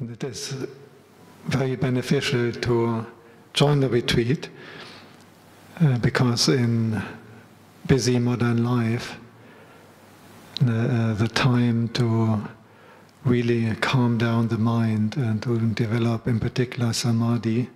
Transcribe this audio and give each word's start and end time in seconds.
And 0.00 0.10
it 0.10 0.24
is 0.24 0.54
very 1.46 1.76
beneficial 1.76 2.50
to 2.50 3.06
join 3.52 3.78
the 3.78 3.88
retreat 3.88 4.48
uh, 5.80 5.98
because 5.98 6.48
in 6.48 7.00
busy 7.86 8.18
modern 8.18 8.64
life, 8.64 9.16
uh, 10.62 11.14
the 11.14 11.28
time 11.32 11.88
to 11.90 12.42
really 13.24 13.74
calm 13.76 14.18
down 14.18 14.48
the 14.48 14.58
mind 14.58 15.16
and 15.16 15.40
to 15.42 15.58
develop, 15.74 16.26
in 16.26 16.40
particular, 16.40 16.92
samadhi 16.92 17.70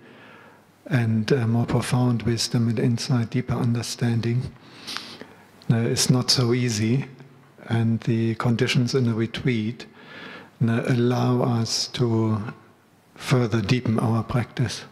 and 0.87 1.31
uh, 1.31 1.47
more 1.47 1.65
profound 1.65 2.23
wisdom 2.23 2.67
and 2.67 2.79
insight, 2.79 3.29
deeper 3.29 3.53
understanding, 3.53 4.51
uh, 5.71 5.77
is 5.77 6.09
not 6.09 6.29
so 6.29 6.53
easy. 6.53 7.05
And 7.67 8.01
the 8.01 8.35
conditions 8.35 8.93
in 8.93 9.07
a 9.07 9.13
retreat 9.13 9.85
allow 10.61 11.41
us 11.41 11.87
to 11.87 12.53
further 13.15 13.61
deepen 13.61 13.99
our 13.99 14.23
practice. 14.23 14.85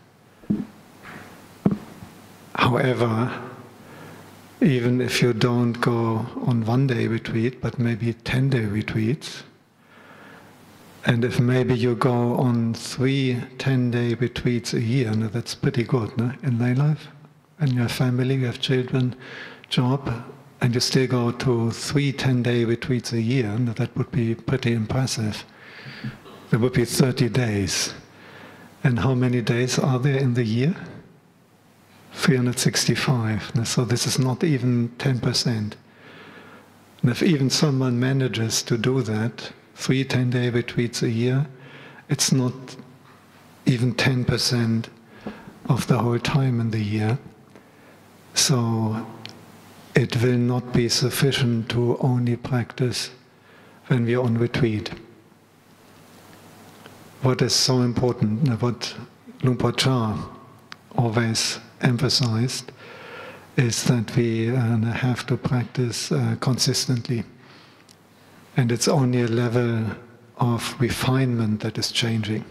However, 2.55 3.31
even 4.61 5.01
if 5.01 5.21
you 5.21 5.33
don't 5.33 5.73
go 5.73 6.25
on 6.45 6.65
one 6.65 6.87
day 6.87 7.07
retreat, 7.07 7.61
but 7.61 7.77
maybe 7.77 8.13
10 8.13 8.49
day 8.49 8.65
retreats, 8.65 9.43
and 11.05 11.23
if 11.23 11.39
maybe 11.39 11.73
you 11.73 11.95
go 11.95 12.35
on 12.35 12.73
three 12.73 13.41
10 13.59 13.91
day 13.91 14.13
retreats 14.15 14.73
a 14.73 14.81
year, 14.81 15.11
now 15.11 15.27
that's 15.27 15.55
pretty 15.55 15.83
good 15.83 16.17
no? 16.17 16.33
in 16.43 16.59
lay 16.59 16.73
life. 16.73 17.07
And 17.59 17.73
you 17.73 17.81
have 17.81 17.91
family, 17.91 18.35
you 18.35 18.45
have 18.45 18.59
children, 18.59 19.15
job, 19.69 20.11
and 20.59 20.73
you 20.73 20.81
still 20.81 21.07
go 21.07 21.31
to 21.31 21.71
three 21.71 22.11
10 22.11 22.43
day 22.43 22.65
retreats 22.65 23.13
a 23.13 23.21
year, 23.21 23.57
now 23.57 23.73
that 23.73 23.95
would 23.95 24.11
be 24.11 24.35
pretty 24.35 24.73
impressive. 24.73 25.45
There 26.49 26.59
would 26.59 26.73
be 26.73 26.85
30 26.85 27.29
days. 27.29 27.93
And 28.83 28.99
how 28.99 29.13
many 29.13 29.41
days 29.41 29.77
are 29.77 29.99
there 29.99 30.17
in 30.17 30.33
the 30.33 30.45
year? 30.45 30.75
365. 32.13 33.51
So 33.65 33.83
this 33.83 34.07
is 34.07 34.17
not 34.17 34.43
even 34.43 34.89
10%. 34.97 35.73
And 37.01 37.11
if 37.11 37.21
even 37.21 37.49
someone 37.49 37.99
manages 37.99 38.63
to 38.63 38.77
do 38.77 39.01
that, 39.03 39.51
three 39.75 40.03
10 40.03 40.29
day 40.31 40.49
retreats 40.49 41.03
a 41.03 41.09
year, 41.09 41.47
it's 42.09 42.31
not 42.31 42.53
even 43.65 43.93
10% 43.93 44.85
of 45.69 45.87
the 45.87 45.99
whole 45.99 46.19
time 46.19 46.59
in 46.59 46.71
the 46.71 46.79
year. 46.79 47.17
So 48.33 49.05
it 49.95 50.21
will 50.21 50.37
not 50.37 50.73
be 50.73 50.89
sufficient 50.89 51.69
to 51.69 51.97
only 51.99 52.35
practice 52.35 53.09
when 53.87 54.05
we 54.05 54.15
are 54.15 54.23
on 54.23 54.37
retreat. 54.37 54.91
What 57.23 57.41
is 57.41 57.53
so 57.53 57.81
important, 57.81 58.61
what 58.61 58.95
Luang 59.41 59.57
Por 59.57 59.71
Chah 59.71 60.17
always 60.95 61.59
emphasized 61.81 62.71
is 63.55 63.83
that 63.85 64.15
we 64.15 64.51
uh, 64.51 64.77
have 64.77 65.25
to 65.27 65.35
practice 65.35 66.11
uh, 66.11 66.35
consistently. 66.39 67.23
And 68.55 68.71
it's 68.71 68.87
only 68.87 69.23
a 69.23 69.27
level 69.27 69.85
of 70.37 70.75
refinement 70.79 71.61
that 71.61 71.79
is 71.79 71.91
changing. 71.91 72.45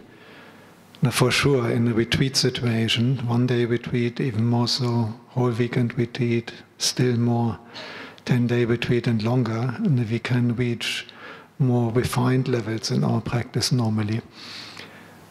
Now, 1.01 1.11
for 1.11 1.31
sure, 1.31 1.71
in 1.71 1.87
a 1.87 1.95
retreat 1.95 2.37
situation, 2.37 3.19
one 3.29 3.47
day 3.47 3.67
retreat, 3.67 4.21
even 4.21 4.47
more 4.47 4.67
so, 4.67 5.15
whole 5.29 5.51
weekend 5.51 5.97
retreat, 5.97 6.53
still 6.79 7.17
more, 7.17 7.59
10 8.25 8.49
day 8.49 8.65
retreat 8.65 9.07
and 9.07 9.23
longer, 9.23 9.75
and 9.77 10.11
we 10.11 10.19
can 10.19 10.57
reach 10.57 11.07
more 11.59 11.93
refined 11.93 12.49
levels 12.49 12.91
in 12.91 13.05
our 13.05 13.21
practice 13.21 13.73
normally. 13.73 14.21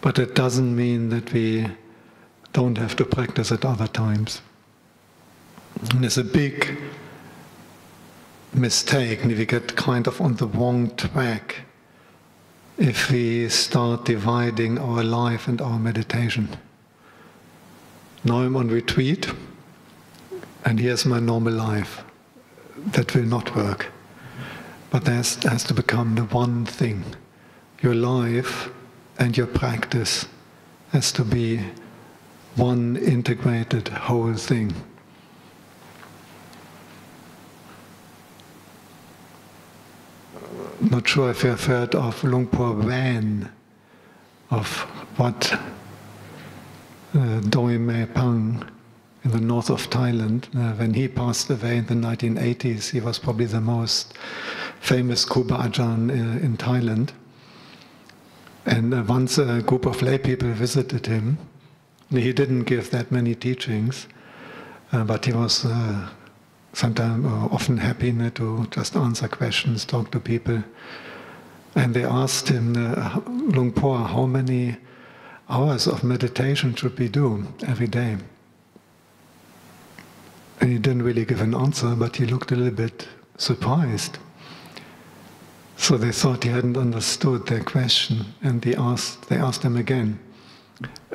But 0.02 0.20
it 0.20 0.36
doesn't 0.36 0.76
mean 0.76 1.10
that 1.10 1.32
we 1.34 1.68
don't 2.54 2.78
have 2.78 2.96
to 2.98 3.06
practice 3.06 3.52
at 3.52 3.66
other 3.66 3.88
times. 3.88 4.42
And 5.92 6.06
it's 6.06 6.18
a 6.18 6.24
big 6.24 6.78
mistake 8.54 9.20
if 9.26 9.38
we 9.38 9.46
get 9.46 9.76
kind 9.76 10.08
of 10.08 10.22
on 10.22 10.36
the 10.36 10.48
wrong 10.48 10.96
track 10.96 11.66
if 12.78 13.10
we 13.10 13.48
start 13.48 14.06
dividing 14.06 14.78
our 14.78 15.04
life 15.04 15.48
and 15.48 15.62
our 15.62 15.80
meditation. 15.80 16.50
Now 18.24 18.40
I'm 18.40 18.56
on 18.58 18.68
retreat, 18.68 19.32
and 20.66 20.80
here's 20.80 21.06
my 21.06 21.20
normal 21.20 21.54
life. 21.54 22.04
That 22.78 23.16
will 23.16 23.24
not 23.24 23.56
work. 23.56 23.92
But 24.90 25.06
that 25.06 25.44
has 25.44 25.64
to 25.66 25.74
become 25.74 26.16
the 26.16 26.24
one 26.24 26.66
thing. 26.66 27.04
Your 27.82 27.96
life 27.96 28.70
and 29.18 29.36
your 29.38 29.48
practice 29.48 30.26
has 30.92 31.12
to 31.14 31.24
be 31.24 31.62
one 32.56 32.96
integrated 32.96 33.88
whole 33.90 34.34
thing. 34.36 34.74
Not 40.80 41.08
sure 41.08 41.32
if 41.32 41.44
you've 41.44 41.66
heard 41.66 41.96
of 41.96 42.24
Luang 42.24 42.48
Por 42.48 42.76
Waen, 42.76 43.50
of 44.52 44.82
what 45.18 45.54
uh, 47.14 47.40
Doi 47.42 47.78
Mae 47.78 48.06
Pang 48.06 48.64
in 49.26 49.32
the 49.32 49.42
north 49.42 49.72
of 49.72 49.90
Thailand. 49.90 50.46
Uh, 50.56 50.76
when 50.76 50.94
he 50.94 51.08
passed 51.08 51.50
away 51.50 51.78
in 51.78 51.88
the 51.88 51.96
1980s, 51.96 52.92
he 52.92 53.02
was 53.02 53.18
probably 53.18 53.48
the 53.48 53.60
most 53.60 54.14
famous 54.80 55.26
Kruba 55.26 55.58
Ajahn 55.58 56.12
uh, 56.12 56.46
in 56.46 56.56
Thailand. 56.58 57.10
And 58.68 58.94
uh, 58.94 59.04
once 59.08 59.40
a 59.40 59.62
group 59.64 59.86
of 59.88 60.02
lay 60.04 60.20
people 60.20 60.50
visited 60.50 61.08
him, 61.08 61.40
he 62.12 62.34
didn't 62.34 62.64
give 62.64 62.92
that 62.92 63.12
many 63.12 63.34
teachings, 63.34 64.08
uh, 64.92 65.04
but 65.04 65.26
he 65.26 65.34
was 65.34 65.66
uh, 65.66 66.10
sometimes 66.74 67.26
uh, 67.26 67.48
often 67.52 67.78
happy 67.78 68.14
to 68.36 68.68
just 68.70 68.96
answer 68.96 69.28
questions, 69.28 69.86
talk 69.86 70.12
to 70.12 70.20
people. 70.20 70.64
And 71.74 71.96
they 71.96 72.04
asked 72.04 72.50
him, 72.50 72.76
uh, 72.78 73.22
Luang 73.28 73.72
Por, 73.72 73.98
how 73.98 74.28
many 74.28 74.78
hours 75.50 75.88
of 75.88 76.04
meditation 76.04 76.76
should 76.76 76.98
we 77.00 77.10
do 77.10 77.48
every 77.68 77.88
day? 77.88 78.18
And 80.62 80.72
he 80.72 80.78
didn't 80.78 81.04
really 81.04 81.26
give 81.26 81.42
an 81.42 81.54
answer, 81.54 81.96
but 81.96 82.16
he 82.16 82.26
looked 82.26 82.52
a 82.52 82.56
little 82.56 82.74
bit 82.74 83.08
surprised. 83.38 84.18
So 85.78 85.98
they 85.98 86.12
thought 86.12 86.44
he 86.44 86.50
hadn't 86.50 86.78
understood 86.78 87.48
their 87.48 87.64
question, 87.64 88.26
and 88.42 88.62
they 88.62 88.76
asked, 88.76 89.28
they 89.28 89.38
asked 89.38 89.64
him 89.64 89.76
again 89.76 90.20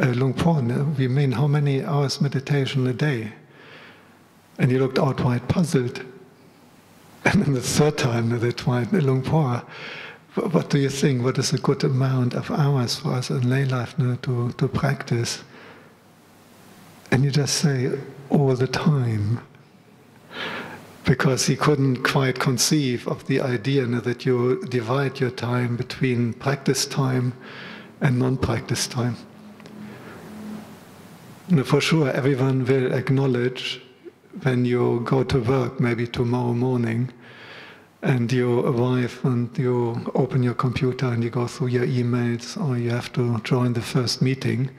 uh, 0.01 0.07
Luang 0.07 0.35
Por, 0.35 0.63
we 0.99 1.09
mean 1.09 1.33
how 1.33 1.47
many 1.47 1.85
hours 1.85 2.21
meditation 2.21 2.87
a 2.87 2.93
day? 2.93 3.33
And 4.59 4.71
he 4.71 4.79
looked 4.79 4.99
outright 4.99 5.49
puzzled. 5.49 6.05
And 7.23 7.45
then 7.45 7.53
the 7.53 7.61
third 7.61 7.99
time 7.99 8.31
they 8.39 8.51
tried, 8.51 8.93
Luang 8.95 9.23
Por, 9.23 9.63
what 10.35 10.71
do 10.71 10.79
you 10.79 10.89
think? 10.89 11.23
What 11.23 11.37
is 11.37 11.53
a 11.53 11.59
good 11.59 11.85
amount 11.85 12.33
of 12.33 12.51
hours 12.51 12.97
for 12.97 13.13
us 13.13 13.29
in 13.29 13.51
lay 13.51 13.67
life 13.67 13.99
know, 13.99 14.17
to, 14.23 14.53
to 14.53 14.69
practice? 14.69 15.45
And 17.11 17.23
you 17.23 17.31
just 17.31 17.57
say, 17.57 17.91
all 18.31 18.55
the 18.55 18.67
time. 18.67 19.41
Because 21.05 21.47
he 21.47 21.57
couldn't 21.57 22.05
quite 22.05 22.39
conceive 22.39 23.09
of 23.09 23.27
the 23.27 23.41
idea 23.41 23.85
that 23.87 24.25
you 24.25 24.65
divide 24.67 25.19
your 25.19 25.31
time 25.31 25.77
between 25.77 26.33
practice 26.35 26.87
time 26.87 27.33
and 28.01 28.19
non 28.19 28.37
practice 28.37 28.87
time 28.87 29.17
for 31.65 31.81
sure, 31.81 32.11
everyone 32.13 32.65
will 32.65 32.93
acknowledge 32.93 33.83
when 34.43 34.65
you 34.65 35.01
go 35.05 35.25
to 35.25 35.41
work, 35.41 35.81
maybe 35.81 36.07
tomorrow 36.07 36.55
morning, 36.55 37.13
and 38.03 38.31
you 38.31 38.61
arrive 38.61 39.19
and 39.25 39.59
you 39.59 40.13
open 40.15 40.45
your 40.45 40.55
computer 40.55 41.07
and 41.07 41.25
you 41.25 41.31
go 41.31 41.49
through 41.49 41.67
your 41.67 41.87
emails 41.87 42.57
or 42.57 42.79
you 42.79 42.91
have 42.91 43.13
to 43.13 43.41
join 43.41 43.73
the 43.73 43.81
first 43.81 44.23
meeting, 44.23 44.71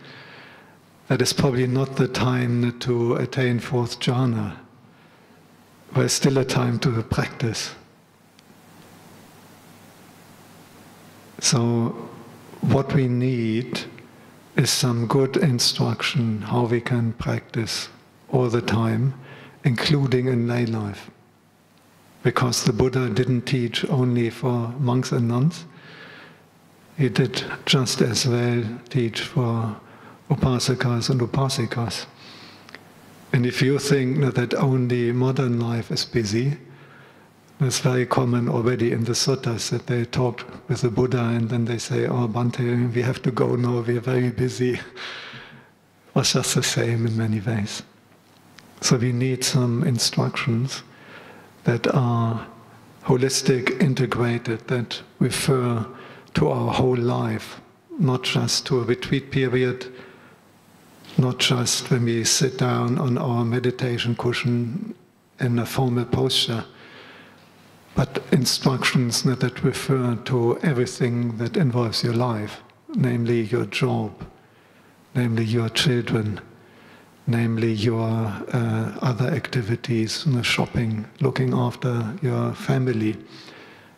that 1.11 1.21
is 1.21 1.33
probably 1.33 1.67
not 1.67 1.97
the 1.97 2.07
time 2.07 2.79
to 2.79 3.15
attain 3.15 3.59
fourth 3.59 3.99
jhana, 3.99 4.55
but 5.91 6.05
it's 6.05 6.13
still 6.13 6.37
a 6.37 6.45
time 6.45 6.79
to 6.79 7.03
practice. 7.03 7.71
So, 11.39 12.09
what 12.61 12.93
we 12.93 13.09
need 13.09 13.81
is 14.55 14.69
some 14.69 15.05
good 15.05 15.35
instruction 15.35 16.43
how 16.43 16.63
we 16.63 16.79
can 16.79 17.11
practice 17.11 17.89
all 18.29 18.47
the 18.47 18.61
time, 18.61 19.13
including 19.65 20.27
in 20.27 20.47
lay 20.47 20.65
life. 20.65 21.11
Because 22.23 22.63
the 22.63 22.71
Buddha 22.71 23.09
didn't 23.09 23.41
teach 23.41 23.83
only 23.89 24.29
for 24.29 24.69
monks 24.79 25.11
and 25.11 25.27
nuns, 25.27 25.65
he 26.97 27.09
did 27.09 27.43
just 27.65 27.99
as 27.99 28.25
well 28.25 28.63
teach 28.89 29.19
for 29.19 29.75
upasakas 30.31 31.09
and 31.09 31.21
upasikas. 31.21 32.05
And 33.33 33.45
if 33.45 33.61
you 33.61 33.77
think 33.77 34.33
that 34.33 34.53
only 34.55 35.11
modern 35.11 35.59
life 35.59 35.91
is 35.91 36.05
busy, 36.05 36.57
It's 37.63 37.77
very 37.77 38.07
common 38.07 38.49
already 38.49 38.91
in 38.91 39.03
the 39.03 39.13
suttas 39.13 39.69
that 39.69 39.85
they 39.85 40.03
talk 40.03 40.43
with 40.67 40.81
the 40.81 40.89
Buddha 40.89 41.21
and 41.21 41.47
then 41.47 41.65
they 41.65 41.77
say, 41.77 42.07
Oh, 42.07 42.27
Bhante, 42.27 42.91
we 42.91 43.03
have 43.03 43.21
to 43.21 43.29
go 43.29 43.55
now, 43.55 43.81
we 43.81 43.97
are 43.97 44.01
very 44.01 44.31
busy. 44.31 44.73
It 46.13 46.15
was 46.15 46.33
just 46.33 46.55
the 46.55 46.63
same 46.63 47.05
in 47.05 47.15
many 47.15 47.39
ways. 47.39 47.83
So 48.81 48.97
we 48.97 49.11
need 49.11 49.43
some 49.43 49.83
instructions 49.83 50.81
that 51.63 51.85
are 51.93 52.47
holistic, 53.05 53.79
integrated, 53.79 54.67
that 54.67 55.03
refer 55.19 55.85
to 56.33 56.49
our 56.49 56.73
whole 56.73 56.97
life, 56.97 57.61
not 57.99 58.23
just 58.23 58.65
to 58.65 58.79
a 58.79 58.83
retreat 58.83 59.29
period, 59.29 59.85
not 61.17 61.39
just 61.39 61.89
when 61.91 62.05
we 62.05 62.23
sit 62.23 62.57
down 62.57 62.97
on 62.97 63.17
our 63.17 63.45
meditation 63.45 64.15
cushion 64.15 64.95
in 65.39 65.59
a 65.59 65.65
formal 65.65 66.05
posture 66.05 66.63
but 67.95 68.23
instructions 68.31 69.23
that 69.23 69.63
refer 69.63 70.15
to 70.25 70.57
everything 70.59 71.37
that 71.37 71.57
involves 71.57 72.03
your 72.03 72.13
life, 72.13 72.61
namely 72.95 73.41
your 73.41 73.65
job, 73.65 74.11
namely 75.13 75.43
your 75.43 75.69
children, 75.69 76.39
namely 77.27 77.71
your 77.73 78.09
uh, 78.53 78.97
other 79.01 79.27
activities, 79.27 80.25
you 80.25 80.33
know, 80.33 80.41
shopping, 80.41 81.05
looking 81.19 81.53
after 81.53 82.17
your 82.21 82.53
family, 82.53 83.17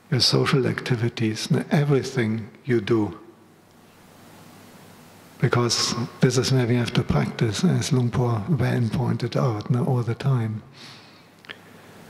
your 0.10 0.20
social 0.20 0.66
activities, 0.68 1.48
everything 1.72 2.50
you 2.66 2.82
do. 2.82 3.20
Because 5.44 5.94
this 6.22 6.38
is 6.38 6.54
where 6.54 6.66
we 6.66 6.76
have 6.76 6.94
to 6.94 7.04
practice, 7.04 7.66
as 7.66 7.92
Luang 7.92 8.10
Por 8.10 8.46
Waen 8.48 8.90
pointed 8.90 9.36
out 9.36 9.70
all 9.76 10.02
the 10.02 10.16
time. 10.16 10.64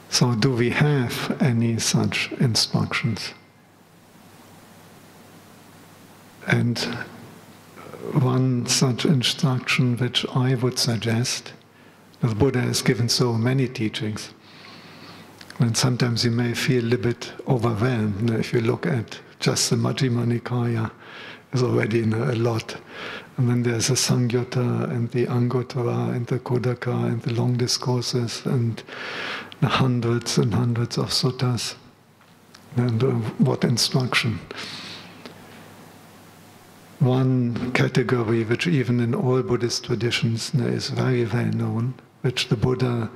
So, 0.08 0.36
do 0.36 0.52
we 0.52 0.70
have 0.70 1.36
any 1.42 1.80
such 1.80 2.32
instructions? 2.34 3.34
And 6.46 6.78
one 8.12 8.68
such 8.68 9.04
instruction 9.04 9.98
which 9.98 10.28
I 10.36 10.54
would 10.54 10.78
suggest, 10.78 11.54
the 12.22 12.36
Buddha 12.36 12.62
has 12.62 12.84
given 12.84 13.10
so 13.10 13.34
many 13.34 13.68
teachings, 13.68 14.30
and 15.58 15.76
sometimes 15.76 16.24
you 16.24 16.30
may 16.30 16.54
feel 16.54 16.84
a 16.84 16.86
little 16.86 17.12
bit 17.12 17.34
overwhelmed 17.48 18.30
if 18.30 18.54
you 18.54 18.62
look 18.62 18.86
at 18.86 19.18
just 19.40 19.72
the 19.72 19.76
Majjhima 19.76 20.24
Nikaya, 20.28 20.92
is 21.54 21.64
already 21.64 22.02
a 22.02 22.36
lot. 22.36 22.76
And 23.38 23.50
then 23.50 23.64
there's 23.64 23.88
the 23.88 23.96
Samyutta 23.96 24.92
and 24.92 25.10
the 25.12 25.26
Anguttara 25.26 26.16
and 26.16 26.28
the 26.28 26.40
Khuddaka 26.40 27.12
and 27.12 27.22
the 27.24 27.34
long 27.34 27.58
discourses 27.58 28.46
and 28.46 28.84
hundreds 29.62 30.38
and 30.38 30.54
hundreds 30.54 30.98
of 30.98 31.10
suttas. 31.10 31.76
And 32.76 33.04
uh, 33.04 33.08
what 33.40 33.64
instruction. 33.64 34.40
One 37.00 37.72
category 37.74 38.44
which 38.44 38.68
even 38.68 39.00
in 39.00 39.14
all 39.14 39.42
Buddhist 39.42 39.86
traditions 39.86 40.54
is 40.56 40.90
very 40.90 41.26
well 41.26 41.46
known, 41.46 41.96
which 42.22 42.50
the 42.50 42.56
Buddha 42.56 43.10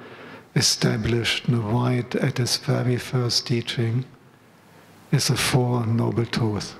established 0.55 1.45
right 1.47 2.15
at 2.15 2.39
his 2.39 2.57
very 2.57 2.97
first 2.97 3.47
teaching, 3.47 4.05
is 5.11 5.27
the 5.27 5.37
Four 5.37 5.85
Noble 5.85 6.25
Truths. 6.25 6.75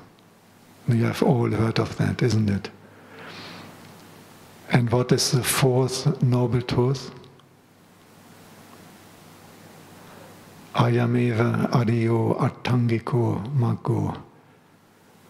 You 0.88 1.06
have 1.06 1.24
all 1.24 1.50
heard 1.50 1.80
of 1.80 1.98
that, 1.98 2.22
isn't 2.22 2.50
it? 2.50 2.70
And 4.70 4.90
what 4.92 5.12
is 5.12 5.32
the 5.32 5.44
fourth 5.44 6.22
Noble 6.22 6.62
Truth? 6.62 7.12
Ayameva 10.76 11.70
Ariyo 11.72 12.38
Atthangiko 12.38 13.44
Maggo, 13.56 14.22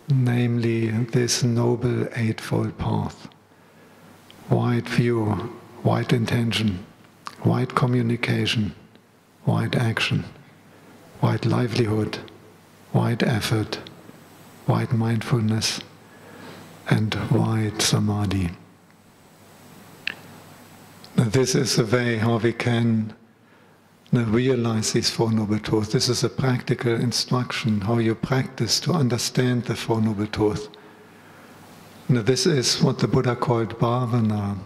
namely 0.10 0.90
this 0.90 1.42
noble 1.42 2.08
eightfold 2.16 2.78
path. 2.78 3.30
Wide 4.50 4.90
view, 4.90 5.54
wide 5.84 6.12
intention, 6.12 6.86
wide 7.46 7.76
communication, 7.76 8.76
wide 9.46 9.76
action, 9.76 10.26
wide 11.22 11.46
livelihood, 11.46 12.18
wide 12.92 13.24
effort, 13.24 13.80
wide 14.68 14.92
mindfulness, 14.92 15.80
and 16.90 17.16
wide 17.32 17.82
samadhi. 17.82 18.50
This 21.18 21.56
is 21.56 21.80
a 21.80 21.84
way 21.84 22.18
how 22.18 22.38
we 22.38 22.54
can 22.54 23.12
now 24.12 24.26
realize 24.26 24.94
these 24.94 25.10
Four 25.10 25.32
Noble 25.32 25.58
Truths. 25.58 25.92
This 25.92 26.10
is 26.10 26.24
a 26.24 26.30
practical 26.30 26.94
instruction 26.94 27.82
how 27.82 27.98
you 27.98 28.14
practice 28.14 28.80
to 28.82 28.94
understand 28.94 29.66
the 29.66 29.76
Four 29.76 30.00
Noble 30.00 30.28
Truths. 30.28 30.70
Now, 32.08 32.22
this 32.22 32.46
is 32.46 32.84
what 32.84 33.00
the 33.00 33.08
Buddha 33.08 33.36
called 33.36 33.80
bhavana. 33.80 34.60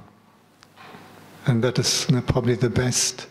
And 1.45 1.63
that 1.63 1.79
is 1.79 2.05
probably 2.27 2.55
the 2.55 2.69
best, 2.69 3.27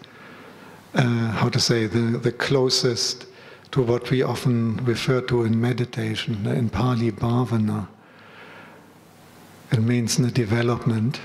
uh, 0.95 1.31
how 1.33 1.51
to 1.51 1.61
say, 1.61 1.87
the, 1.87 2.19
the 2.19 2.33
closest 2.33 3.27
to 3.73 3.83
what 3.83 4.11
we 4.11 4.23
often 4.23 4.83
refer 4.87 5.21
to 5.21 5.45
in 5.45 5.61
meditation, 5.61 6.47
in 6.47 6.71
Pali 6.71 7.13
bhavana. 7.13 7.87
It 9.73 9.81
means 9.81 10.17
the 10.17 10.31
development. 10.31 11.21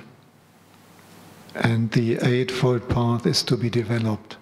And 1.56 1.90
the 1.92 2.18
Eightfold 2.22 2.90
Path 2.90 3.26
is 3.26 3.42
to 3.44 3.56
be 3.56 3.70
developed. 3.70 4.36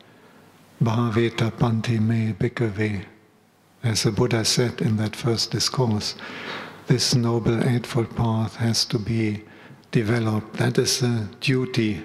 Bhaveta 0.82 1.52
Panti 1.52 2.00
Me 2.00 2.34
Bhikkhave. 2.34 3.06
As 3.84 4.04
the 4.04 4.12
Buddha 4.12 4.44
said 4.44 4.82
in 4.82 4.98
that 4.98 5.16
first 5.16 5.52
discourse, 5.52 6.16
this 6.88 7.14
Noble 7.14 7.64
Eightfold 7.64 8.16
Path 8.16 8.56
has 8.56 8.84
to 8.86 8.98
be 8.98 9.44
developed. 9.92 10.54
That 10.58 10.78
is 10.80 11.04
a 11.04 11.30
duty 11.40 12.02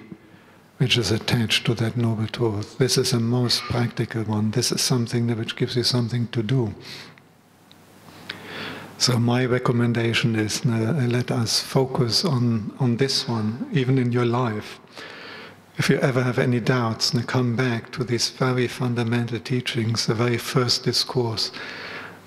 which 0.77 0.97
is 0.97 1.11
attached 1.11 1.65
to 1.65 1.73
that 1.73 1.97
Noble 1.97 2.27
Truth. 2.27 2.77
This 2.77 2.97
is 2.97 3.11
a 3.11 3.19
most 3.19 3.63
practical 3.63 4.23
one. 4.23 4.51
This 4.51 4.71
is 4.71 4.81
something 4.81 5.35
which 5.35 5.55
gives 5.55 5.75
you 5.75 5.83
something 5.83 6.27
to 6.27 6.43
do. 6.43 6.73
So 8.99 9.17
my 9.17 9.45
recommendation 9.45 10.35
is 10.35 10.65
uh, 10.65 11.07
let 11.07 11.31
us 11.31 11.61
focus 11.61 12.25
on, 12.25 12.73
on 12.81 12.97
this 12.97 13.29
one, 13.29 13.69
even 13.71 13.97
in 13.97 14.11
your 14.11 14.25
life. 14.25 14.77
If 15.77 15.89
you 15.89 15.97
ever 15.99 16.21
have 16.21 16.37
any 16.37 16.59
doubts, 16.59 17.11
come 17.25 17.55
back 17.55 17.93
to 17.93 18.03
these 18.03 18.27
very 18.29 18.67
fundamental 18.67 19.39
teachings, 19.39 20.05
the 20.05 20.15
very 20.15 20.37
first 20.37 20.83
discourse, 20.83 21.49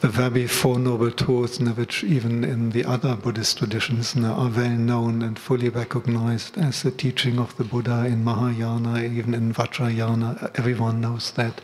the 0.00 0.08
very 0.08 0.46
Four 0.46 0.78
Noble 0.78 1.10
Truths, 1.10 1.60
which 1.60 2.04
even 2.04 2.42
in 2.42 2.70
the 2.70 2.86
other 2.86 3.16
Buddhist 3.16 3.58
traditions 3.58 4.16
are 4.16 4.48
well 4.48 4.70
known 4.70 5.20
and 5.20 5.38
fully 5.38 5.68
recognized 5.68 6.56
as 6.56 6.82
the 6.82 6.90
teaching 6.90 7.38
of 7.38 7.54
the 7.58 7.64
Buddha 7.64 8.06
in 8.06 8.24
Mahayana, 8.24 9.02
even 9.02 9.34
in 9.34 9.52
Vajrayana. 9.52 10.58
Everyone 10.58 11.02
knows 11.02 11.32
that. 11.32 11.60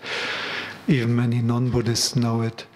Even 0.86 1.16
many 1.16 1.40
non 1.40 1.70
Buddhists 1.70 2.14
know 2.14 2.42
it. 2.42 2.66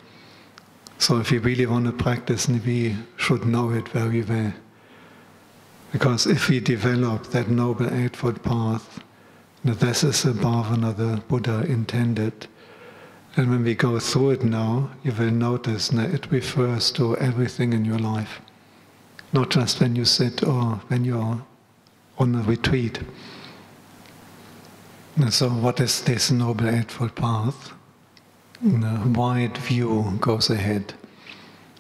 So 1.03 1.19
if 1.19 1.33
we 1.33 1.39
really 1.39 1.67
want 1.67 1.87
to 1.87 1.93
practice, 1.93 2.47
we 2.47 2.97
should 3.17 3.45
know 3.45 3.71
it 3.71 3.89
very 3.89 4.23
well. 4.23 4.53
Because 5.91 6.29
if 6.29 6.49
we 6.49 6.61
develop 6.61 7.25
that 7.33 7.49
Noble 7.49 7.93
Eightfold 7.93 8.41
Path, 8.45 9.01
this 9.65 10.05
is 10.05 10.23
the 10.23 10.31
bhavana 10.31 10.97
the 10.97 11.21
Buddha 11.27 11.65
intended. 11.67 12.47
And 13.35 13.51
when 13.51 13.65
we 13.65 13.75
go 13.75 13.99
through 13.99 14.31
it 14.31 14.45
now, 14.45 14.91
you 15.03 15.11
will 15.11 15.33
notice 15.33 15.89
that 15.89 16.15
it 16.15 16.31
refers 16.31 16.93
to 16.93 17.17
everything 17.17 17.73
in 17.73 17.85
your 17.85 17.99
life. 17.99 18.41
Not 19.33 19.51
just 19.51 19.81
when 19.81 19.97
you 19.97 20.05
sit 20.05 20.45
or 20.45 20.83
when 20.87 21.05
you're 21.05 21.43
on 22.17 22.35
a 22.37 22.43
retreat. 22.43 23.01
So, 25.31 25.49
what 25.49 25.81
is 25.81 26.01
this 26.03 26.31
Noble 26.31 26.69
Eightfold 26.69 27.17
Path? 27.17 27.73
Wide 28.63 29.59
view 29.59 30.19
goes 30.21 30.49
ahead. 30.49 30.95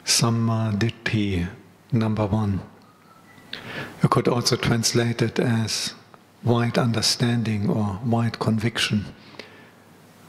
Samma 0.04 0.76
Ditthi, 0.76 1.46
number 1.92 2.26
one. 2.26 2.60
You 4.02 4.08
could 4.08 4.26
also 4.26 4.56
translate 4.56 5.22
it 5.22 5.38
as 5.38 5.94
wide 6.42 6.78
understanding 6.78 7.70
or 7.70 8.00
wide 8.04 8.40
conviction. 8.40 9.04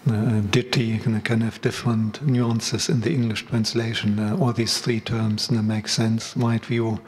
Uh, 0.05 0.41
ditthi 0.51 1.01
can 1.23 1.41
have 1.41 1.59
different 1.61 2.21
nuances 2.21 2.87
in 2.87 3.01
the 3.01 3.11
English 3.11 3.47
translation. 3.47 4.19
Uh, 4.19 4.37
all 4.37 4.53
these 4.53 4.77
three 4.77 4.99
terms 4.99 5.49
uh, 5.49 5.59
make 5.63 5.87
sense. 5.87 6.35
Wide 6.35 6.65
view, 6.65 6.99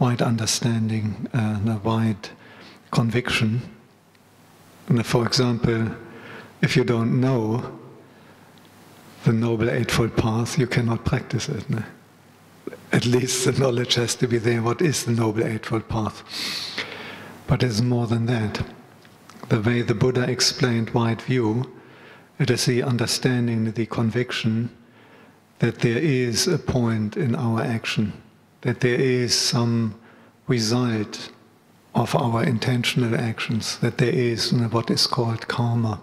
wide 0.00 0.22
understanding, 0.22 1.28
uh, 1.32 1.78
wide 1.84 2.30
conviction. 2.90 3.62
And 4.88 5.06
for 5.06 5.24
example, 5.24 5.88
if 6.62 6.76
you 6.76 6.82
don't 6.82 7.20
know 7.20 7.78
the 9.24 9.32
Noble 9.32 9.70
Eightfold 9.70 10.16
Path, 10.16 10.58
you 10.58 10.66
cannot 10.66 11.04
practice 11.04 11.48
it. 11.48 11.68
No? 11.70 11.82
At 12.92 13.06
least 13.06 13.44
the 13.44 13.52
knowledge 13.52 13.94
has 13.94 14.14
to 14.16 14.26
be 14.26 14.38
there. 14.38 14.62
What 14.62 14.82
is 14.82 15.04
the 15.04 15.12
Noble 15.12 15.44
Eightfold 15.44 15.88
Path? 15.88 16.22
But 17.46 17.62
it's 17.62 17.80
more 17.80 18.06
than 18.06 18.26
that. 18.26 18.64
The 19.48 19.60
way 19.60 19.82
the 19.82 19.94
Buddha 19.94 20.22
explained 20.30 20.90
wide 20.90 21.22
view 21.22 21.70
It 22.38 22.50
is 22.50 22.66
the 22.66 22.82
understanding, 22.82 23.70
the 23.70 23.86
conviction 23.86 24.70
that 25.60 25.78
there 25.78 25.98
is 25.98 26.48
a 26.48 26.58
point 26.58 27.16
in 27.16 27.36
our 27.36 27.60
action, 27.60 28.12
that 28.62 28.80
there 28.80 29.00
is 29.00 29.32
some 29.32 29.94
result 30.48 31.30
of 31.94 32.16
our 32.16 32.42
intentional 32.42 33.14
actions, 33.14 33.78
that 33.78 33.98
there 33.98 34.12
is 34.12 34.52
what 34.52 34.90
is 34.90 35.06
called 35.06 35.46
karma, 35.46 36.00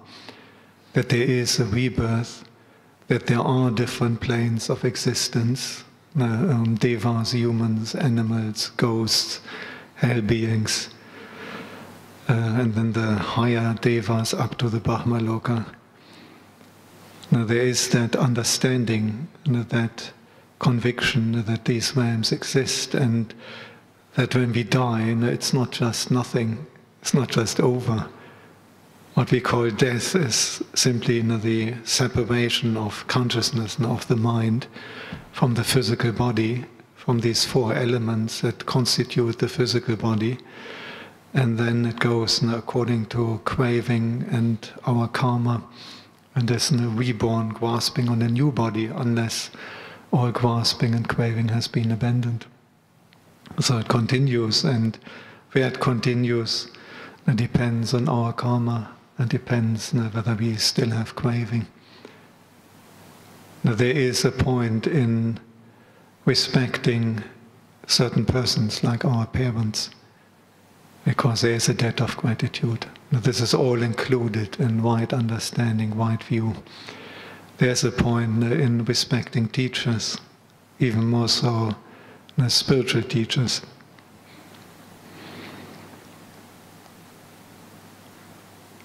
that 0.94 1.10
there 1.10 1.24
is 1.24 1.60
a 1.60 1.66
rebirth, 1.66 2.46
that 3.10 3.26
there 3.26 3.40
are 3.42 3.72
different 3.72 4.22
planes 4.22 4.70
of 4.70 4.86
existence, 4.86 5.84
uh, 6.20 6.24
um, 6.24 6.76
devas, 6.76 7.34
humans, 7.34 7.96
animals, 7.96 8.70
ghosts, 8.78 9.42
hell 9.96 10.22
beings, 10.22 10.90
uh, 12.30 12.34
and 12.34 12.76
then 12.76 12.94
the 12.94 13.16
higher 13.16 13.76
devas 13.82 14.34
up 14.34 14.58
to 14.60 14.70
the 14.70 14.80
Brahmaloka. 14.80 15.66
Now 17.32 17.46
there 17.46 17.62
is 17.62 17.90
that 17.90 18.16
understanding, 18.16 19.28
that 19.46 20.12
conviction 20.60 21.44
that 21.46 21.66
these 21.66 21.96
realms 21.96 22.32
exist 22.32 22.94
and 22.94 23.34
that 24.16 24.36
when 24.36 24.52
we 24.52 24.64
die, 24.64 25.16
it's 25.24 25.54
not 25.54 25.72
just 25.72 26.12
nothing, 26.12 26.68
it's 27.02 27.14
not 27.14 27.30
just 27.30 27.60
over. 27.60 28.08
What 29.20 29.32
we 29.32 29.42
call 29.42 29.70
death 29.70 30.16
is 30.16 30.64
simply 30.74 31.18
you 31.18 31.24
know, 31.24 31.36
the 31.36 31.74
separation 31.84 32.78
of 32.78 33.06
consciousness 33.08 33.76
and 33.76 33.86
of 33.86 34.08
the 34.08 34.16
mind 34.16 34.68
from 35.34 35.56
the 35.56 35.64
physical 35.66 36.14
body, 36.14 36.64
from 36.96 37.20
these 37.20 37.44
four 37.44 37.74
elements 37.74 38.40
that 38.40 38.66
constitute 38.66 39.40
the 39.40 39.50
physical 39.50 39.98
body. 39.98 40.38
And 41.34 41.58
then 41.58 41.86
it 41.86 42.00
goes 42.00 42.42
you 42.42 42.48
know, 42.48 42.60
according 42.60 43.08
to 43.08 43.42
craving 43.44 44.26
and 44.32 44.58
our 44.88 45.10
karma. 45.10 45.66
And 46.34 46.48
there's 46.48 46.72
no 46.72 46.88
reborn 46.88 47.50
grasping 47.50 48.08
on 48.08 48.22
a 48.22 48.30
new 48.30 48.54
body 48.54 48.86
unless 48.86 49.52
all 50.14 50.32
grasping 50.32 50.96
and 50.96 51.10
craving 51.10 51.50
has 51.50 51.68
been 51.68 51.92
abandoned. 51.92 52.46
So 53.60 53.80
it 53.80 53.90
continues, 53.90 54.64
and 54.64 54.98
where 55.52 55.68
it 55.68 55.82
continues 55.82 56.70
it 57.28 57.36
depends 57.36 57.94
on 57.94 58.10
our 58.10 58.34
karma, 58.34 58.96
it 59.20 59.30
depends 59.30 59.94
know, 59.94 60.04
whether 60.04 60.34
we 60.34 60.56
still 60.56 60.92
have 60.92 61.16
craving. 61.16 61.68
Now, 63.64 63.76
there 63.76 63.96
is 63.96 64.24
a 64.24 64.32
point 64.32 64.88
in 64.88 65.40
respecting 66.26 67.24
certain 67.86 68.26
persons 68.26 68.84
like 68.84 69.04
our 69.04 69.28
parents 69.28 69.90
because 71.04 71.42
there 71.42 71.54
is 71.54 71.68
a 71.68 71.74
debt 71.74 72.02
of 72.02 72.16
gratitude. 72.18 72.86
Now, 73.12 73.20
this 73.20 73.42
is 73.42 73.54
all 73.54 73.82
included 73.82 74.60
in 74.60 74.84
wide 74.84 75.14
understanding, 75.14 75.98
wide 75.98 76.24
view. 76.24 76.56
There's 77.58 77.84
a 77.84 77.92
point 77.92 78.44
in 78.44 78.86
respecting 78.86 79.50
teachers, 79.50 80.18
even 80.80 81.08
more 81.08 81.28
so 81.28 81.76
spiritual 82.48 83.02
teachers. 83.02 83.62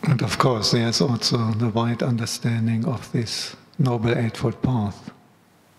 And 0.03 0.23
of 0.23 0.34
course, 0.45 0.73
there's 0.73 1.01
also 1.01 1.53
the 1.53 1.71
wide 1.71 2.03
understanding 2.03 2.85
of 2.85 3.11
this 3.13 3.57
Noble 3.79 4.15
Eightfold 4.15 4.61
Path. 4.61 5.11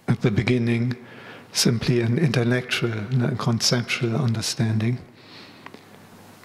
At 0.08 0.22
the 0.22 0.32
beginning, 0.32 0.98
simply 1.52 2.02
an 2.02 2.18
intellectual, 2.18 2.92
conceptual 3.38 4.16
understanding, 4.16 4.98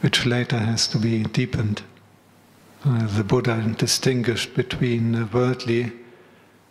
which 0.02 0.26
later 0.26 0.58
has 0.58 0.86
to 0.88 0.98
be 0.98 1.22
deepened. 1.22 1.80
Uh, 2.84 3.06
the 3.06 3.24
Buddha 3.24 3.74
distinguished 3.78 4.52
between 4.52 5.14
a 5.14 5.24
worldly, 5.24 5.90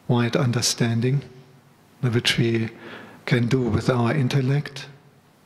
wide 0.07 0.35
understanding, 0.35 1.23
which 2.01 2.37
we 2.37 2.69
can 3.25 3.47
do 3.47 3.61
with 3.61 3.89
our 3.89 4.13
intellect, 4.13 4.85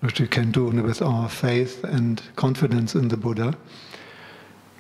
which 0.02 0.20
we 0.20 0.28
can 0.28 0.52
do 0.52 0.66
with 0.66 1.02
our 1.02 1.30
faith 1.30 1.82
and 1.86 2.22
confidence 2.36 2.94
in 2.94 3.08
the 3.08 3.16
Buddha, 3.16 3.56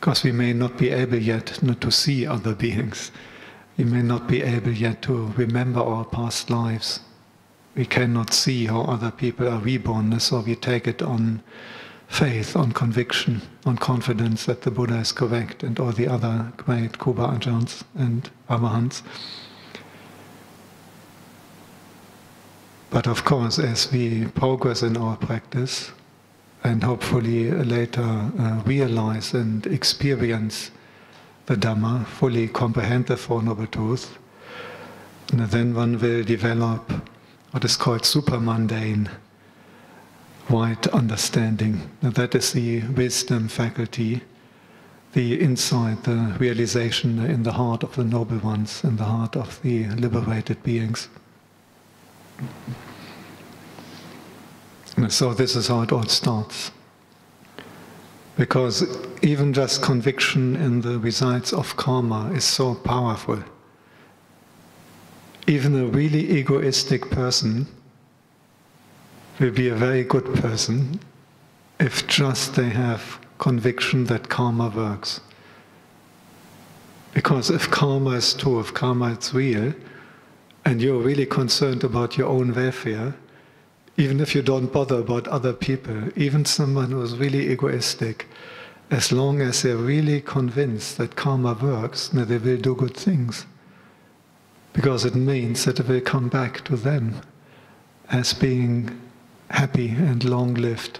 because 0.04 0.22
we 0.22 0.34
may 0.34 0.52
not 0.52 0.78
be 0.78 0.90
able 0.90 1.18
yet 1.18 1.64
not 1.64 1.80
to 1.80 1.90
see 1.90 2.28
other 2.28 2.54
beings. 2.54 3.10
We 3.78 3.86
may 3.86 4.02
not 4.02 4.28
be 4.28 4.42
able 4.42 4.74
yet 4.74 5.02
to 5.04 5.28
remember 5.38 5.80
our 5.80 6.04
past 6.04 6.50
lives. 6.50 7.00
We 7.74 7.86
cannot 7.86 8.34
see 8.34 8.66
how 8.66 8.82
other 8.82 9.12
people 9.12 9.48
are 9.48 9.60
reborn, 9.60 10.20
so 10.20 10.42
we 10.42 10.56
take 10.56 10.88
it 10.88 11.02
on 11.02 11.42
faith, 12.10 12.54
on 12.54 12.74
conviction, 12.74 13.44
on 13.66 13.78
confidence 13.78 14.44
that 14.44 14.64
the 14.64 14.72
Buddha 14.72 14.98
is 14.98 15.14
correct 15.14 15.64
and 15.64 15.80
all 15.80 15.94
the 15.94 16.10
other 16.10 16.52
great 16.58 16.98
Kruba 16.98 17.30
and 17.96 18.30
Arahants. 18.50 19.04
But 22.90 23.08
of 23.08 23.24
course, 23.24 23.58
as 23.58 23.90
we 23.90 24.26
progress 24.26 24.84
in 24.84 24.98
our 24.98 25.16
practice 25.16 25.94
and 26.64 26.84
hopefully 26.84 27.52
later 27.52 28.02
uh, 28.02 28.62
realize 28.66 29.34
and 29.34 29.66
experience 29.68 30.72
the 31.46 31.56
Dhamma, 31.56 32.06
fully 32.06 32.48
comprehend 32.48 33.08
the 33.08 33.18
Four 33.18 33.44
Noble 33.44 33.68
Truths, 33.68 34.10
And 35.32 35.42
then 35.42 35.74
one 35.74 36.00
will 36.00 36.24
develop 36.24 36.92
what 37.52 37.66
is 37.66 37.76
called 37.76 38.06
supermundane 38.06 39.10
wide 40.50 40.88
understanding. 40.88 41.90
That 42.02 42.36
is 42.36 42.54
the 42.54 42.82
wisdom 42.82 43.48
faculty, 43.48 44.22
the 45.14 45.40
insight, 45.40 46.04
the 46.04 46.36
realization 46.40 47.20
in 47.20 47.44
the 47.44 47.54
heart 47.54 47.84
of 47.84 47.96
the 47.96 48.04
noble 48.04 48.38
ones, 48.38 48.84
in 48.84 48.98
the 48.98 49.06
heart 49.06 49.36
of 49.36 49.62
the 49.64 49.88
liberated 49.88 50.62
beings. 50.64 51.10
So 55.10 55.34
this 55.34 55.56
is 55.56 55.68
how 55.68 55.82
it 55.82 55.92
all 55.92 56.04
starts. 56.04 56.72
Because 58.36 58.86
even 59.22 59.54
just 59.54 59.82
conviction 59.82 60.56
in 60.56 60.82
the 60.82 61.00
results 61.00 61.54
of 61.54 61.76
karma 61.78 62.32
is 62.34 62.44
so 62.44 62.76
powerful. 62.76 63.44
Even 65.48 65.76
a 65.76 65.86
really 65.86 66.40
egoistic 66.40 67.10
person 67.12 67.68
will 69.40 69.52
be 69.52 69.70
a 69.70 69.76
very 69.76 70.04
good 70.04 70.26
person 70.36 71.00
if 71.80 72.08
just 72.08 72.56
they 72.56 72.70
have 72.70 73.20
conviction 73.40 74.06
that 74.06 74.30
karma 74.30 74.70
works. 74.70 75.20
Because 77.14 77.50
if 77.50 77.70
karma 77.70 78.12
is 78.12 78.34
true, 78.34 78.60
if 78.60 78.74
karma 78.74 79.12
is 79.12 79.34
real, 79.34 79.74
and 80.66 80.82
you're 80.82 81.00
really 81.00 81.26
concerned 81.26 81.84
about 81.84 82.18
your 82.18 82.30
own 82.30 82.54
welfare, 82.54 83.16
even 83.98 84.20
if 84.20 84.34
you 84.34 84.42
don't 84.42 84.74
bother 84.74 85.00
about 85.00 85.28
other 85.28 85.54
people, 85.54 86.10
even 86.18 86.46
someone 86.46 86.92
who's 86.92 87.16
really 87.18 87.52
egoistic, 87.52 88.28
as 88.90 89.12
long 89.12 89.42
as 89.42 89.62
they're 89.62 89.78
really 89.78 90.22
convinced 90.22 90.98
that 90.98 91.16
karma 91.16 91.54
works, 91.54 92.10
that 92.10 92.28
they 92.28 92.38
will 92.38 92.58
do 92.58 92.76
good 92.76 92.96
things. 92.96 93.46
Because 94.74 95.06
it 95.06 95.16
means 95.16 95.66
that 95.66 95.80
it 95.80 95.88
will 95.88 96.02
come 96.02 96.28
back 96.28 96.64
to 96.66 96.76
them 96.76 97.22
as 98.10 98.34
being 98.34 99.00
happy 99.50 99.90
and 99.90 100.24
long 100.24 100.56
lived 100.56 101.00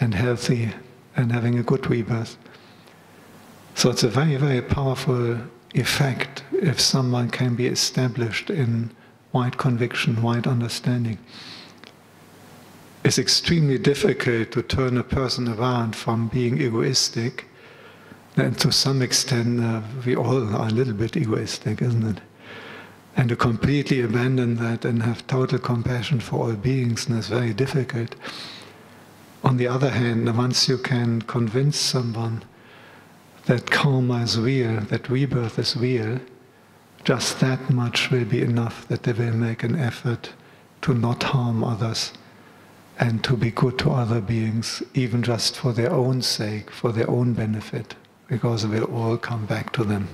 and 0.00 0.14
healthy 0.14 0.72
and 1.16 1.32
having 1.32 1.58
a 1.58 1.62
good 1.62 1.88
rebirth. 1.88 2.36
So 3.74 3.90
it's 3.90 4.02
a 4.02 4.08
very, 4.08 4.36
very 4.36 4.60
powerful 4.60 5.38
effect 5.74 6.42
if 6.52 6.80
someone 6.80 7.30
can 7.30 7.54
be 7.54 7.66
established 7.66 8.50
in 8.50 8.90
wide 9.32 9.56
conviction, 9.56 10.22
wide 10.22 10.46
understanding. 10.46 11.18
It's 13.02 13.18
extremely 13.18 13.78
difficult 13.78 14.52
to 14.52 14.62
turn 14.62 14.98
a 14.98 15.02
person 15.02 15.48
around 15.48 15.96
from 15.96 16.28
being 16.28 16.60
egoistic, 16.60 17.46
and 18.36 18.58
to 18.58 18.70
some 18.70 19.00
extent, 19.00 19.58
uh, 19.60 19.80
we 20.04 20.14
all 20.14 20.54
are 20.54 20.68
a 20.68 20.70
little 20.70 20.92
bit 20.92 21.16
egoistic, 21.16 21.80
isn't 21.80 22.06
it? 22.06 22.20
And 23.16 23.30
to 23.30 23.36
completely 23.36 24.02
abandon 24.02 24.56
that 24.56 24.84
and 24.84 25.02
have 25.02 25.26
total 25.26 25.58
compassion 25.58 26.20
for 26.20 26.44
all 26.44 26.52
beings 26.52 27.08
is 27.08 27.28
very 27.28 27.54
difficult. 27.54 28.14
On 29.42 29.56
the 29.56 29.66
other 29.66 29.90
hand, 29.90 30.36
once 30.36 30.68
you 30.68 30.76
can 30.76 31.22
convince 31.22 31.78
someone 31.78 32.44
that 33.46 33.70
karma 33.70 34.22
is 34.22 34.38
real, 34.38 34.80
that 34.82 35.08
rebirth 35.08 35.58
is 35.58 35.74
real, 35.74 36.20
just 37.04 37.40
that 37.40 37.70
much 37.70 38.10
will 38.10 38.26
be 38.26 38.42
enough 38.42 38.86
that 38.88 39.04
they 39.04 39.14
will 39.14 39.32
make 39.32 39.62
an 39.62 39.74
effort 39.74 40.34
to 40.82 40.92
not 40.92 41.22
harm 41.22 41.64
others 41.64 42.12
and 43.00 43.24
to 43.24 43.34
be 43.34 43.50
good 43.50 43.78
to 43.78 43.90
other 43.90 44.20
beings, 44.20 44.82
even 44.92 45.22
just 45.22 45.56
for 45.56 45.72
their 45.72 45.90
own 45.90 46.20
sake, 46.20 46.70
for 46.70 46.92
their 46.92 47.08
own 47.10 47.32
benefit, 47.32 47.94
because 48.28 48.62
it 48.62 48.68
will 48.68 48.84
all 48.84 49.16
come 49.16 49.46
back 49.46 49.72
to 49.72 49.82
them. 49.82 50.06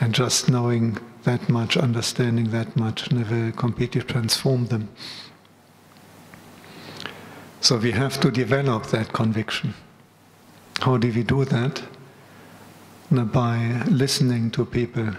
And 0.00 0.12
just 0.12 0.50
knowing 0.50 0.98
that 1.22 1.48
much, 1.48 1.76
understanding 1.76 2.50
that 2.50 2.76
much, 2.76 3.12
never 3.12 3.52
completely 3.52 4.02
transform 4.02 4.66
them. 4.66 4.88
So 7.60 7.76
we 7.76 7.92
have 7.92 8.20
to 8.22 8.30
develop 8.32 8.86
that 8.86 9.12
conviction. 9.12 9.74
How 10.80 10.96
do 10.96 11.12
we 11.12 11.22
do 11.22 11.44
that? 11.44 11.82
by 13.12 13.82
listening 13.88 14.50
to 14.50 14.64
people 14.64 15.10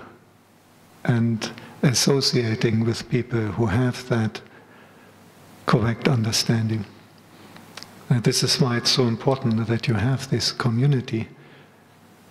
and 1.04 1.52
associating 1.84 2.84
with 2.84 3.08
people 3.08 3.40
who 3.40 3.68
have 3.68 4.10
that 4.10 4.42
correct 5.66 6.08
understanding. 6.08 6.86
And 8.10 8.24
this 8.24 8.44
is 8.44 8.60
why 8.60 8.78
it's 8.78 8.92
so 8.92 9.08
important 9.08 9.68
that 9.68 9.88
you 9.88 9.96
have 9.96 10.30
this 10.30 10.52
community, 10.52 11.30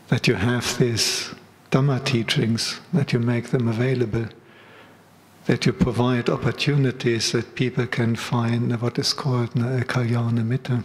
that 0.08 0.28
you 0.28 0.34
have 0.34 0.78
these 0.78 1.34
Dhamma 1.70 2.04
teachings, 2.04 2.80
that 2.92 3.12
you 3.12 3.18
make 3.18 3.48
them 3.48 3.66
available, 3.66 4.26
that 5.46 5.66
you 5.66 5.72
provide 5.72 6.28
opportunities 6.28 7.32
that 7.32 7.54
people 7.54 7.86
can 7.86 8.14
find 8.14 8.80
what 8.80 8.98
is 8.98 9.12
called 9.12 9.56
a 9.56 9.82
kalyana 9.84 10.44
mitta, 10.44 10.84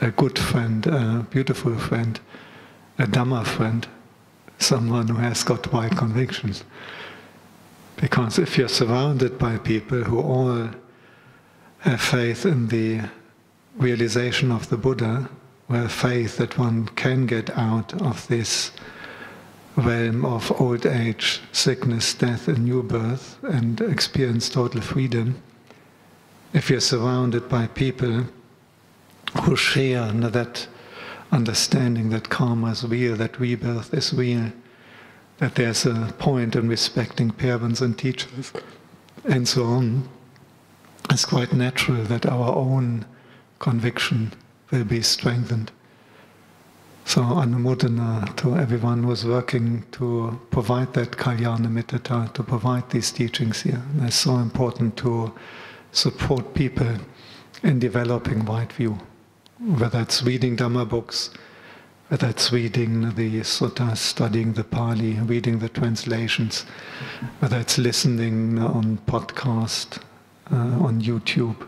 a 0.00 0.10
good 0.10 0.38
friend, 0.38 0.86
a 0.86 1.26
beautiful 1.30 1.78
friend, 1.78 2.20
a 2.98 3.06
Dhamma 3.06 3.44
friend, 3.44 3.86
someone 4.58 5.08
who 5.08 5.16
has 5.18 5.44
got 5.44 5.72
right 5.72 5.94
convictions. 5.94 6.64
Because 7.96 8.38
if 8.38 8.58
you're 8.58 8.68
surrounded 8.68 9.38
by 9.38 9.58
people 9.58 10.02
who 10.02 10.20
all 10.20 10.70
have 11.84 12.00
faith 12.00 12.46
in 12.46 12.68
the 12.68 12.98
realization 13.76 14.50
of 14.50 14.70
the 14.70 14.76
Buddha, 14.76 15.28
have 15.68 15.92
faith 15.92 16.38
that 16.38 16.56
one 16.56 16.86
can 16.88 17.26
get 17.26 17.50
out 17.58 18.00
of 18.00 18.26
this 18.28 18.70
realm 19.76 20.24
of 20.24 20.50
old 20.58 20.86
age, 20.86 21.42
sickness, 21.52 22.14
death, 22.14 22.48
and 22.48 22.64
new 22.64 22.82
birth 22.82 23.36
and 23.42 23.82
experience 23.82 24.48
total 24.48 24.80
freedom, 24.80 25.42
if 26.54 26.70
you're 26.70 26.80
surrounded 26.80 27.50
by 27.50 27.66
people 27.66 28.24
who 29.42 29.54
share 29.54 30.10
that 30.10 30.66
understanding 31.32 32.08
that 32.08 32.30
karma 32.30 32.70
is 32.70 32.84
real, 32.84 33.14
that 33.16 33.38
rebirth 33.38 33.92
is 33.92 34.14
real, 34.14 34.50
that 35.36 35.54
there's 35.56 35.84
a 35.84 36.14
point 36.18 36.56
in 36.56 36.66
respecting 36.66 37.30
parents 37.30 37.82
and 37.82 37.98
teachers, 37.98 38.54
and 39.24 39.46
so 39.46 39.64
on, 39.64 40.08
it's 41.10 41.24
quite 41.24 41.52
natural 41.52 42.02
that 42.04 42.26
our 42.26 42.54
own 42.54 43.04
conviction 43.58 44.32
will 44.70 44.84
be 44.84 45.02
strengthened. 45.02 45.70
So 47.06 47.20
Anumodana 47.20 48.34
to 48.36 48.56
everyone 48.56 49.02
who's 49.02 49.26
working 49.26 49.84
to 49.92 50.40
provide 50.50 50.94
that 50.94 51.12
Kalyana 51.12 51.68
Mittata, 51.68 52.32
to 52.32 52.42
provide 52.42 52.88
these 52.90 53.12
teachings 53.12 53.62
here. 53.62 53.82
It's 54.00 54.16
so 54.16 54.38
important 54.38 54.96
to 54.98 55.32
support 55.92 56.54
people 56.54 56.96
in 57.62 57.78
developing 57.78 58.44
right 58.46 58.72
view, 58.72 58.98
whether 59.60 60.00
it's 60.00 60.22
reading 60.22 60.56
Dhamma 60.56 60.88
books, 60.88 61.30
whether 62.08 62.28
it's 62.28 62.52
reading 62.52 63.14
the 63.14 63.40
suttas, 63.40 63.98
studying 63.98 64.54
the 64.54 64.64
Pali, 64.64 65.12
reading 65.20 65.58
the 65.58 65.68
translations, 65.68 66.62
whether 67.38 67.58
it's 67.58 67.76
listening 67.76 68.58
on 68.58 68.98
podcast, 69.06 70.00
uh, 70.52 70.56
on 70.56 71.00
YouTube 71.00 71.66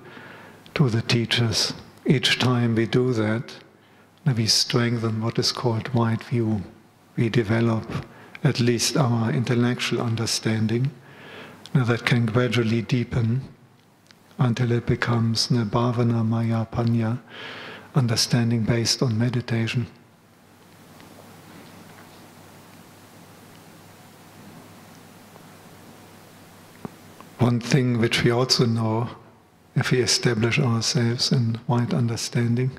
to 0.75 0.88
the 0.88 1.02
teachers. 1.02 1.73
Each 2.04 2.38
time 2.38 2.75
we 2.75 2.87
do 2.87 3.12
that, 3.14 3.54
we 4.37 4.47
strengthen 4.47 5.23
what 5.23 5.38
is 5.38 5.52
called 5.52 5.95
wide 5.95 6.23
view. 6.25 6.62
We 7.16 7.28
develop 7.28 8.06
at 8.45 8.61
least 8.61 8.97
our 8.97 9.30
intellectual 9.30 10.00
understanding 10.00 10.90
that 11.73 12.04
can 12.04 12.26
gradually 12.26 12.83
deepen 12.83 13.42
until 14.38 14.73
it 14.73 14.87
becomes 14.87 15.49
Bhavana 15.49 16.25
Maya 16.25 16.66
Panya, 16.66 17.21
understanding 17.95 18.64
based 18.64 19.02
on 19.02 19.18
meditation. 19.18 19.87
One 27.46 27.60
thing 27.60 28.00
which 28.00 28.24
we 28.24 28.32
also 28.32 28.66
know, 28.66 29.08
if 29.76 29.92
we 29.92 30.00
establish 30.00 30.58
ourselves 30.58 31.30
in 31.30 31.60
wide 31.68 31.94
understanding, 31.94 32.72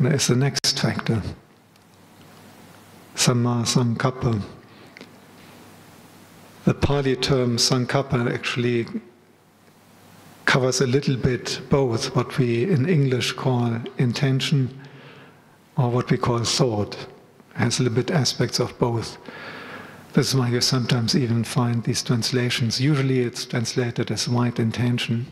is 0.00 0.28
the 0.28 0.36
next 0.36 0.80
factor. 0.80 1.20
Samma 3.14 3.66
Sankappa. 3.66 4.40
The 6.64 6.72
Pali 6.72 7.14
term 7.16 7.58
Sankappa 7.58 8.32
actually 8.32 8.86
covers 10.46 10.80
a 10.80 10.86
little 10.86 11.18
bit 11.18 11.60
both 11.68 12.16
what 12.16 12.38
we 12.38 12.70
in 12.70 12.88
English 12.88 13.32
call 13.32 13.78
intention 13.98 14.80
or 15.76 15.90
what 15.90 16.10
we 16.10 16.16
call 16.16 16.42
thought. 16.42 16.94
It 16.94 17.56
has 17.56 17.80
a 17.80 17.82
little 17.82 17.96
bit 17.96 18.10
aspects 18.10 18.60
of 18.60 18.78
both. 18.78 19.18
This 20.18 20.30
is 20.30 20.34
why 20.34 20.48
you 20.48 20.60
sometimes 20.60 21.14
even 21.14 21.44
find 21.44 21.84
these 21.84 22.02
translations. 22.02 22.80
Usually 22.80 23.20
it's 23.20 23.44
translated 23.44 24.10
as 24.10 24.26
right 24.26 24.58
intention, 24.58 25.30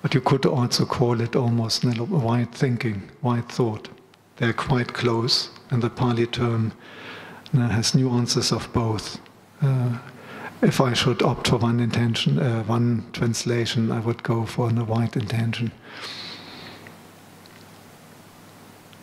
but 0.00 0.14
you 0.14 0.22
could 0.22 0.46
also 0.46 0.86
call 0.86 1.20
it 1.20 1.36
almost 1.36 1.84
right 1.84 2.50
thinking, 2.54 3.10
right 3.22 3.46
thought. 3.46 3.90
They're 4.36 4.54
quite 4.54 4.94
close, 4.94 5.50
and 5.70 5.82
the 5.82 5.90
Pali 5.90 6.26
term 6.26 6.72
uh, 7.52 7.68
has 7.68 7.94
nuances 7.94 8.50
of 8.50 8.72
both. 8.72 9.20
Uh, 9.60 9.98
if 10.62 10.80
I 10.80 10.94
should 10.94 11.22
opt 11.22 11.48
for 11.48 11.58
one 11.58 11.78
intention, 11.78 12.38
uh, 12.38 12.62
one 12.62 13.04
translation, 13.12 13.92
I 13.92 14.00
would 14.00 14.22
go 14.22 14.46
for 14.46 14.72
the 14.72 14.86
right 14.86 15.14
intention. 15.14 15.70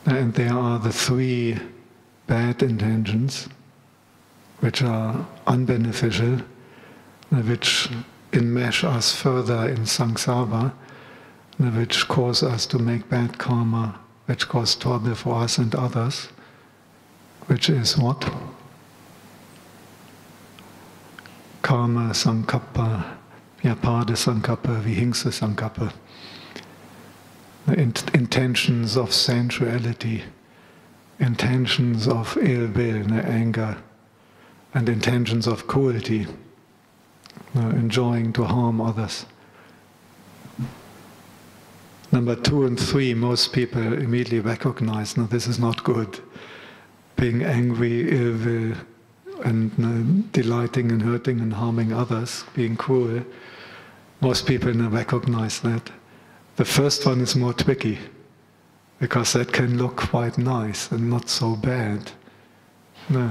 And 0.08 0.34
there 0.34 0.56
are 0.56 0.80
the 0.80 0.91
three 0.91 1.60
bad 2.25 2.63
intentions 2.63 3.49
which 4.59 4.81
are 4.81 5.25
unbeneficial, 5.47 6.43
which 7.29 7.89
enmesh 8.31 8.83
us 8.83 9.15
further 9.15 9.69
in 9.69 9.79
samsara, 9.79 10.73
which 11.57 12.07
cause 12.07 12.43
us 12.43 12.65
to 12.65 12.79
make 12.79 13.09
bad 13.09 13.37
karma, 13.37 13.99
which 14.25 14.47
cause 14.47 14.75
trouble 14.75 15.15
for 15.15 15.35
us 15.35 15.57
and 15.57 15.73
others, 15.75 16.29
which 17.47 17.69
is 17.69 17.97
what? 17.97 18.31
Kama 21.61 22.11
sankappa, 22.11 23.17
vyapada 23.61 24.15
sankappa, 24.15 24.81
vihingsa 24.81 25.31
sankappa. 25.31 25.91
The 27.65 27.79
intentions 28.13 28.97
of 28.97 29.13
sensuality, 29.13 30.23
intentions 31.19 32.07
of 32.07 32.37
ill 32.37 32.67
will, 32.67 33.13
anger, 33.13 33.77
and 34.73 34.88
intentions 34.88 35.47
of 35.47 35.67
cruelty, 35.67 36.27
uh, 37.55 37.69
enjoying 37.69 38.32
to 38.34 38.43
harm 38.43 38.79
others. 38.79 39.25
Number 42.12 42.36
two 42.36 42.65
and 42.65 42.79
three, 42.79 43.13
most 43.13 43.53
people 43.53 43.93
immediately 43.93 44.39
recognize, 44.39 45.15
no, 45.15 45.25
this 45.25 45.47
is 45.47 45.60
not 45.60 45.84
good. 45.84 46.19
Being 47.15 47.43
angry, 47.43 48.03
will, 48.32 48.75
and 49.43 49.71
uh, 49.79 50.29
delighting 50.32 50.91
and 50.91 51.01
hurting 51.01 51.39
and 51.39 51.53
harming 51.53 51.93
others, 51.93 52.43
being 52.53 52.75
cruel, 52.75 53.23
most 54.21 54.45
people 54.45 54.73
recognize 54.73 55.60
that. 55.62 55.91
The 56.55 56.65
first 56.65 57.05
one 57.05 57.21
is 57.21 57.36
more 57.36 57.53
tricky, 57.53 57.99
because 58.99 59.34
that 59.34 59.53
can 59.53 59.77
look 59.77 59.95
quite 59.95 60.38
nice 60.38 60.91
and 60.91 61.10
not 61.10 61.29
so 61.29 61.55
bad 61.55 62.12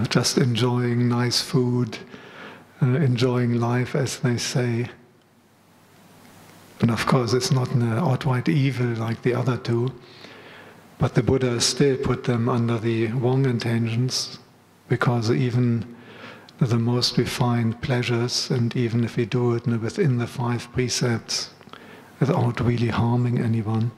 just 0.08 0.38
enjoying 0.38 1.08
nice 1.08 1.40
food, 1.40 1.98
uh, 2.82 2.86
enjoying 2.86 3.60
life, 3.60 3.94
as 3.94 4.18
they 4.20 4.36
say. 4.36 4.88
And 6.80 6.90
of 6.90 7.06
course, 7.06 7.32
it's 7.32 7.52
not 7.52 7.70
an 7.72 7.82
outright 7.82 8.48
evil 8.48 8.86
like 8.86 9.22
the 9.22 9.34
other 9.34 9.56
two, 9.56 9.92
but 10.98 11.14
the 11.14 11.22
Buddha 11.22 11.60
still 11.60 11.96
put 11.96 12.24
them 12.24 12.48
under 12.48 12.78
the 12.78 13.08
wrong 13.08 13.46
intentions, 13.46 14.38
because 14.88 15.30
even 15.30 15.96
the 16.58 16.78
most 16.78 17.16
refined 17.16 17.80
pleasures, 17.80 18.50
and 18.50 18.74
even 18.74 19.04
if 19.04 19.16
we 19.16 19.26
do 19.26 19.54
it 19.54 19.66
within 19.66 20.18
the 20.18 20.26
five 20.26 20.72
precepts, 20.72 21.50
without 22.18 22.60
really 22.60 22.88
harming 22.88 23.38
anyone, 23.38 23.92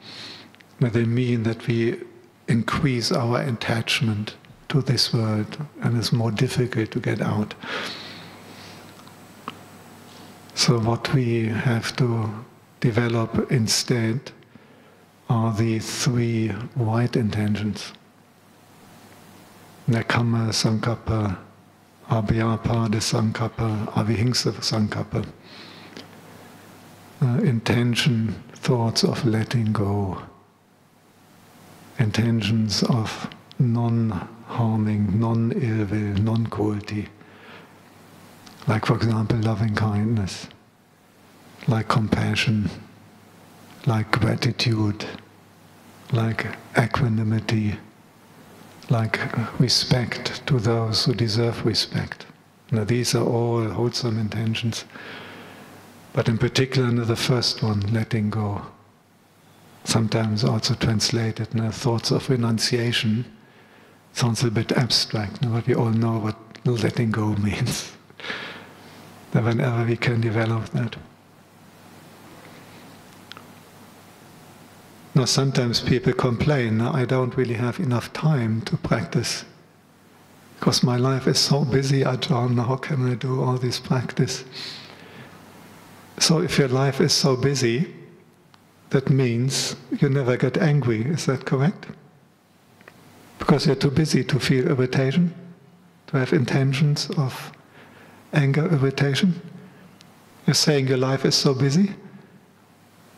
they 0.79 1.05
mean 1.05 1.43
that 1.45 1.67
we 1.67 2.01
increase 2.49 3.13
our 3.13 3.41
attachment 3.41 4.35
to 4.71 4.81
this 4.83 5.13
world 5.13 5.59
and 5.83 5.97
it's 5.97 6.13
more 6.13 6.31
difficult 6.31 6.91
to 6.93 7.01
get 7.01 7.21
out. 7.21 7.55
So, 10.55 10.79
what 10.79 11.13
we 11.15 11.47
have 11.47 11.95
to 11.97 12.31
develop 12.81 13.51
instead 13.51 14.33
are 15.29 15.53
the 15.53 15.79
three 15.79 16.49
white 16.75 17.17
intentions 17.17 17.93
Nekkhamma 19.89 20.53
Sankappa, 20.53 21.37
Abhyapada 22.09 23.01
Sankappa, 23.01 23.93
Avihingsa 23.95 24.53
Sankappa. 24.61 25.27
Uh, 27.23 27.43
intention, 27.43 28.35
thoughts 28.53 29.03
of 29.03 29.25
letting 29.25 29.73
go, 29.73 30.23
intentions 31.99 32.83
of 32.85 33.29
non 33.61 34.11
harming, 34.47 35.21
non 35.21 35.53
ill 35.53 35.85
will, 35.87 36.23
non 36.23 36.47
cruelty. 36.47 37.09
Like, 38.67 38.87
for 38.87 38.97
example, 38.97 39.39
loving 39.39 39.75
kindness, 39.75 40.49
like 41.69 41.89
compassion, 41.89 42.71
like 43.87 44.11
gratitude, 44.11 45.05
like 46.13 46.47
equanimity, 46.79 47.77
like 48.89 49.19
respect 49.61 50.47
to 50.47 50.59
those 50.59 51.05
who 51.05 51.15
deserve 51.15 51.65
respect. 51.65 52.27
Now, 52.73 52.85
these 52.85 53.15
are 53.15 53.25
all 53.25 53.69
wholesome 53.69 54.19
intentions, 54.19 54.85
but 56.13 56.29
in 56.29 56.39
particular, 56.39 56.91
the 57.05 57.17
first 57.17 57.63
one, 57.63 57.81
letting 57.93 58.31
go. 58.31 58.63
Sometimes 59.85 60.45
also 60.45 60.75
translated 60.75 61.55
in 61.55 61.71
thoughts 61.73 62.11
of 62.11 62.29
renunciation. 62.29 63.25
Sounds 64.13 64.43
a 64.45 64.51
bit 64.51 64.73
abstract, 64.73 65.41
but 65.51 65.67
we 65.67 65.75
all 65.75 65.91
know 65.91 66.19
what 66.19 66.37
letting 66.65 67.11
go 67.11 67.35
means. 67.37 67.93
that 69.33 69.45
whenever 69.45 69.85
we 69.85 69.97
can 69.97 70.21
develop 70.21 70.69
that. 70.71 70.97
Now, 75.15 75.25
sometimes 75.25 75.81
people 75.81 76.13
complain, 76.13 76.81
I 76.81 77.05
don't 77.05 77.37
really 77.37 77.55
have 77.55 77.81
enough 77.81 78.13
time 78.13 78.63
to 78.63 78.77
practice 78.77 79.45
because 80.61 80.83
my 80.83 80.97
life 80.97 81.27
is 81.27 81.39
so 81.39 81.65
busy, 81.65 82.03
Ajahn, 82.03 82.59
how 82.67 82.77
can 82.77 83.11
I 83.11 83.15
do 83.15 83.43
all 83.43 83.57
this 83.57 83.81
practice? 83.81 84.45
So, 86.19 86.41
if 86.41 86.59
your 86.59 86.69
life 86.69 87.01
is 87.01 87.15
so 87.15 87.35
busy, 87.35 87.95
that 88.91 89.09
means 89.09 89.75
you 90.01 90.11
never 90.11 90.37
get 90.37 90.59
angry, 90.59 91.03
is 91.03 91.25
that 91.25 91.47
correct? 91.47 91.87
Because 93.41 93.67
you're 93.67 93.75
too 93.75 93.91
busy 93.91 94.23
to 94.23 94.39
feel 94.39 94.69
irritation, 94.69 95.35
to 96.07 96.19
have 96.19 96.33
intentions 96.33 97.11
of 97.17 97.51
anger, 98.33 98.67
irritation. 98.67 99.41
You're 100.47 100.55
saying 100.55 100.87
your 100.87 100.99
life 100.99 101.25
is 101.25 101.35
so 101.35 101.55
busy, 101.55 101.95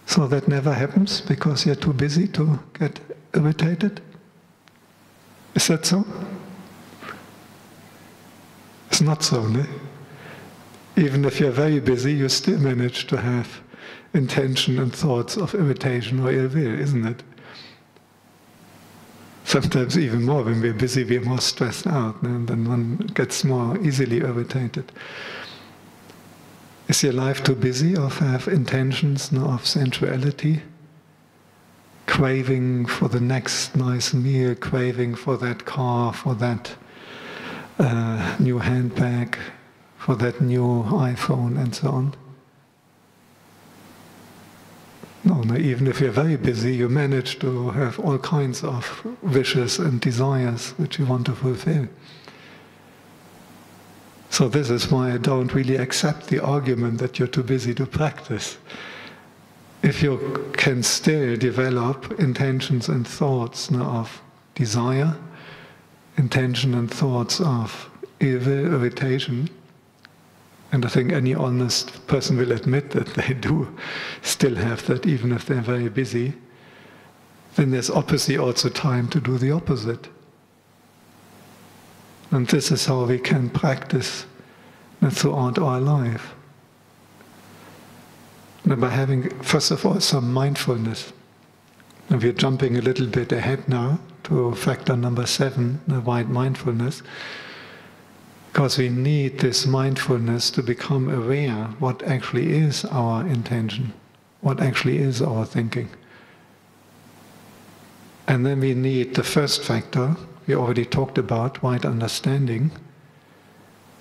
so 0.06 0.26
that 0.28 0.48
never 0.48 0.72
happens 0.72 1.20
because 1.20 1.66
you're 1.66 1.74
too 1.74 1.92
busy 1.92 2.26
to 2.28 2.58
get 2.78 3.00
irritated. 3.34 4.00
Is 5.54 5.66
that 5.66 5.84
so? 5.84 6.04
It's 8.88 9.00
not 9.00 9.22
so, 9.22 9.46
no? 9.46 9.66
Even 10.96 11.24
if 11.24 11.40
you're 11.40 11.50
very 11.50 11.80
busy, 11.80 12.12
you 12.12 12.28
still 12.28 12.58
manage 12.58 13.06
to 13.08 13.16
have 13.16 13.60
intention 14.14 14.78
and 14.78 14.94
thoughts 14.94 15.36
of 15.36 15.54
irritation 15.54 16.20
or 16.20 16.30
ill 16.30 16.48
will, 16.48 16.78
isn't 16.78 17.06
it? 17.06 17.22
Sometimes 19.44 19.98
even 19.98 20.24
more, 20.24 20.42
when 20.44 20.60
we're 20.60 20.72
busy, 20.72 21.04
we're 21.04 21.20
more 21.20 21.40
stressed 21.40 21.86
out, 21.86 22.22
and 22.22 22.48
then 22.48 22.68
one 22.68 22.96
gets 23.14 23.44
more 23.44 23.76
easily 23.78 24.18
irritated. 24.18 24.92
Is 26.88 27.02
your 27.02 27.12
life 27.12 27.42
too 27.42 27.54
busy 27.54 27.96
or 27.96 28.08
have 28.08 28.48
intentions 28.48 29.32
of 29.32 29.66
sensuality? 29.66 30.62
Craving 32.06 32.86
for 32.86 33.08
the 33.08 33.20
next 33.20 33.76
nice 33.76 34.12
meal, 34.12 34.54
craving 34.54 35.14
for 35.14 35.36
that 35.38 35.64
car, 35.64 36.12
for 36.12 36.34
that 36.34 36.76
uh, 37.78 38.36
new 38.38 38.58
handbag, 38.58 39.38
for 39.96 40.16
that 40.16 40.40
new 40.40 40.84
iPhone, 40.84 41.58
and 41.58 41.74
so 41.74 41.88
on? 41.90 42.14
No, 45.24 45.40
no, 45.42 45.56
even 45.56 45.86
if 45.86 46.00
you're 46.00 46.10
very 46.10 46.36
busy, 46.36 46.74
you 46.74 46.88
manage 46.88 47.38
to 47.38 47.70
have 47.70 48.00
all 48.00 48.18
kinds 48.18 48.64
of 48.64 49.06
wishes 49.22 49.78
and 49.78 50.00
desires 50.00 50.70
which 50.78 50.98
you 50.98 51.06
want 51.06 51.26
to 51.26 51.32
fulfill. 51.32 51.86
So, 54.30 54.48
this 54.48 54.70
is 54.70 54.90
why 54.90 55.12
I 55.12 55.18
don't 55.18 55.54
really 55.54 55.76
accept 55.76 56.26
the 56.26 56.42
argument 56.42 56.98
that 56.98 57.18
you're 57.18 57.28
too 57.28 57.44
busy 57.44 57.74
to 57.74 57.86
practice. 57.86 58.58
If 59.82 60.02
you 60.02 60.50
can 60.54 60.82
still 60.82 61.36
develop 61.36 62.18
intentions 62.18 62.88
and 62.88 63.06
thoughts 63.06 63.70
of 63.72 64.22
desire, 64.54 65.14
intention 66.16 66.74
and 66.74 66.90
thoughts 66.90 67.40
of 67.40 67.90
evil, 68.20 68.74
irritation, 68.74 69.50
and 70.72 70.86
I 70.86 70.88
think 70.88 71.12
any 71.12 71.34
honest 71.34 72.06
person 72.06 72.38
will 72.38 72.50
admit 72.50 72.90
that 72.90 73.08
they 73.08 73.34
do 73.40 73.76
still 74.22 74.56
have 74.56 74.86
that, 74.86 75.06
even 75.06 75.30
if 75.30 75.44
they're 75.44 75.60
very 75.60 75.90
busy. 75.90 76.32
Then 77.56 77.70
there's 77.70 77.90
obviously 77.90 78.38
also 78.38 78.70
time 78.70 79.08
to 79.08 79.20
do 79.20 79.36
the 79.36 79.52
opposite. 79.52 80.08
And 82.30 82.48
this 82.48 82.70
is 82.70 82.86
how 82.86 83.04
we 83.04 83.18
can 83.18 83.50
practice 83.50 84.24
throughout 85.10 85.58
our 85.58 85.78
life. 85.78 86.34
And 88.64 88.80
by 88.80 88.88
having, 88.88 89.28
first 89.42 89.70
of 89.70 89.84
all, 89.84 90.00
some 90.00 90.32
mindfulness. 90.32 91.12
And 92.08 92.22
we're 92.22 92.32
jumping 92.32 92.78
a 92.78 92.80
little 92.80 93.06
bit 93.06 93.32
ahead 93.32 93.68
now 93.68 93.98
to 94.24 94.54
factor 94.54 94.96
number 94.96 95.26
seven, 95.26 95.82
the 95.86 96.00
right 96.00 96.28
mindfulness. 96.28 97.02
Because 98.52 98.76
we 98.76 98.90
need 98.90 99.38
this 99.38 99.66
mindfulness 99.66 100.50
to 100.50 100.62
become 100.62 101.08
aware 101.08 101.68
what 101.78 102.02
actually 102.02 102.52
is 102.52 102.84
our 102.84 103.26
intention, 103.26 103.94
what 104.42 104.60
actually 104.60 104.98
is 104.98 105.22
our 105.22 105.46
thinking. 105.46 105.88
And 108.28 108.44
then 108.44 108.60
we 108.60 108.74
need 108.74 109.14
the 109.14 109.24
first 109.24 109.62
factor 109.62 110.16
we 110.46 110.54
already 110.54 110.84
talked 110.84 111.16
about, 111.16 111.62
right 111.62 111.84
understanding. 111.84 112.72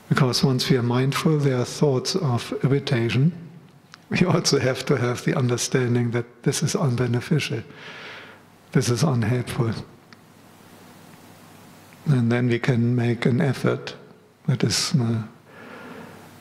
Because 0.10 0.44
once 0.44 0.70
we 0.70 0.76
are 0.76 0.84
mindful, 0.84 1.38
there 1.38 1.58
are 1.58 1.66
thoughts 1.66 2.16
of 2.16 2.54
irritation. 2.64 3.32
We 4.10 4.26
also 4.26 4.60
have 4.60 4.86
to 4.88 4.98
have 4.98 5.24
the 5.24 5.38
understanding 5.38 6.12
that 6.12 6.44
this 6.44 6.62
is 6.62 6.74
unbeneficial, 6.74 7.64
this 8.74 8.90
is 8.90 9.04
unhelpful. 9.04 9.74
And 12.08 12.32
then 12.32 12.50
we 12.50 12.60
can 12.60 12.96
make 12.96 13.26
an 13.26 13.40
effort 13.40 13.96
that 14.52 14.66
is 14.66 14.94
uh, 15.00 15.24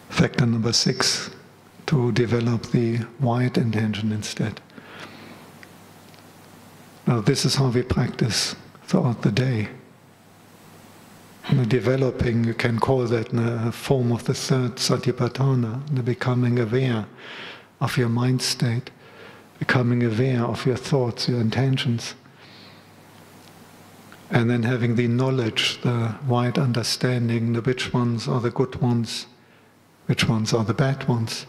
factor 0.08 0.44
number 0.44 0.72
six 0.72 1.30
to 1.86 2.10
develop 2.10 2.66
the 2.72 2.96
white 3.20 3.56
intention 3.56 4.10
instead. 4.10 4.60
Now, 7.06 7.20
this 7.20 7.44
is 7.44 7.54
how 7.54 7.68
we 7.68 7.82
practice 7.82 8.56
throughout 8.82 9.22
the 9.22 9.30
day. 9.30 9.68
developing, 11.68 12.42
you 12.42 12.54
can 12.54 12.80
call 12.80 13.06
that 13.06 13.32
a 13.32 13.70
form 13.70 14.10
of 14.10 14.24
the 14.24 14.34
third 14.34 14.74
satipatthana, 14.74 15.94
the 15.94 16.02
becoming 16.02 16.58
aware 16.58 17.06
of 17.80 17.96
your 17.96 18.08
mind 18.08 18.42
state, 18.42 18.90
becoming 19.60 20.02
aware 20.02 20.44
of 20.44 20.66
your 20.66 20.76
thoughts, 20.76 21.28
your 21.28 21.40
intentions 21.40 22.14
and 24.30 24.48
then 24.48 24.62
having 24.62 24.94
the 24.94 25.08
knowledge, 25.08 25.80
the 25.82 26.14
wide 26.26 26.56
understanding, 26.56 27.52
the 27.52 27.60
which 27.60 27.92
ones 27.92 28.28
are 28.28 28.40
the 28.40 28.50
good 28.50 28.76
ones, 28.76 29.26
which 30.06 30.28
ones 30.28 30.54
are 30.54 30.64
the 30.64 30.74
bad 30.74 31.08
ones. 31.08 31.46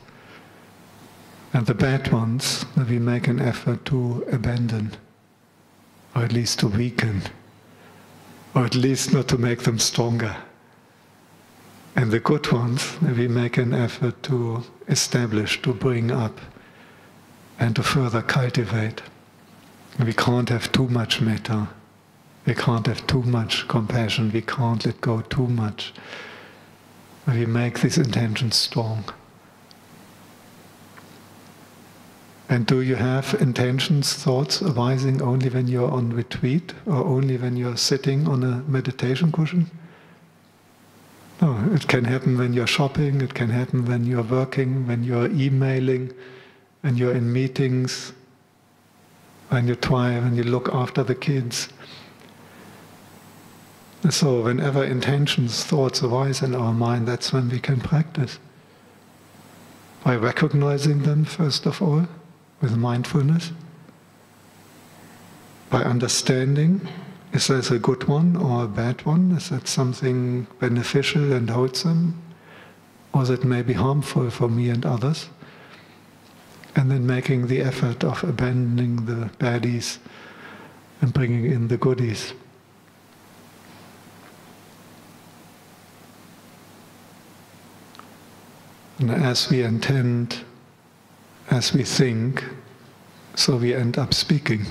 And 1.54 1.68
the 1.68 1.76
bad 1.76 2.12
ones 2.12 2.66
that 2.76 2.90
we 2.90 2.98
make 2.98 3.28
an 3.28 3.40
effort 3.40 3.86
to 3.86 4.26
abandon, 4.32 4.94
or 6.16 6.24
at 6.24 6.34
least 6.34 6.60
to 6.60 6.68
weaken, 6.68 7.22
or 8.56 8.66
at 8.66 8.76
least 8.76 9.14
not 9.14 9.28
to 9.28 9.38
make 9.38 9.64
them 9.64 9.78
stronger. 9.78 10.36
And 11.96 12.10
the 12.10 12.20
good 12.20 12.52
ones 12.52 12.98
that 13.00 13.16
we 13.16 13.28
make 13.28 13.58
an 13.58 13.74
effort 13.74 14.24
to 14.24 14.64
establish, 14.88 15.62
to 15.62 15.74
bring 15.74 16.10
up, 16.10 16.40
and 17.60 17.76
to 17.76 17.84
further 17.84 18.24
cultivate. 18.24 19.04
We 20.04 20.14
can't 20.14 20.50
have 20.50 20.72
too 20.72 20.88
much 20.88 21.22
metta 21.22 21.68
we 22.46 22.56
can't 22.56 22.88
have 22.88 23.06
too 23.08 23.24
much 23.24 23.68
compassion, 23.68 24.32
we 24.32 24.42
can't 24.42 24.86
let 24.86 25.02
go 25.02 25.22
too 25.22 25.48
much. 25.48 25.94
We 27.28 27.46
make 27.46 27.80
this 27.80 27.98
intention 27.98 28.52
strong. 28.52 29.06
And 32.50 32.66
do 32.66 32.82
you 32.82 32.96
have 32.96 33.34
intentions, 33.40 34.14
thoughts 34.14 34.62
arising 34.62 35.22
only 35.22 35.50
when 35.50 35.70
you're 35.70 35.90
on 35.90 36.10
retreat 36.10 36.74
or 36.86 37.06
only 37.06 37.38
when 37.38 37.56
you're 37.56 37.78
sitting 37.78 38.28
on 38.28 38.44
a 38.44 38.58
meditation 38.68 39.32
cushion? 39.32 39.72
No, 41.42 41.58
it 41.74 41.88
can 41.88 42.04
happen 42.04 42.38
when 42.38 42.52
you're 42.52 42.68
shopping, 42.68 43.22
it 43.22 43.34
can 43.34 43.50
happen 43.50 43.86
when 43.86 44.06
you're 44.06 44.22
working, 44.22 44.86
when 44.86 45.04
you're 45.04 45.32
emailing, 45.32 46.14
when 46.82 46.98
you're 46.98 47.14
in 47.14 47.32
meetings, 47.32 48.12
when 49.48 49.68
you 49.68 49.76
try, 49.76 50.20
when 50.20 50.36
you 50.36 50.44
look 50.44 50.68
after 50.74 51.04
the 51.04 51.16
kids. 51.16 51.70
So, 54.10 54.42
whenever 54.42 54.84
intentions, 54.84 55.64
thoughts 55.64 56.02
arise 56.02 56.42
in 56.42 56.56
our 56.56 56.74
mind, 56.74 57.08
that's 57.08 57.32
when 57.32 57.50
we 57.50 57.60
can 57.60 57.80
practice. 57.80 58.40
By 60.04 60.16
recognizing 60.16 61.04
them, 61.04 61.24
first 61.26 61.68
of 61.68 61.82
all, 61.82 62.08
with 62.62 62.76
mindfulness, 62.76 63.52
by 65.70 65.84
understanding 65.84 66.88
Is 67.34 67.48
that 67.48 67.72
a 67.72 67.80
good 67.80 68.10
one 68.10 68.36
or 68.36 68.66
a 68.66 68.68
bad 68.68 69.06
one? 69.06 69.32
Is 69.32 69.50
that 69.50 69.68
something 69.68 70.48
beneficial 70.60 71.32
and 71.32 71.50
wholesome? 71.50 72.22
Or 73.14 73.24
is 73.24 73.30
it 73.30 73.46
maybe 73.46 73.74
harmful 73.74 74.30
for 74.30 74.50
me 74.50 74.70
and 74.70 74.86
others? 74.86 75.30
And 76.76 76.92
then 76.92 77.08
making 77.08 77.48
the 77.48 77.62
effort 77.62 78.04
of 78.04 78.24
abandoning 78.24 79.06
the 79.06 79.30
baddies 79.40 80.00
and 81.02 81.14
bringing 81.14 81.46
in 81.46 81.70
the 81.70 81.78
goodies. 81.78 82.34
And 89.02 89.10
as 89.10 89.50
we 89.50 89.64
intend, 89.64 90.42
as 91.50 91.74
we 91.74 91.84
think, 91.84 92.44
so 93.34 93.56
we 93.56 93.74
end 93.74 93.98
up 93.98 94.14
speaking. 94.14 94.64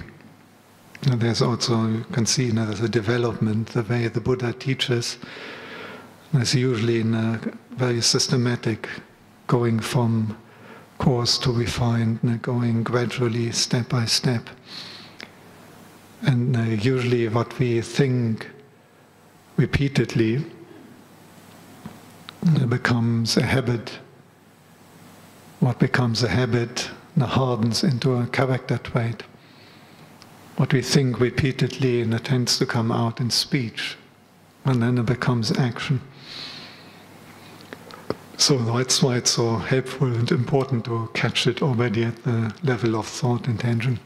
And 1.02 1.20
there's 1.20 1.42
also, 1.42 1.88
you 1.88 2.04
can 2.12 2.26
see, 2.26 2.44
you 2.44 2.52
know, 2.52 2.64
there's 2.64 2.80
a 2.80 2.88
development, 2.88 3.70
the 3.70 3.82
way 3.82 4.06
the 4.06 4.20
Buddha 4.20 4.52
teaches. 4.52 5.18
There's 6.32 6.54
usually 6.54 7.00
in 7.00 7.12
a 7.12 7.40
very 7.72 8.00
systematic, 8.00 8.88
going 9.48 9.80
from 9.80 10.38
coarse 10.98 11.36
to 11.38 11.50
refined, 11.50 12.20
you 12.22 12.30
know, 12.30 12.36
going 12.36 12.84
gradually, 12.84 13.50
step 13.50 13.88
by 13.88 14.04
step. 14.04 14.48
And 16.22 16.56
uh, 16.56 16.60
usually 16.60 17.26
what 17.26 17.58
we 17.58 17.80
think 17.80 18.48
repeatedly 19.56 20.44
uh, 22.46 22.66
becomes 22.66 23.36
a 23.36 23.42
habit 23.42 23.98
what 25.60 25.78
becomes 25.78 26.22
a 26.22 26.28
habit 26.28 26.90
hardens 27.18 27.84
into 27.84 28.14
a 28.14 28.26
character 28.26 28.78
trait. 28.78 29.22
What 30.56 30.72
we 30.72 30.82
think 30.82 31.20
repeatedly 31.20 32.00
and 32.00 32.14
it 32.14 32.24
tends 32.24 32.58
to 32.58 32.66
come 32.66 32.90
out 32.90 33.20
in 33.20 33.30
speech, 33.30 33.96
and 34.64 34.82
then 34.82 34.98
it 34.98 35.06
becomes 35.06 35.56
action. 35.58 36.00
So 38.38 38.56
that's 38.56 39.02
why 39.02 39.16
it's 39.16 39.32
so 39.32 39.56
helpful 39.56 40.08
and 40.08 40.30
important 40.32 40.86
to 40.86 41.10
catch 41.12 41.46
it 41.46 41.62
already 41.62 42.04
at 42.04 42.22
the 42.24 42.54
level 42.62 42.96
of 42.96 43.06
thought 43.06 43.46
intention. 43.46 44.00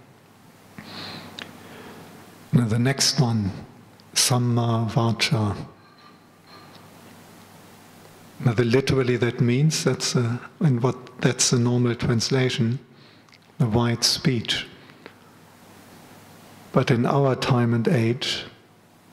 Now 2.52 2.66
the 2.66 2.80
next 2.80 3.20
one, 3.20 3.52
Samma 4.14 4.90
Vacha. 4.90 5.56
Now, 8.40 8.52
the 8.52 8.64
literally 8.64 9.16
that 9.18 9.40
means 9.40 9.84
that's 9.84 10.14
a, 10.14 10.40
and 10.60 10.82
what 10.82 11.20
that's 11.20 11.50
the 11.50 11.58
normal 11.58 11.94
translation, 11.94 12.78
the 13.58 13.66
white 13.66 14.04
speech. 14.04 14.66
But 16.72 16.90
in 16.90 17.06
our 17.06 17.36
time 17.36 17.72
and 17.72 17.86
age, 17.86 18.44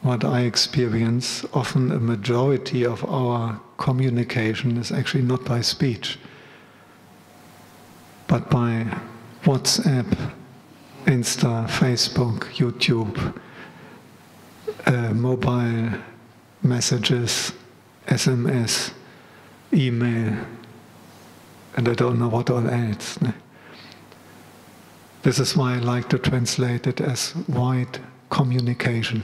what 0.01 0.25
I 0.25 0.41
experience, 0.41 1.45
often 1.53 1.91
a 1.91 1.99
majority 1.99 2.83
of 2.85 3.05
our 3.05 3.61
communication 3.77 4.77
is 4.77 4.91
actually 4.91 5.23
not 5.23 5.45
by 5.45 5.61
speech, 5.61 6.17
but 8.27 8.49
by 8.49 8.87
WhatsApp, 9.43 10.31
Insta, 11.05 11.67
Facebook, 11.67 12.45
YouTube, 12.55 13.39
uh, 14.87 15.13
mobile 15.13 15.99
messages, 16.63 17.53
SMS 18.07 18.91
email, 19.73 20.37
and 21.75 21.87
I 21.87 21.93
don't 21.93 22.19
know 22.19 22.27
what 22.29 22.49
all 22.49 22.67
else. 22.67 23.17
This 25.23 25.39
is 25.39 25.55
why 25.55 25.75
I 25.75 25.77
like 25.77 26.09
to 26.09 26.17
translate 26.17 26.87
it 26.87 26.99
as 26.99 27.35
wide 27.47 27.99
communication. 28.29 29.23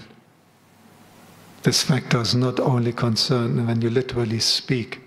This 1.63 1.83
factor 1.83 2.21
is 2.21 2.35
not 2.35 2.59
only 2.59 2.93
concerned 2.93 3.65
when 3.67 3.81
you 3.81 3.89
literally 3.89 4.39
speak, 4.39 5.01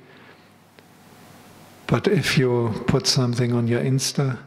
but 1.86 2.06
if 2.08 2.36
you 2.36 2.84
put 2.86 3.06
something 3.06 3.52
on 3.52 3.66
your 3.68 3.80
Insta, 3.80 4.38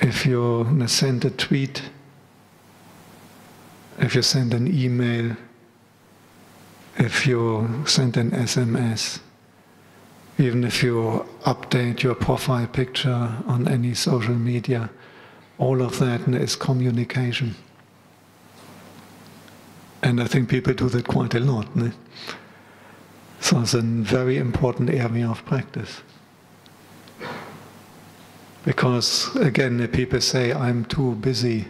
if 0.00 0.26
you 0.26 0.66
send 0.86 1.24
a 1.24 1.30
tweet, 1.30 1.82
if 3.98 4.14
you 4.14 4.22
send 4.22 4.52
an 4.52 4.66
email, 4.66 5.36
if 6.98 7.26
you 7.26 7.84
send 7.86 8.16
an 8.16 8.30
SMS, 8.30 9.20
even 10.38 10.64
if 10.64 10.82
you 10.82 11.26
update 11.44 12.02
your 12.02 12.14
profile 12.14 12.66
picture 12.66 13.36
on 13.46 13.68
any 13.68 13.94
social 13.94 14.34
media, 14.34 14.90
all 15.58 15.82
of 15.82 15.98
that 15.98 16.28
is 16.28 16.56
communication. 16.56 17.54
And 20.02 20.20
I 20.20 20.26
think 20.26 20.48
people 20.48 20.74
do 20.74 20.88
that 20.88 21.06
quite 21.06 21.34
a 21.34 21.40
lot. 21.40 21.74
Ne? 21.74 21.92
So 23.40 23.60
it's 23.60 23.74
a 23.74 23.80
very 23.80 24.36
important 24.36 24.90
area 24.90 25.28
of 25.28 25.44
practice. 25.44 26.02
Because 28.64 29.34
again, 29.36 29.86
people 29.88 30.20
say, 30.20 30.52
I'm 30.52 30.84
too 30.84 31.14
busy, 31.14 31.66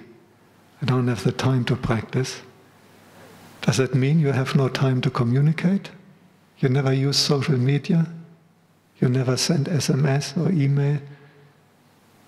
I 0.83 0.87
don't 0.87 1.09
have 1.09 1.25
the 1.25 1.33
time 1.33 1.65
to 1.67 1.77
practice. 1.77 2.41
Does 3.67 3.79
that 3.79 3.97
mean 3.97 4.21
you 4.21 4.31
have 4.31 4.55
no 4.55 4.69
time 4.69 5.01
to 5.01 5.11
communicate? 5.11 5.91
You 6.61 6.69
never 6.69 6.93
use 6.93 7.17
social 7.17 7.59
media? 7.59 8.07
You 9.01 9.09
never 9.09 9.37
send 9.37 9.67
SMS 9.67 10.37
or 10.41 10.53
email? 10.53 11.01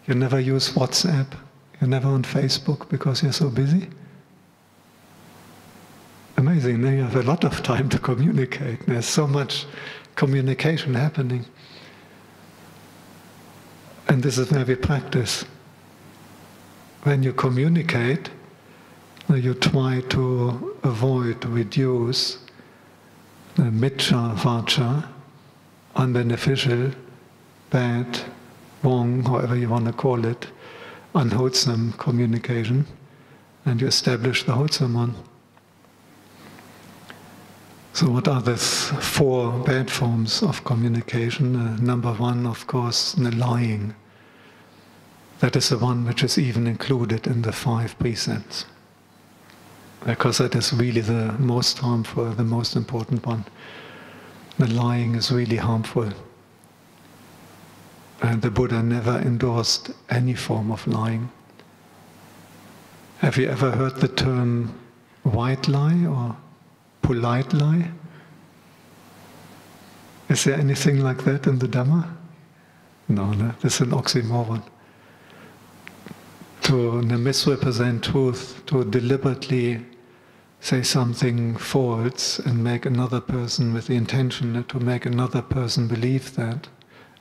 You 0.06 0.14
never 0.14 0.40
use 0.40 0.70
WhatsApp? 0.70 1.28
You're 1.80 1.88
never 1.88 2.08
on 2.08 2.24
Facebook 2.24 2.88
because 2.88 3.22
you're 3.22 3.32
so 3.32 3.50
busy? 3.50 3.88
Amazing, 6.36 6.82
now 6.82 6.90
you 6.90 7.02
have 7.02 7.16
a 7.16 7.22
lot 7.22 7.44
of 7.44 7.62
time 7.62 7.88
to 7.90 7.98
communicate. 8.00 8.84
There's 8.86 9.06
so 9.06 9.28
much 9.28 9.64
communication 10.16 10.94
happening. 10.94 11.46
And 14.08 14.22
this 14.24 14.38
is 14.38 14.50
where 14.50 14.64
we 14.64 14.74
practice. 14.74 15.44
When 17.04 17.22
you 17.22 17.32
communicate, 17.32 18.30
you 19.36 19.52
try 19.52 20.00
to 20.08 20.76
avoid, 20.82 21.44
reduce 21.44 22.38
the 23.56 23.64
miccha 23.64 24.34
vacha, 24.36 25.06
unbeneficial, 25.96 26.94
bad, 27.68 28.20
wrong, 28.82 29.22
however 29.22 29.54
you 29.54 29.68
want 29.68 29.86
to 29.86 29.92
call 29.92 30.24
it, 30.24 30.46
unwholesome 31.14 31.92
communication, 31.98 32.86
and 33.66 33.80
you 33.80 33.86
establish 33.86 34.44
the 34.44 34.52
wholesome 34.52 34.94
one. 34.94 35.14
So, 37.92 38.08
what 38.10 38.28
are 38.28 38.40
the 38.40 38.56
four 38.56 39.52
bad 39.64 39.90
forms 39.90 40.42
of 40.42 40.64
communication? 40.64 41.56
Uh, 41.56 41.76
number 41.76 42.12
one, 42.12 42.46
of 42.46 42.66
course, 42.66 43.12
the 43.12 43.34
lying. 43.34 43.94
That 45.40 45.56
is 45.56 45.68
the 45.68 45.78
one 45.78 46.06
which 46.06 46.22
is 46.22 46.38
even 46.38 46.66
included 46.66 47.26
in 47.26 47.42
the 47.42 47.52
five 47.52 47.98
precepts 47.98 48.64
because 50.04 50.38
that 50.38 50.54
is 50.54 50.72
really 50.72 51.00
the 51.00 51.34
most 51.38 51.78
harmful, 51.78 52.30
the 52.30 52.44
most 52.44 52.76
important 52.76 53.24
one. 53.26 53.44
The 54.58 54.68
lying 54.68 55.14
is 55.14 55.30
really 55.30 55.56
harmful. 55.56 56.10
And 58.22 58.42
the 58.42 58.50
Buddha 58.50 58.82
never 58.82 59.18
endorsed 59.18 59.90
any 60.10 60.34
form 60.34 60.70
of 60.70 60.86
lying. 60.86 61.30
Have 63.18 63.36
you 63.36 63.48
ever 63.48 63.70
heard 63.72 63.96
the 63.96 64.08
term 64.08 64.78
white 65.22 65.68
lie 65.68 66.06
or 66.06 66.36
polite 67.02 67.52
lie? 67.52 67.90
Is 70.28 70.44
there 70.44 70.58
anything 70.58 71.00
like 71.00 71.24
that 71.24 71.46
in 71.46 71.58
the 71.58 71.66
Dhamma? 71.66 72.06
No, 73.08 73.32
no, 73.32 73.54
this 73.60 73.76
is 73.76 73.80
an 73.80 73.90
oxymoron. 73.90 74.62
To 76.68 77.00
misrepresent 77.00 78.04
truth, 78.04 78.62
to 78.66 78.84
deliberately 78.84 79.86
say 80.60 80.82
something 80.82 81.56
false 81.56 82.38
and 82.38 82.62
make 82.62 82.84
another 82.84 83.22
person 83.22 83.72
with 83.72 83.86
the 83.86 83.94
intention 83.94 84.62
to 84.62 84.78
make 84.78 85.06
another 85.06 85.40
person 85.40 85.88
believe 85.88 86.34
that, 86.34 86.68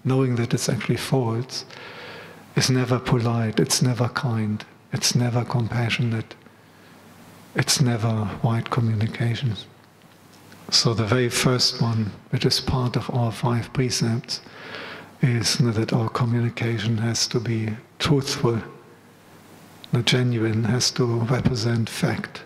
knowing 0.03 0.35
that 0.35 0.53
it's 0.53 0.67
actually 0.67 0.97
false, 0.97 1.63
is 2.57 2.69
never 2.69 2.99
polite, 2.99 3.57
it's 3.61 3.81
never 3.81 4.09
kind, 4.09 4.65
it's 4.91 5.15
never 5.15 5.45
compassionate, 5.45 6.35
it's 7.55 7.79
never 7.79 8.25
white 8.41 8.69
communication. 8.69 9.53
So 10.71 10.93
the 10.93 11.05
very 11.05 11.29
first 11.29 11.81
one, 11.81 12.11
which 12.31 12.45
is 12.45 12.59
part 12.59 12.97
of 12.97 13.09
our 13.11 13.31
five 13.31 13.71
precepts, 13.71 14.41
is 15.21 15.57
that 15.59 15.93
our 15.93 16.09
communication 16.09 16.97
has 16.97 17.27
to 17.29 17.39
be 17.39 17.69
truthful, 17.97 18.61
the 19.91 20.03
genuine 20.03 20.65
has 20.65 20.91
to 20.91 21.05
represent 21.05 21.89
fact 21.89 22.43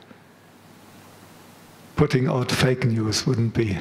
putting 2.01 2.27
out 2.27 2.51
fake 2.51 2.83
news 2.83 3.27
wouldn't 3.27 3.53
be 3.53 3.77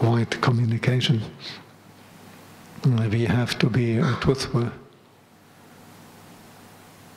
right 0.00 0.40
communication. 0.40 1.20
We 2.86 3.26
have 3.26 3.58
to 3.58 3.68
be 3.68 4.00
truthful. 4.22 4.70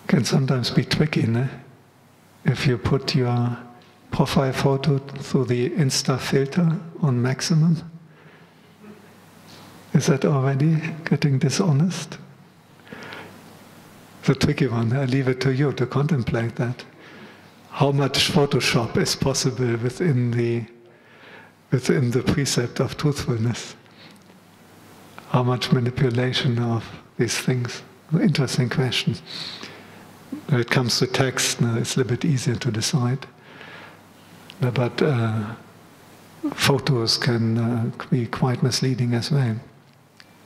Can 0.07 0.25
sometimes 0.25 0.69
be 0.69 0.83
tricky, 0.83 1.27
no? 1.27 1.47
if 2.43 2.67
you 2.67 2.77
put 2.77 3.15
your 3.15 3.57
profile 4.11 4.51
photo 4.51 4.97
through 4.97 5.45
the 5.45 5.69
Insta 5.69 6.19
filter 6.19 6.77
on 7.01 7.21
maximum? 7.21 7.89
Is 9.93 10.07
that 10.07 10.25
already 10.25 10.81
getting 11.05 11.39
dishonest? 11.39 12.17
A 14.27 14.33
tricky 14.33 14.67
one. 14.67 14.91
I 14.91 15.05
leave 15.05 15.27
it 15.27 15.39
to 15.41 15.53
you 15.53 15.71
to 15.73 15.85
contemplate 15.85 16.55
that. 16.55 16.83
How 17.69 17.91
much 17.91 18.31
Photoshop 18.31 18.97
is 18.97 19.15
possible 19.15 19.77
within 19.77 20.31
the 20.31 20.65
within 21.69 22.09
the 22.09 22.23
precept 22.23 22.79
of 22.79 22.97
truthfulness? 22.97 23.75
How 25.29 25.43
much 25.43 25.71
manipulation 25.71 26.57
of 26.57 26.83
these 27.19 27.37
things? 27.37 27.83
Interesting 28.19 28.67
question. 28.67 29.15
When 30.47 30.59
it 30.61 30.71
comes 30.71 30.97
to 30.99 31.07
text, 31.07 31.61
it's 31.61 31.95
a 31.95 31.99
little 31.99 32.15
bit 32.15 32.25
easier 32.25 32.55
to 32.55 32.71
decide. 32.71 33.27
But 34.59 35.01
uh, 35.03 35.53
photos 36.55 37.17
can 37.17 37.57
uh, 37.57 37.91
be 38.09 38.25
quite 38.25 38.63
misleading 38.63 39.13
as 39.13 39.29
well. 39.29 39.57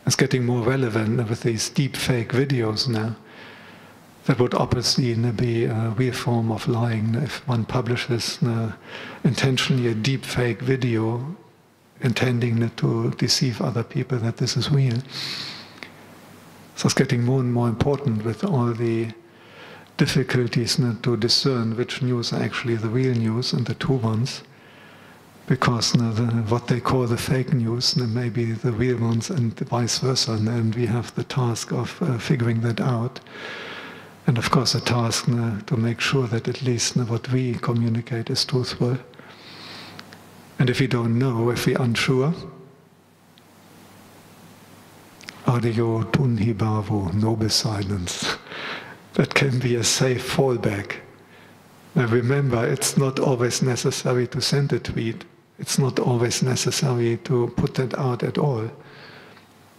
It's 0.05 0.17
getting 0.17 0.45
more 0.45 0.63
relevant 0.63 1.29
with 1.29 1.43
these 1.43 1.69
deep 1.69 1.95
fake 1.95 2.33
videos 2.33 2.89
now. 2.89 3.15
That 4.29 4.37
would 4.37 4.53
obviously 4.53 5.15
be 5.15 5.65
a 5.65 5.89
real 5.97 6.13
form 6.13 6.51
of 6.51 6.67
lying 6.67 7.15
if 7.15 7.47
one 7.47 7.65
publishes 7.65 8.37
intentionally 9.23 9.87
a 9.87 9.95
deep 9.95 10.23
fake 10.23 10.61
video 10.61 11.35
intending 12.01 12.69
to 12.75 13.09
deceive 13.17 13.59
other 13.59 13.81
people 13.81 14.19
that 14.19 14.37
this 14.37 14.55
is 14.55 14.69
real. 14.69 14.99
So 16.75 16.85
it's 16.85 16.93
getting 16.93 17.23
more 17.23 17.39
and 17.39 17.51
more 17.51 17.69
important 17.69 18.23
with 18.23 18.43
all 18.43 18.71
the 18.71 19.07
difficulties 19.97 20.75
to 20.75 21.17
discern 21.17 21.75
which 21.75 22.03
news 22.03 22.31
are 22.31 22.43
actually 22.43 22.75
the 22.75 22.87
real 22.87 23.15
news 23.15 23.51
and 23.51 23.65
the 23.65 23.73
true 23.73 23.97
ones 23.97 24.43
because 25.47 25.95
you 25.95 26.01
know, 26.03 26.13
the, 26.13 26.25
what 26.53 26.67
they 26.67 26.79
call 26.79 27.07
the 27.07 27.17
fake 27.17 27.51
news 27.51 27.97
you 27.97 28.05
may 28.05 28.29
be 28.29 28.51
the 28.51 28.71
real 28.71 28.99
ones 28.99 29.31
and 29.31 29.57
vice 29.57 29.97
versa. 29.97 30.33
And 30.33 30.75
we 30.75 30.85
have 30.85 31.15
the 31.15 31.23
task 31.23 31.71
of 31.71 31.99
uh, 32.03 32.19
figuring 32.19 32.61
that 32.61 32.79
out. 32.79 33.21
And 34.27 34.37
of 34.37 34.51
course, 34.51 34.75
a 34.75 34.81
task 34.81 35.27
know, 35.27 35.59
to 35.67 35.77
make 35.77 35.99
sure 35.99 36.27
that 36.27 36.47
at 36.47 36.61
least 36.61 36.95
what 36.97 37.31
we 37.31 37.53
communicate 37.55 38.29
is 38.29 38.45
truthful. 38.45 38.97
And 40.59 40.69
if 40.69 40.79
we 40.79 40.87
don't 40.87 41.17
know, 41.17 41.49
if 41.49 41.65
we're 41.65 41.81
unsure, 41.81 42.33
Ariyo 45.45 46.11
Tunhibhavo, 46.11 47.13
noble 47.13 47.49
silence. 47.49 48.37
that 49.13 49.33
can 49.33 49.59
be 49.59 49.75
a 49.75 49.83
safe 49.83 50.35
fallback. 50.35 50.97
Now 51.95 52.05
remember, 52.05 52.65
it's 52.65 52.97
not 52.97 53.19
always 53.19 53.61
necessary 53.61 54.27
to 54.27 54.41
send 54.41 54.71
a 54.73 54.79
tweet. 54.79 55.25
It's 55.57 55.77
not 55.77 55.99
always 55.99 56.41
necessary 56.41 57.17
to 57.25 57.51
put 57.57 57.75
that 57.75 57.97
out 57.97 58.23
at 58.23 58.37
all. 58.37 58.69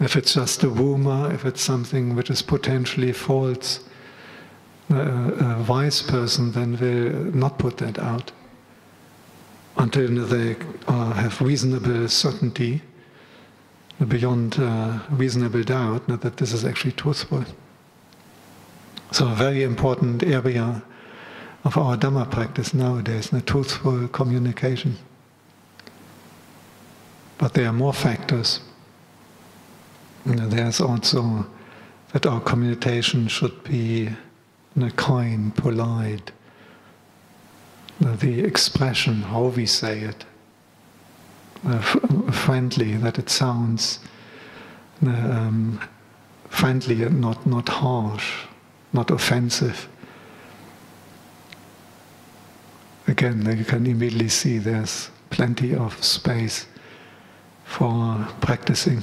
If 0.01 0.17
it's 0.17 0.35
just 0.35 0.63
a 0.63 0.69
rumor, 0.69 1.33
if 1.33 1.45
it's 1.45 1.63
something 1.63 2.15
which 2.15 2.31
is 2.31 2.43
potentially 2.43 3.13
false, 3.13 3.81
a 4.91 5.65
wise 5.69 6.03
person 6.03 6.53
then 6.53 6.79
will 6.79 7.35
not 7.35 7.59
put 7.59 7.79
that 7.79 7.99
out 7.99 8.33
until 9.77 10.27
they 10.27 10.57
uh, 10.89 11.13
have 11.13 11.41
reasonable 11.41 12.09
certainty, 12.09 12.83
beyond 14.09 14.59
uh, 14.59 14.99
reasonable 15.11 15.63
doubt, 15.63 16.07
that 16.09 16.37
this 16.37 16.53
is 16.53 16.65
actually 16.65 16.93
truthful. 16.93 17.45
So, 19.13 19.29
a 19.29 19.35
very 19.35 19.63
important 19.63 20.23
area 20.23 20.83
of 21.65 21.77
our 21.77 21.97
Dhamma 21.97 22.31
practice 22.31 22.73
nowadays, 22.75 23.31
the 23.31 23.41
truthful 23.41 24.09
communication. 24.09 24.97
But 27.39 27.55
there 27.55 27.67
are 27.67 27.73
more 27.73 27.95
factors. 27.95 28.61
There's 30.27 30.81
also 30.81 31.47
that 32.13 32.27
our 32.27 32.41
communication 32.41 33.29
should 33.29 33.65
be 33.65 34.11
kind, 34.97 35.55
polite. 35.55 36.33
The 38.01 38.41
expression, 38.45 39.23
how 39.23 39.45
we 39.45 39.67
say 39.67 40.01
it, 40.01 40.25
uh, 41.67 41.81
friendly, 42.31 42.95
that 42.97 43.19
it 43.19 43.29
sounds 43.29 43.99
um, 45.03 45.81
friendly 46.49 47.03
and 47.03 47.21
not, 47.21 47.47
not 47.47 47.69
harsh, 47.69 48.45
not 48.93 49.11
offensive. 49.11 49.89
Again, 53.07 53.45
you 53.57 53.65
can 53.65 53.87
immediately 53.87 54.29
see 54.29 54.59
there's 54.59 55.11
plenty 55.31 55.75
of 55.75 56.03
space 56.03 56.67
for 57.65 58.27
practicing. 58.41 59.03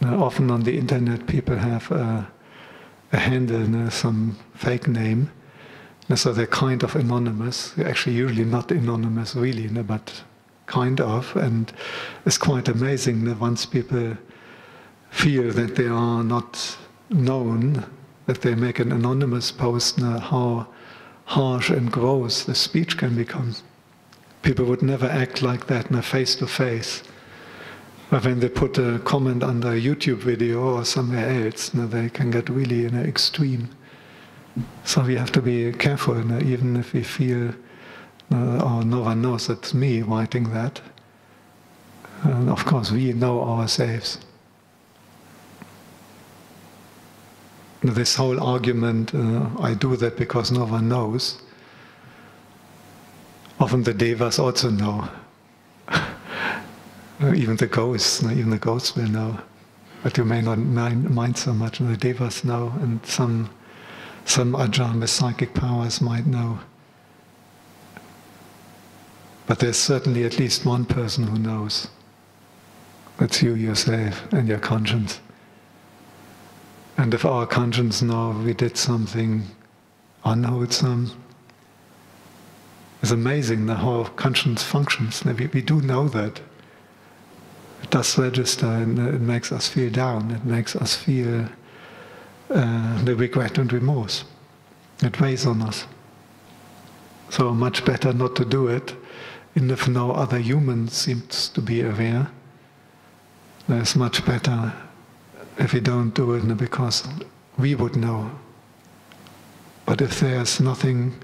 Now, 0.00 0.22
often 0.22 0.50
on 0.50 0.62
the 0.62 0.76
internet, 0.76 1.26
people 1.26 1.56
have 1.56 1.90
a, 1.90 2.28
a 3.16 3.18
handle, 3.18 3.86
uh, 3.86 3.90
some 3.90 4.36
fake 4.54 4.86
name. 4.86 5.30
so 6.14 6.32
they're 6.32 6.46
kind 6.46 6.82
of 6.82 6.94
anonymous. 6.94 7.76
Actually, 7.78 8.16
usually 8.16 8.44
not 8.44 8.70
anonymous, 8.70 9.34
really, 9.34 9.66
but 9.82 10.22
kind 10.66 11.00
of. 11.00 11.34
And 11.36 11.72
it's 12.24 12.38
quite 12.38 12.68
amazing 12.68 13.24
that 13.24 13.40
once 13.40 13.66
people 13.66 14.16
feel 15.10 15.50
that 15.52 15.76
they 15.76 15.88
are 15.88 16.22
not 16.22 16.76
known, 17.10 17.84
that 18.26 18.42
they 18.42 18.54
make 18.54 18.78
an 18.78 18.92
anonymous 18.92 19.50
post, 19.50 20.00
how 20.00 20.66
harsh 21.24 21.70
and 21.70 21.90
gross 21.90 22.44
the 22.44 22.54
speech 22.54 22.96
can 22.96 23.16
become. 23.16 23.54
People 24.42 24.66
would 24.66 24.82
never 24.82 25.06
act 25.06 25.42
like 25.42 25.66
that 25.66 25.90
in 25.90 25.96
a 25.96 26.02
face 26.02 26.36
to 26.36 26.46
face. 26.46 27.02
But 28.10 28.24
when 28.24 28.40
they 28.40 28.48
put 28.48 28.78
a 28.78 29.00
comment 29.00 29.42
under 29.42 29.72
a 29.72 29.80
YouTube 29.80 30.18
video 30.18 30.76
or 30.76 30.84
somewhere 30.84 31.46
else, 31.46 31.74
you 31.74 31.80
know, 31.80 31.86
they 31.86 32.08
can 32.08 32.30
get 32.30 32.48
really 32.48 32.84
in 32.84 32.94
an 32.94 33.06
extreme. 33.06 33.68
So 34.84 35.02
we 35.02 35.16
have 35.16 35.32
to 35.32 35.42
be 35.42 35.72
careful, 35.72 36.16
you 36.16 36.24
know, 36.24 36.38
even 36.38 36.76
if 36.76 36.92
we 36.92 37.02
feel, 37.02 37.52
oh, 38.30 38.82
no 38.84 39.00
one 39.00 39.22
knows 39.22 39.48
it's 39.50 39.74
me 39.74 40.02
writing 40.02 40.52
that. 40.52 40.80
And 42.22 42.48
of 42.48 42.64
course, 42.64 42.90
we 42.90 43.12
know 43.12 43.42
ourselves. 43.42 44.18
This 47.82 48.14
whole 48.16 48.40
argument, 48.42 49.14
uh, 49.14 49.48
I 49.60 49.74
do 49.74 49.96
that 49.96 50.16
because 50.16 50.50
no 50.50 50.64
one 50.64 50.88
knows, 50.88 51.40
Often 53.58 53.84
the 53.84 53.94
devas 53.94 54.38
also 54.38 54.70
know. 54.70 55.08
Uh, 57.22 57.34
even 57.34 57.56
the 57.56 57.66
ghosts, 57.66 58.22
even 58.22 58.50
the 58.50 58.58
ghosts 58.58 58.94
will 58.94 59.08
know. 59.08 59.40
But 60.02 60.18
you 60.18 60.24
may 60.24 60.42
not 60.42 60.58
mind, 60.58 61.38
so 61.38 61.52
much. 61.54 61.80
And 61.80 61.92
the 61.92 61.96
devas 61.96 62.44
know, 62.44 62.72
and 62.80 63.04
some 63.06 63.50
some 64.24 64.52
ajahn 64.52 65.00
with 65.00 65.10
psychic 65.10 65.54
powers 65.54 66.00
might 66.00 66.26
know. 66.26 66.58
But 69.46 69.60
there's 69.60 69.78
certainly 69.78 70.24
at 70.24 70.38
least 70.38 70.66
one 70.66 70.84
person 70.84 71.28
who 71.28 71.38
knows. 71.38 71.88
That's 73.18 73.40
you 73.42 73.54
yourself 73.54 74.30
and 74.32 74.48
your 74.48 74.58
conscience. 74.58 75.20
And 76.98 77.14
if 77.14 77.24
our 77.24 77.46
conscience 77.46 78.02
knows 78.02 78.44
we 78.44 78.52
did 78.52 78.76
something 78.76 79.44
unwholesome, 80.24 81.12
it's 83.00 83.10
amazing 83.10 83.68
how 83.68 84.04
conscience 84.16 84.62
functions. 84.62 85.24
We, 85.24 85.46
we 85.46 85.62
do 85.62 85.80
know 85.80 86.08
that. 86.08 86.40
It 87.82 87.90
does 87.90 88.18
register 88.18 88.66
and 88.66 88.98
it 88.98 89.20
makes 89.20 89.52
us 89.52 89.68
feel 89.68 89.90
down. 89.90 90.30
It 90.30 90.44
makes 90.44 90.74
us 90.76 90.96
feel 90.96 91.48
uh, 92.50 93.04
the 93.04 93.14
regret 93.14 93.58
and 93.58 93.72
remorse. 93.72 94.24
It 95.02 95.20
weighs 95.20 95.46
on 95.46 95.62
us. 95.62 95.86
So 97.28 97.52
much 97.52 97.84
better 97.84 98.12
not 98.12 98.36
to 98.36 98.44
do 98.44 98.68
it. 98.68 98.94
And 99.54 99.70
if 99.70 99.88
no 99.88 100.12
other 100.12 100.38
human 100.38 100.88
seems 100.88 101.48
to 101.50 101.60
be 101.60 101.80
aware, 101.80 102.30
it's 103.68 103.96
much 103.96 104.24
better 104.24 104.72
if 105.58 105.72
we 105.72 105.80
don't 105.80 106.14
do 106.14 106.34
it 106.34 106.56
because 106.56 107.06
we 107.58 107.74
would 107.74 107.96
know. 107.96 108.30
But 109.86 110.00
if 110.00 110.20
there's 110.20 110.60
nothing 110.60 111.14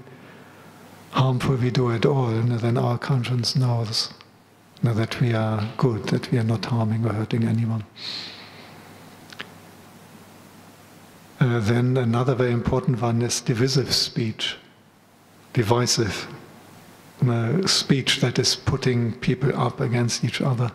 harmful 1.11 1.55
we 1.55 1.69
do 1.69 1.91
at 1.91 2.05
all, 2.05 2.31
then 2.31 2.77
our 2.77 2.97
conscience 2.97 3.55
knows 3.55 4.13
that 4.91 5.19
we 5.21 5.33
are 5.33 5.63
good, 5.77 6.03
that 6.07 6.29
we 6.31 6.37
are 6.37 6.43
not 6.43 6.65
harming 6.65 7.05
or 7.05 7.13
hurting 7.13 7.45
anyone. 7.45 7.85
Uh, 11.39 11.59
then 11.59 11.95
another 11.97 12.35
very 12.35 12.51
important 12.51 13.01
one 13.01 13.21
is 13.21 13.39
divisive 13.41 13.93
speech, 13.93 14.57
divisive 15.53 16.27
uh, 17.27 17.65
speech 17.65 18.19
that 18.19 18.37
is 18.39 18.55
putting 18.55 19.13
people 19.19 19.57
up 19.57 19.79
against 19.79 20.23
each 20.23 20.41
other. 20.41 20.71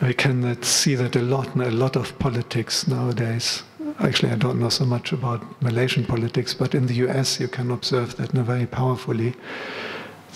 We 0.00 0.14
can 0.14 0.62
see 0.62 0.94
that 0.96 1.16
a 1.16 1.22
lot 1.22 1.54
in 1.54 1.60
a 1.60 1.70
lot 1.70 1.96
of 1.96 2.18
politics 2.18 2.86
nowadays. 2.86 3.62
actually, 4.00 4.30
I 4.30 4.36
don't 4.36 4.60
know 4.60 4.68
so 4.68 4.84
much 4.84 5.12
about 5.12 5.42
Malaysian 5.62 6.04
politics, 6.04 6.54
but 6.54 6.74
in 6.74 6.86
the 6.86 6.94
US, 7.08 7.40
you 7.40 7.48
can 7.48 7.70
observe 7.70 8.16
that 8.16 8.30
very 8.30 8.66
powerfully 8.66 9.34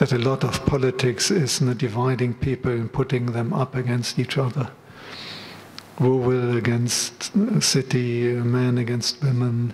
that 0.02 0.10
a 0.10 0.18
lot 0.18 0.42
of 0.42 0.66
politics 0.66 1.30
is 1.30 1.60
dividing 1.60 2.34
people 2.34 2.72
and 2.72 2.92
putting 2.92 3.26
them 3.26 3.52
up 3.52 3.76
against 3.76 4.18
each 4.18 4.36
other. 4.36 4.68
Rural 6.00 6.56
against 6.56 7.30
city, 7.62 8.32
men 8.32 8.78
against 8.78 9.22
women, 9.22 9.72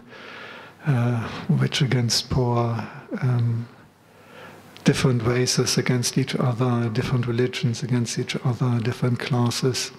uh, 0.86 1.26
rich 1.48 1.80
against 1.80 2.28
poor, 2.28 2.86
um, 3.22 3.66
different 4.84 5.22
races 5.22 5.78
against 5.78 6.18
each 6.18 6.34
other, 6.34 6.90
different 6.90 7.26
religions 7.26 7.82
against 7.82 8.18
each 8.18 8.36
other, 8.44 8.78
different 8.80 9.18
classes. 9.18 9.92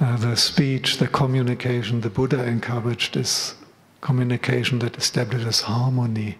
Uh, 0.00 0.16
the 0.16 0.34
speech, 0.34 0.96
the 0.96 1.06
communication, 1.06 2.00
the 2.00 2.10
Buddha 2.10 2.44
encouraged 2.44 3.16
is 3.16 3.54
communication 4.00 4.80
that 4.80 4.96
establishes 4.96 5.60
harmony, 5.60 6.38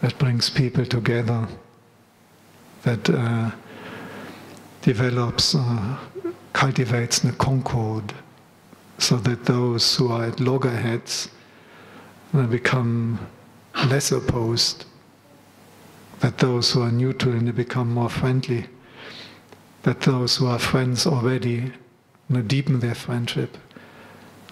that 0.00 0.18
brings 0.18 0.50
people 0.50 0.84
together, 0.84 1.48
that 2.82 3.08
uh, 3.10 3.50
develops, 4.82 5.54
uh, 5.54 5.96
cultivates 6.52 7.20
the 7.20 7.32
concord, 7.32 8.12
so 8.98 9.16
that 9.16 9.44
those 9.44 9.96
who 9.96 10.10
are 10.12 10.24
at 10.24 10.40
loggerheads 10.40 11.28
become 12.50 13.18
less 13.88 14.12
opposed, 14.12 14.84
that 16.20 16.38
those 16.38 16.72
who 16.72 16.82
are 16.82 16.92
neutral 16.92 17.34
and 17.34 17.46
they 17.48 17.52
become 17.52 17.92
more 17.92 18.10
friendly, 18.10 18.66
that 19.82 20.00
those 20.02 20.36
who 20.36 20.46
are 20.46 20.58
friends 20.58 21.06
already 21.06 21.72
know, 22.28 22.42
deepen 22.42 22.80
their 22.80 22.94
friendship, 22.94 23.56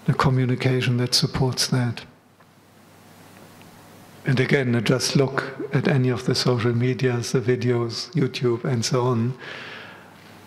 the 0.06 0.14
communication 0.14 0.96
that 0.98 1.14
supports 1.14 1.66
that. 1.68 2.04
And 4.26 4.40
again, 4.40 4.82
just 4.84 5.16
look 5.16 5.56
at 5.74 5.86
any 5.86 6.08
of 6.08 6.24
the 6.24 6.34
social 6.34 6.74
medias, 6.74 7.32
the 7.32 7.40
videos, 7.40 8.10
YouTube, 8.12 8.64
and 8.64 8.84
so 8.84 9.02
on. 9.02 9.34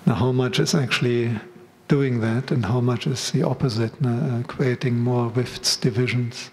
Now, 0.06 0.16
how 0.16 0.32
much 0.32 0.60
is 0.60 0.74
actually 0.74 1.40
doing 1.88 2.20
that, 2.22 2.52
and 2.52 2.66
how 2.66 2.82
much 2.82 3.06
is 3.06 3.32
the 3.32 3.44
opposite, 3.44 3.94
uh, 4.04 4.42
creating 4.48 5.00
more 5.00 5.28
rifts, 5.30 5.76
divisions, 5.78 6.50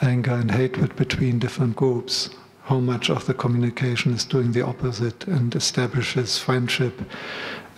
anger 0.00 0.32
and 0.34 0.50
hatred 0.50 0.94
between 0.96 1.38
different 1.38 1.74
groups? 1.76 2.30
How 2.64 2.78
much 2.78 3.10
of 3.10 3.26
the 3.26 3.34
communication 3.34 4.14
is 4.14 4.24
doing 4.24 4.52
the 4.52 4.62
opposite 4.62 5.26
and 5.26 5.54
establishes 5.54 6.38
friendship 6.38 7.02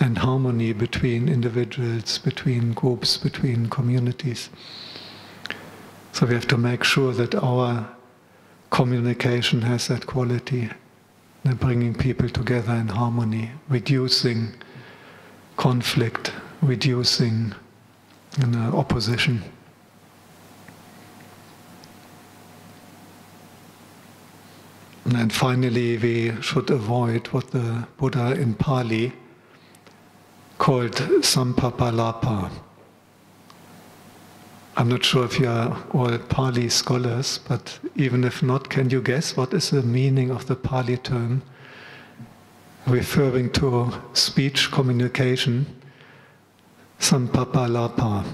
and 0.00 0.18
harmony 0.18 0.72
between 0.72 1.28
individuals, 1.28 2.18
between 2.18 2.72
groups, 2.72 3.16
between 3.16 3.68
communities. 3.70 4.50
So 6.14 6.26
we 6.26 6.34
have 6.34 6.46
to 6.46 6.56
make 6.56 6.84
sure 6.84 7.12
that 7.12 7.34
our 7.34 7.88
communication 8.70 9.62
has 9.62 9.88
that 9.88 10.06
quality, 10.06 10.70
bringing 11.42 11.92
people 11.92 12.28
together 12.28 12.72
in 12.74 12.86
harmony, 12.86 13.50
reducing 13.68 14.54
conflict, 15.56 16.30
reducing 16.62 17.52
you 18.38 18.46
know, 18.46 18.78
opposition. 18.78 19.42
And 25.06 25.32
finally, 25.32 25.98
we 25.98 26.40
should 26.40 26.70
avoid 26.70 27.26
what 27.32 27.50
the 27.50 27.88
Buddha 27.96 28.40
in 28.40 28.54
Pali 28.54 29.12
called 30.58 30.92
Samphappalapa. 30.92 32.52
I'm 34.76 34.88
not 34.88 35.04
sure 35.04 35.24
if 35.24 35.38
you 35.38 35.48
are 35.48 35.76
all 35.92 36.18
Pali 36.18 36.68
scholars, 36.68 37.38
but 37.38 37.78
even 37.94 38.24
if 38.24 38.42
not, 38.42 38.68
can 38.70 38.90
you 38.90 39.00
guess 39.00 39.36
what 39.36 39.54
is 39.54 39.70
the 39.70 39.82
meaning 39.82 40.30
of 40.30 40.46
the 40.46 40.56
Pali 40.56 40.96
term 40.96 41.42
referring 42.86 43.50
to 43.52 43.92
speech 44.14 44.72
communication? 44.72 45.66
Samphappalapa. 46.98 48.24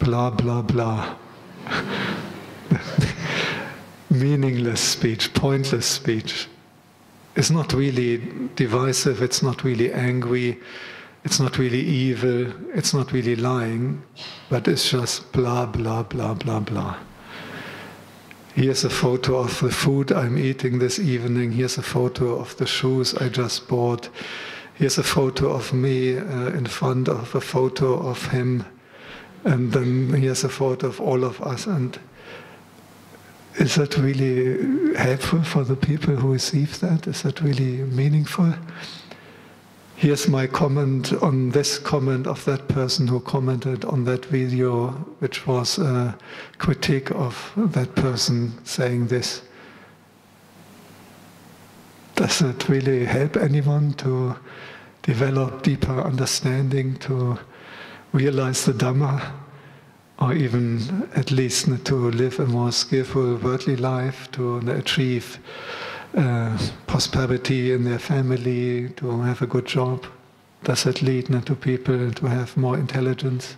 Blah, 0.00 0.30
blah, 0.30 0.62
blah. 0.62 1.16
Meaningless 4.10 4.80
speech, 4.80 5.32
pointless 5.32 5.86
speech 5.86 6.48
It's 7.36 7.50
not 7.50 7.72
really 7.72 8.22
divisive, 8.54 9.22
it's 9.22 9.42
not 9.42 9.64
really 9.64 9.92
angry, 9.92 10.60
it's 11.24 11.40
not 11.40 11.58
really 11.58 11.80
evil, 11.80 12.52
it's 12.74 12.92
not 12.92 13.12
really 13.12 13.34
lying, 13.34 14.02
but 14.50 14.68
it's 14.68 14.90
just 14.90 15.32
blah, 15.32 15.64
blah, 15.64 16.02
blah, 16.02 16.34
blah, 16.34 16.60
blah. 16.60 16.96
Here's 18.54 18.84
a 18.84 18.90
photo 18.90 19.38
of 19.38 19.58
the 19.58 19.70
food 19.70 20.12
I'm 20.12 20.38
eating 20.38 20.78
this 20.78 20.98
evening. 20.98 21.50
Here's 21.52 21.78
a 21.78 21.82
photo 21.82 22.36
of 22.38 22.56
the 22.58 22.66
shoes 22.66 23.14
I 23.14 23.28
just 23.28 23.66
bought. 23.66 24.10
Here's 24.74 24.98
a 24.98 25.02
photo 25.02 25.50
of 25.50 25.72
me 25.72 26.18
uh, 26.18 26.50
in 26.50 26.66
front 26.66 27.08
of 27.08 27.34
a 27.34 27.40
photo 27.40 27.94
of 28.06 28.26
him. 28.28 28.64
And 29.44 29.72
then 29.72 30.12
here's 30.12 30.44
a 30.44 30.48
photo 30.48 30.88
of 30.88 31.00
all 31.00 31.24
of 31.24 31.40
us. 31.40 31.66
And 31.66 31.98
is 33.56 33.74
that 33.76 33.96
really 33.96 34.94
helpful 34.94 35.42
for 35.42 35.64
the 35.64 35.76
people 35.76 36.14
who 36.14 36.32
receive 36.32 36.78
that? 36.80 37.06
Is 37.06 37.22
that 37.22 37.40
really 37.40 37.82
meaningful? 37.82 38.54
Here's 39.96 40.28
my 40.28 40.46
comment 40.46 41.12
on 41.22 41.50
this 41.50 41.78
comment 41.78 42.26
of 42.26 42.44
that 42.44 42.68
person 42.68 43.06
who 43.06 43.20
commented 43.20 43.84
on 43.84 44.04
that 44.04 44.26
video, 44.26 44.88
which 45.20 45.46
was 45.46 45.78
a 45.78 46.18
critique 46.58 47.10
of 47.12 47.52
that 47.56 47.94
person 47.94 48.52
saying 48.64 49.06
this. 49.06 49.42
Does 52.16 52.42
it 52.42 52.68
really 52.68 53.04
help 53.04 53.36
anyone 53.36 53.94
to 53.94 54.36
develop 55.02 55.62
deeper 55.62 56.00
understanding, 56.00 56.96
to 56.96 57.38
realize 58.12 58.64
the 58.64 58.72
Dhamma? 58.72 59.22
or 60.20 60.32
even 60.32 61.08
at 61.14 61.30
least 61.30 61.66
to 61.84 62.10
live 62.12 62.38
a 62.38 62.46
more 62.46 62.70
skillful 62.70 63.36
worldly 63.36 63.76
life, 63.76 64.30
to 64.32 64.58
achieve 64.70 65.38
uh, 66.16 66.58
prosperity 66.86 67.72
in 67.72 67.84
their 67.84 67.98
family, 67.98 68.88
to 68.90 69.20
have 69.22 69.42
a 69.42 69.46
good 69.46 69.66
job? 69.66 70.06
Does 70.62 70.84
that 70.84 71.02
lead 71.02 71.26
to 71.46 71.54
people 71.54 72.10
to 72.12 72.26
have 72.26 72.56
more 72.56 72.78
intelligence? 72.78 73.56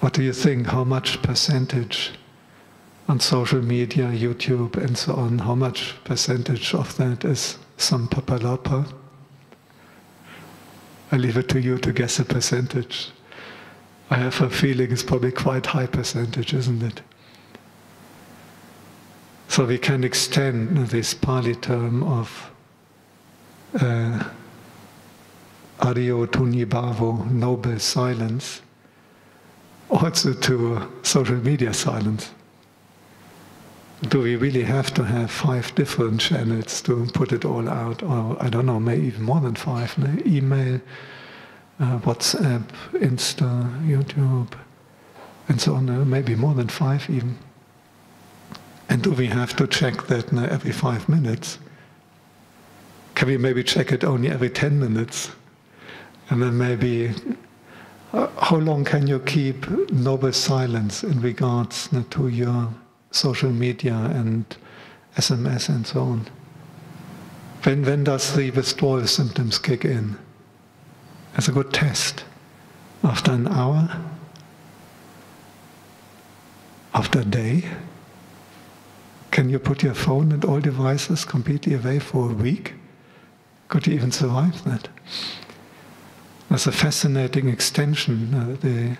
What 0.00 0.12
do 0.12 0.22
you 0.22 0.32
think? 0.32 0.66
How 0.66 0.84
much 0.84 1.22
percentage 1.22 2.12
on 3.08 3.20
social 3.20 3.62
media, 3.62 4.08
YouTube, 4.08 4.76
and 4.76 4.96
so 4.96 5.14
on, 5.14 5.38
how 5.38 5.54
much 5.54 5.94
percentage 6.04 6.74
of 6.74 6.96
that 6.96 7.24
is 7.24 7.58
samphappalapa? 7.78 8.92
I 11.12 11.16
leave 11.16 11.36
it 11.36 11.48
to 11.50 11.60
you 11.60 11.78
to 11.78 11.92
guess 11.92 12.18
a 12.18 12.24
percentage. 12.24 13.12
I 14.10 14.16
have 14.16 14.40
a 14.40 14.50
feeling 14.50 14.92
it's 14.92 15.02
probably 15.02 15.32
quite 15.32 15.66
high 15.66 15.86
percentage, 15.86 16.52
isn't 16.52 16.82
it? 16.82 17.02
So 19.48 19.64
we 19.64 19.78
can 19.78 20.04
extend 20.04 20.88
this 20.88 21.14
Pali 21.14 21.54
term 21.54 22.02
of 22.02 22.50
uh, 23.80 24.24
Bhavo, 25.80 27.30
noble 27.30 27.78
silence, 27.78 28.62
also 29.90 30.32
to 30.32 30.90
social 31.02 31.36
media 31.36 31.72
silence. 31.72 32.30
Do 34.08 34.20
we 34.20 34.36
really 34.36 34.64
have 34.64 34.92
to 34.94 35.04
have 35.04 35.30
five 35.30 35.74
different 35.74 36.20
channels 36.20 36.82
to 36.82 37.06
put 37.14 37.32
it 37.32 37.44
all 37.44 37.68
out? 37.68 38.02
Or 38.02 38.36
I 38.42 38.48
don't 38.48 38.66
know, 38.66 38.80
maybe 38.80 39.06
even 39.06 39.22
more 39.22 39.40
than 39.40 39.54
five. 39.54 39.96
No? 39.96 40.16
Email, 40.26 40.80
uh, 41.80 41.98
WhatsApp, 42.00 42.64
Insta, 42.92 43.86
YouTube, 43.86 44.52
and 45.48 45.60
so 45.60 45.74
on. 45.74 45.88
Uh, 45.88 46.04
maybe 46.04 46.34
more 46.34 46.54
than 46.54 46.68
five 46.68 47.08
even. 47.10 47.36
And 48.88 49.02
do 49.02 49.12
we 49.12 49.26
have 49.26 49.56
to 49.56 49.66
check 49.66 50.06
that 50.06 50.32
uh, 50.32 50.42
every 50.44 50.72
five 50.72 51.08
minutes? 51.08 51.58
Can 53.14 53.28
we 53.28 53.38
maybe 53.38 53.62
check 53.62 53.92
it 53.92 54.04
only 54.04 54.28
every 54.28 54.50
10 54.50 54.78
minutes? 54.78 55.30
And 56.30 56.42
then 56.42 56.56
maybe, 56.56 57.12
uh, 58.12 58.28
how 58.38 58.56
long 58.56 58.84
can 58.84 59.06
you 59.06 59.20
keep 59.20 59.68
noble 59.90 60.32
silence 60.32 61.04
in 61.04 61.20
regards 61.20 61.88
uh, 61.92 62.02
to 62.10 62.28
your 62.28 62.72
social 63.10 63.50
media 63.50 63.94
and 63.94 64.44
SMS 65.16 65.68
and 65.68 65.86
so 65.86 66.02
on? 66.02 66.26
When, 67.62 67.84
when 67.84 68.04
does 68.04 68.34
the 68.34 68.50
withdrawal 68.50 69.06
symptoms 69.06 69.58
kick 69.58 69.84
in? 69.84 70.18
As 71.36 71.48
a 71.48 71.52
good 71.52 71.72
test. 71.72 72.24
After 73.02 73.32
an 73.32 73.48
hour? 73.48 74.00
After 76.94 77.20
a 77.20 77.24
day? 77.24 77.64
Can 79.30 79.50
you 79.50 79.58
put 79.58 79.82
your 79.82 79.94
phone 79.94 80.30
and 80.30 80.44
all 80.44 80.60
devices 80.60 81.24
completely 81.24 81.74
away 81.74 81.98
for 81.98 82.30
a 82.30 82.34
week? 82.34 82.74
Could 83.68 83.86
you 83.86 83.94
even 83.94 84.12
survive 84.12 84.62
that? 84.64 84.88
That's 86.48 86.68
a 86.68 86.72
fascinating 86.72 87.48
extension. 87.48 88.32
Uh, 88.32 88.56
the 88.60 88.96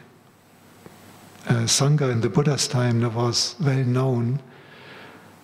uh, 1.46 1.66
Sangha 1.66 2.10
in 2.10 2.20
the 2.20 2.28
Buddha's 2.28 2.66
time 2.66 3.00
was 3.14 3.54
well 3.60 3.84
known 3.84 4.40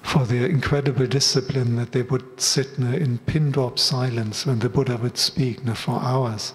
for 0.02 0.24
their 0.24 0.46
incredible 0.46 1.06
discipline 1.06 1.76
that 1.76 1.92
they 1.92 2.02
would 2.02 2.40
sit 2.40 2.78
in 2.78 3.18
pin 3.18 3.52
drop 3.52 3.78
silence 3.78 4.44
when 4.44 4.58
the 4.58 4.68
Buddha 4.68 4.96
would 4.96 5.18
speak 5.18 5.60
for 5.76 6.00
hours. 6.02 6.54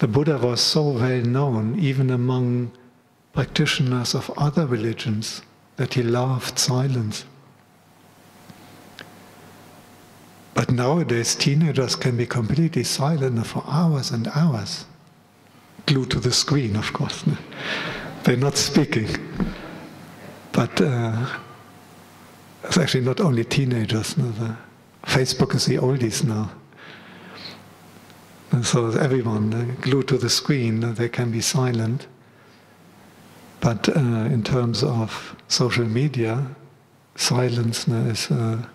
The 0.00 0.08
Buddha 0.08 0.38
was 0.38 0.62
so 0.62 0.92
well 0.92 1.20
known, 1.20 1.78
even 1.78 2.10
among 2.10 2.72
practitioners 3.34 4.14
of 4.14 4.30
other 4.38 4.66
religions, 4.66 5.42
that 5.76 5.92
he 5.92 6.02
loved 6.02 6.58
silence. 6.58 7.26
But 10.54 10.70
nowadays, 10.70 11.34
teenagers 11.34 11.96
can 11.96 12.16
be 12.16 12.24
completely 12.24 12.82
silent 12.82 13.46
for 13.46 13.62
hours 13.66 14.10
and 14.10 14.26
hours, 14.28 14.86
glued 15.84 16.10
to 16.12 16.20
the 16.20 16.32
screen, 16.32 16.76
of 16.76 16.90
course. 16.94 17.22
They're 18.24 18.38
not 18.38 18.56
speaking. 18.56 19.08
But 20.52 20.80
uh, 20.80 21.26
it's 22.64 22.78
actually 22.78 23.04
not 23.04 23.20
only 23.20 23.44
teenagers. 23.44 24.16
No, 24.16 24.56
Facebook 25.04 25.54
is 25.54 25.66
the 25.66 25.76
oldies 25.76 26.24
now. 26.24 26.50
And 28.52 28.66
so 28.66 28.90
everyone 28.90 29.76
glued 29.80 30.08
to 30.08 30.18
the 30.18 30.30
screen, 30.30 30.80
they 30.94 31.08
can 31.08 31.30
be 31.30 31.40
silent. 31.40 32.06
But 33.60 33.88
uh, 33.88 34.00
in 34.00 34.42
terms 34.42 34.82
of 34.82 35.36
social 35.48 35.84
media, 35.84 36.46
silence 37.14 37.86
is 37.86 38.30
a 38.30 38.68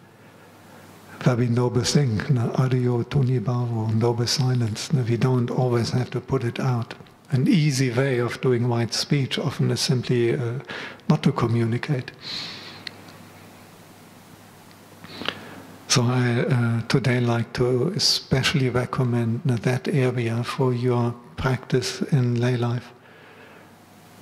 very 1.19 1.47
noble 1.47 1.83
thing. 1.83 2.19
Tunhibhavo, 2.19 3.93
noble 3.95 4.27
silence. 4.27 4.93
We 4.93 5.17
don't 5.17 5.49
always 5.49 5.89
have 5.89 6.09
to 6.11 6.21
put 6.21 6.43
it 6.43 6.59
out. 6.59 6.93
An 7.31 7.47
easy 7.47 7.91
way 7.91 8.19
of 8.19 8.39
doing 8.41 8.69
white 8.69 8.93
speech 8.93 9.39
often 9.39 9.71
is 9.71 9.81
simply 9.81 10.35
uh, 10.35 10.59
not 11.09 11.23
to 11.23 11.31
communicate. 11.31 12.11
So 15.95 16.03
I 16.03 16.41
uh, 16.41 16.81
today 16.89 17.21
like 17.21 17.53
to 17.53 17.87
especially 17.95 18.67
recommend 18.67 19.43
that 19.45 19.87
area 19.87 20.43
for 20.43 20.73
your 20.73 21.15
practice 21.37 22.01
in 22.11 22.35
lay 22.41 22.57
life. 22.57 22.91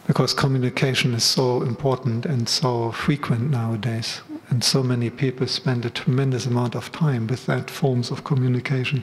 Because 0.06 0.36
communication 0.36 1.16
is 1.16 1.24
so 1.24 1.64
important 1.64 2.28
and 2.28 2.48
so 2.48 2.92
frequent 2.92 3.50
nowadays, 3.50 4.22
and 4.52 4.64
so 4.64 4.84
many 4.84 5.10
people 5.10 5.48
spend 5.48 5.84
a 5.84 5.90
tremendous 5.90 6.46
amount 6.46 6.76
of 6.76 6.92
time 6.92 7.26
with 7.26 7.48
that 7.48 7.72
forms 7.72 8.12
of 8.12 8.24
communication. 8.24 9.02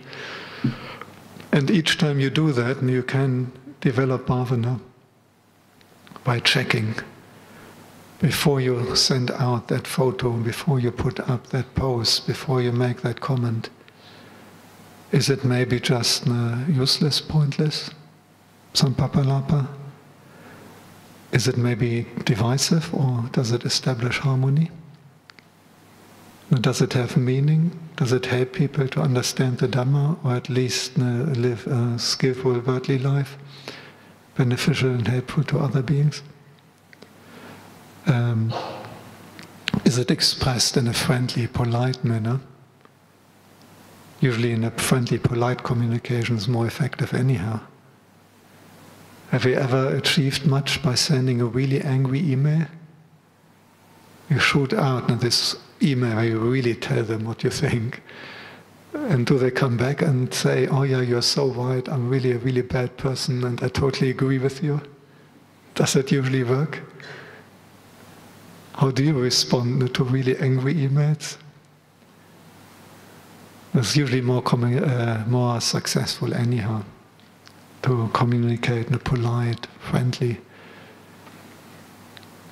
And 1.50 1.72
each 1.72 1.98
time 1.98 2.20
you 2.20 2.30
do 2.30 2.52
that, 2.52 2.80
you 2.84 3.02
can 3.02 3.50
develop 3.80 4.26
bhavana 4.26 4.78
by 6.22 6.38
checking 6.38 6.94
before 8.20 8.60
you 8.60 8.94
send 8.94 9.30
out 9.32 9.68
that 9.68 9.86
photo, 9.86 10.30
before 10.32 10.78
you 10.78 10.90
put 10.90 11.18
up 11.20 11.46
that 11.48 11.74
post, 11.74 12.26
before 12.26 12.60
you 12.60 12.70
make 12.70 13.00
that 13.00 13.20
comment, 13.20 13.70
is 15.10 15.30
it 15.30 15.42
maybe 15.42 15.80
just 15.80 16.26
useless, 16.68 17.20
pointless, 17.20 17.90
samphappalapa? 18.74 19.66
Is 21.32 21.48
it 21.48 21.56
maybe 21.56 22.06
divisive 22.24 22.94
or 22.94 23.24
does 23.32 23.52
it 23.52 23.64
establish 23.64 24.18
harmony? 24.18 24.70
Does 26.60 26.82
it 26.82 26.92
have 26.92 27.16
meaning? 27.16 27.78
Does 27.96 28.12
it 28.12 28.26
help 28.26 28.52
people 28.52 28.86
to 28.88 29.00
understand 29.00 29.58
the 29.58 29.68
Dhamma 29.68 30.18
or 30.24 30.34
at 30.34 30.48
least 30.48 30.98
uh, 30.98 31.02
live 31.02 31.66
a 31.68 31.98
skillful 31.98 32.58
worldly 32.60 32.98
life, 32.98 33.38
beneficial 34.36 34.90
and 34.90 35.06
helpful 35.06 35.44
to 35.44 35.58
other 35.58 35.82
beings? 35.82 36.22
Um, 38.06 38.52
is 39.84 39.98
it 39.98 40.10
expressed 40.10 40.76
in 40.76 40.88
a 40.88 40.92
friendly, 40.92 41.46
polite 41.46 42.04
manner? 42.04 42.40
Usually, 44.20 44.52
in 44.52 44.64
a 44.64 44.70
friendly, 44.70 45.18
polite 45.18 45.62
communication 45.62 46.36
is 46.36 46.46
more 46.46 46.66
effective, 46.66 47.14
anyhow. 47.14 47.60
Have 49.30 49.44
you 49.44 49.54
ever 49.54 49.96
achieved 49.96 50.44
much 50.44 50.82
by 50.82 50.94
sending 50.94 51.40
a 51.40 51.46
really 51.46 51.80
angry 51.80 52.20
email? 52.20 52.66
You 54.28 54.38
shoot 54.38 54.72
out 54.72 55.20
this 55.20 55.56
email, 55.80 56.22
you 56.22 56.38
really 56.38 56.74
tell 56.74 57.04
them 57.04 57.24
what 57.24 57.44
you 57.44 57.50
think. 57.50 58.02
And 58.92 59.24
do 59.24 59.38
they 59.38 59.50
come 59.50 59.76
back 59.76 60.02
and 60.02 60.32
say, 60.34 60.66
Oh, 60.66 60.82
yeah, 60.82 61.00
you're 61.00 61.22
so 61.22 61.46
right, 61.46 61.88
I'm 61.88 62.08
really 62.08 62.32
a 62.32 62.38
really 62.38 62.62
bad 62.62 62.96
person 62.96 63.44
and 63.44 63.62
I 63.62 63.68
totally 63.68 64.10
agree 64.10 64.38
with 64.38 64.62
you? 64.62 64.80
Does 65.74 65.94
it 65.96 66.10
usually 66.10 66.42
work? 66.42 66.82
How 68.80 68.90
do 68.90 69.04
you 69.04 69.12
respond 69.12 69.94
to 69.94 70.04
really 70.04 70.38
angry 70.38 70.74
emails? 70.74 71.36
It's 73.74 73.94
usually 73.94 74.22
more, 74.22 74.42
uh, 74.42 75.22
more 75.28 75.60
successful 75.60 76.32
anyhow 76.32 76.84
to 77.82 78.08
communicate 78.14 78.86
in 78.86 78.94
a 78.94 78.98
polite, 78.98 79.66
friendly, 79.78 80.38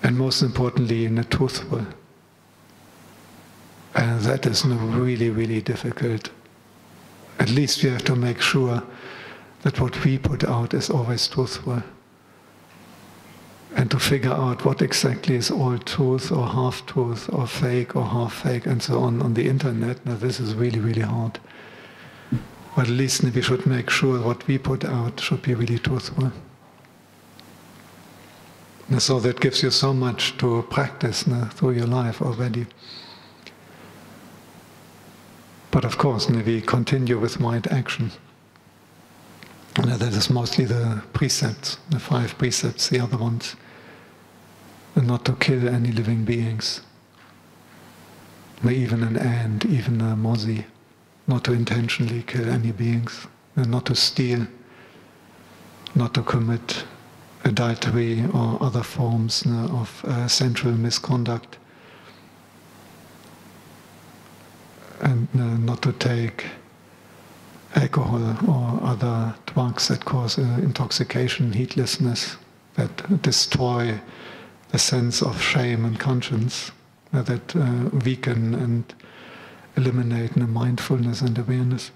and 0.02 0.18
most 0.18 0.42
importantly 0.42 1.06
in 1.06 1.16
a 1.16 1.24
truthful. 1.24 1.86
And 3.94 4.20
that 4.20 4.44
is 4.44 4.66
really, 4.66 5.30
really 5.30 5.62
difficult. 5.62 6.28
At 7.38 7.48
least 7.48 7.82
we 7.82 7.88
have 7.88 8.04
to 8.04 8.14
make 8.14 8.42
sure 8.42 8.82
that 9.62 9.80
what 9.80 10.04
we 10.04 10.18
put 10.18 10.44
out 10.44 10.74
is 10.74 10.90
always 10.90 11.26
truthful 11.26 11.82
and 13.76 13.90
to 13.90 13.98
figure 13.98 14.32
out 14.32 14.64
what 14.64 14.82
exactly 14.82 15.36
is 15.36 15.50
all 15.50 15.78
truth 15.78 16.32
or 16.32 16.46
half 16.46 16.84
truth 16.86 17.28
or 17.32 17.46
fake 17.46 17.94
or 17.94 18.04
half 18.04 18.32
fake 18.42 18.66
and 18.66 18.82
so 18.82 19.00
on 19.00 19.20
on 19.22 19.34
the 19.34 19.48
internet. 19.48 20.04
Now, 20.06 20.14
this 20.14 20.40
is 20.40 20.54
really, 20.54 20.80
really 20.80 21.02
hard. 21.02 21.38
But 22.74 22.86
at 22.86 22.92
least 22.92 23.22
we 23.22 23.42
should 23.42 23.66
make 23.66 23.90
sure 23.90 24.20
what 24.20 24.46
we 24.46 24.58
put 24.58 24.84
out 24.84 25.20
should 25.20 25.42
be 25.42 25.54
really 25.54 25.78
truthful. 25.78 26.32
And 28.88 29.02
so 29.02 29.20
that 29.20 29.40
gives 29.40 29.62
you 29.62 29.70
so 29.70 29.92
much 29.92 30.38
to 30.38 30.62
practice 30.70 31.24
through 31.24 31.72
your 31.72 31.86
life 31.86 32.22
already. 32.22 32.66
But 35.70 35.84
of 35.84 35.98
course, 35.98 36.28
we 36.28 36.62
continue 36.62 37.18
with 37.18 37.38
mind 37.38 37.66
action. 37.70 38.12
And 39.78 39.92
that 39.92 40.12
is 40.12 40.28
mostly 40.28 40.64
the 40.64 41.02
precepts, 41.12 41.78
the 41.88 42.00
five 42.00 42.36
precepts, 42.36 42.88
the 42.88 42.98
other 42.98 43.16
ones 43.16 43.54
not 44.96 45.24
to 45.24 45.34
kill 45.34 45.68
any 45.68 45.92
living 45.92 46.24
beings, 46.24 46.80
even 48.68 49.04
an 49.04 49.16
ant, 49.16 49.64
even 49.64 50.00
a 50.00 50.16
mozzie, 50.16 50.64
not 51.28 51.44
to 51.44 51.52
intentionally 51.52 52.24
kill 52.24 52.48
any 52.50 52.72
beings, 52.72 53.28
and 53.54 53.70
not 53.70 53.86
to 53.86 53.94
steal, 53.94 54.48
not 55.94 56.12
to 56.14 56.22
commit 56.22 56.84
adultery 57.44 58.24
or 58.34 58.60
other 58.60 58.82
forms 58.82 59.44
of 59.46 60.04
uh, 60.04 60.26
sensual 60.26 60.72
misconduct, 60.72 61.56
and 65.00 65.28
uh, 65.36 65.56
not 65.58 65.80
to 65.82 65.92
take 65.92 66.46
alcohol 67.74 68.36
or 68.48 68.80
other 68.82 69.34
drugs 69.46 69.88
that 69.88 70.04
cause 70.04 70.38
uh, 70.38 70.42
intoxication, 70.62 71.52
heedlessness, 71.52 72.36
that 72.74 73.22
destroy 73.22 74.00
the 74.70 74.78
sense 74.78 75.22
of 75.22 75.42
shame 75.42 75.84
and 75.84 75.98
conscience 75.98 76.70
uh, 77.12 77.22
that 77.22 77.56
uh, 77.56 77.90
weaken 78.04 78.54
and 78.54 78.94
eliminate 79.76 80.34
the 80.34 80.46
mindfulness 80.46 81.20
and 81.20 81.38
awareness. 81.38 81.90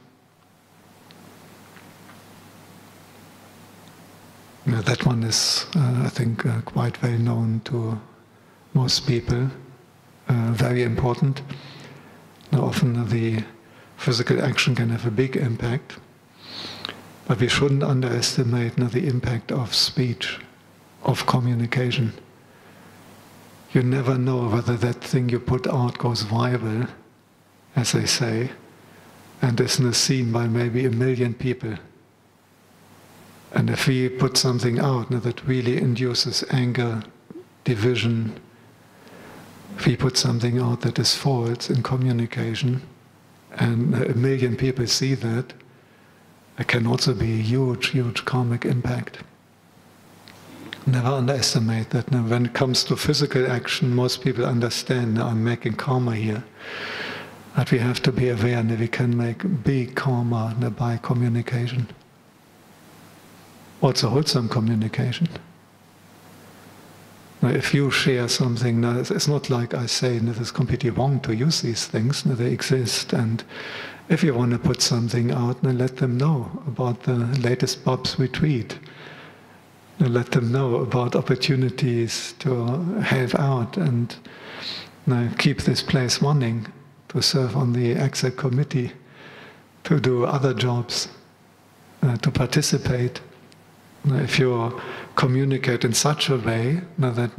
Now, 4.64 4.80
that 4.82 5.04
one 5.04 5.24
is, 5.24 5.66
uh, 5.74 6.02
I 6.04 6.08
think, 6.08 6.46
uh, 6.46 6.60
quite 6.60 7.02
well 7.02 7.18
known 7.18 7.60
to 7.64 8.00
most 8.74 9.06
people, 9.06 9.50
uh, 10.28 10.52
very 10.52 10.82
important. 10.84 11.42
Now, 12.52 12.66
often 12.66 13.08
the 13.08 13.42
physical 14.02 14.42
action 14.42 14.74
can 14.74 14.90
have 14.90 15.06
a 15.06 15.10
big 15.10 15.36
impact, 15.36 15.96
but 17.26 17.40
we 17.40 17.48
shouldn't 17.48 17.82
underestimate 17.82 18.76
now, 18.76 18.88
the 18.88 19.06
impact 19.06 19.52
of 19.52 19.74
speech, 19.74 20.38
of 21.04 21.26
communication 21.26 22.12
you 23.72 23.82
never 23.82 24.18
know 24.18 24.48
whether 24.48 24.76
that 24.76 25.02
thing 25.02 25.30
you 25.30 25.40
put 25.40 25.66
out 25.66 25.96
goes 25.96 26.24
viral, 26.24 26.88
as 27.74 27.92
they 27.92 28.04
say, 28.04 28.50
and 29.40 29.58
is 29.60 29.80
seen 29.96 30.30
by 30.30 30.46
maybe 30.46 30.84
a 30.84 30.90
million 30.90 31.32
people. 31.32 31.74
And 33.52 33.70
if 33.70 33.86
we 33.86 34.08
put 34.08 34.36
something 34.36 34.78
out 34.78 35.10
now, 35.10 35.20
that 35.20 35.46
really 35.46 35.78
induces 35.78 36.44
anger, 36.50 37.02
division, 37.64 38.38
if 39.78 39.86
we 39.86 39.96
put 39.96 40.18
something 40.18 40.58
out 40.58 40.82
that 40.82 40.98
is 40.98 41.14
false 41.14 41.70
in 41.70 41.82
communication, 41.82 42.82
and 43.56 43.94
a 43.94 44.14
million 44.14 44.56
people 44.56 44.86
see 44.86 45.14
that, 45.14 45.52
it 46.58 46.68
can 46.68 46.86
also 46.86 47.14
be 47.14 47.32
a 47.32 47.42
huge, 47.42 47.88
huge 47.90 48.24
karmic 48.24 48.64
impact. 48.64 49.18
Never 50.86 51.08
underestimate 51.08 51.90
that. 51.90 52.10
Now, 52.10 52.22
when 52.22 52.46
it 52.46 52.54
comes 52.54 52.84
to 52.84 52.96
physical 52.96 53.50
action, 53.50 53.94
most 53.94 54.22
people 54.22 54.44
understand 54.44 55.18
I'm 55.18 55.44
making 55.44 55.74
karma 55.74 56.16
here. 56.16 56.44
But 57.54 57.70
we 57.70 57.78
have 57.78 58.02
to 58.02 58.12
be 58.12 58.30
aware 58.30 58.62
that 58.62 58.78
we 58.78 58.88
can 58.88 59.16
make 59.16 59.62
big 59.62 59.94
karma 59.94 60.54
by 60.76 60.96
communication. 60.96 61.88
Also 63.80 64.08
wholesome 64.08 64.48
communication. 64.48 65.28
If 67.42 67.74
you 67.74 67.90
share 67.90 68.28
something, 68.28 68.84
it's 68.84 69.26
not 69.26 69.50
like 69.50 69.74
I 69.74 69.86
say 69.86 70.18
that 70.18 70.40
it's 70.40 70.52
completely 70.52 70.90
wrong 70.90 71.18
to 71.20 71.34
use 71.34 71.60
these 71.60 71.86
things, 71.86 72.22
they 72.22 72.52
exist. 72.52 73.12
And 73.12 73.42
if 74.08 74.22
you 74.22 74.32
want 74.32 74.52
to 74.52 74.58
put 74.58 74.80
something 74.80 75.32
out, 75.32 75.60
now 75.62 75.70
let 75.70 75.96
them 75.96 76.16
know 76.16 76.62
about 76.68 77.02
the 77.02 77.16
latest 77.40 77.84
BUBS 77.84 78.18
retreat. 78.18 78.78
Now 79.98 80.06
let 80.06 80.30
them 80.30 80.52
know 80.52 80.76
about 80.76 81.16
opportunities 81.16 82.34
to 82.38 82.66
help 83.00 83.34
out 83.34 83.76
and 83.76 84.16
keep 85.38 85.62
this 85.62 85.82
place 85.82 86.22
running 86.22 86.66
to 87.08 87.20
serve 87.20 87.56
on 87.56 87.72
the 87.72 87.94
exec 87.94 88.36
committee, 88.36 88.92
to 89.84 89.98
do 89.98 90.24
other 90.24 90.54
jobs, 90.54 91.08
uh, 92.02 92.16
to 92.18 92.30
participate. 92.30 93.20
If 94.04 94.38
you 94.38 94.80
communicate 95.16 95.84
in 95.84 95.92
such 95.92 96.28
a 96.28 96.36
way 96.36 96.80
that 96.98 97.38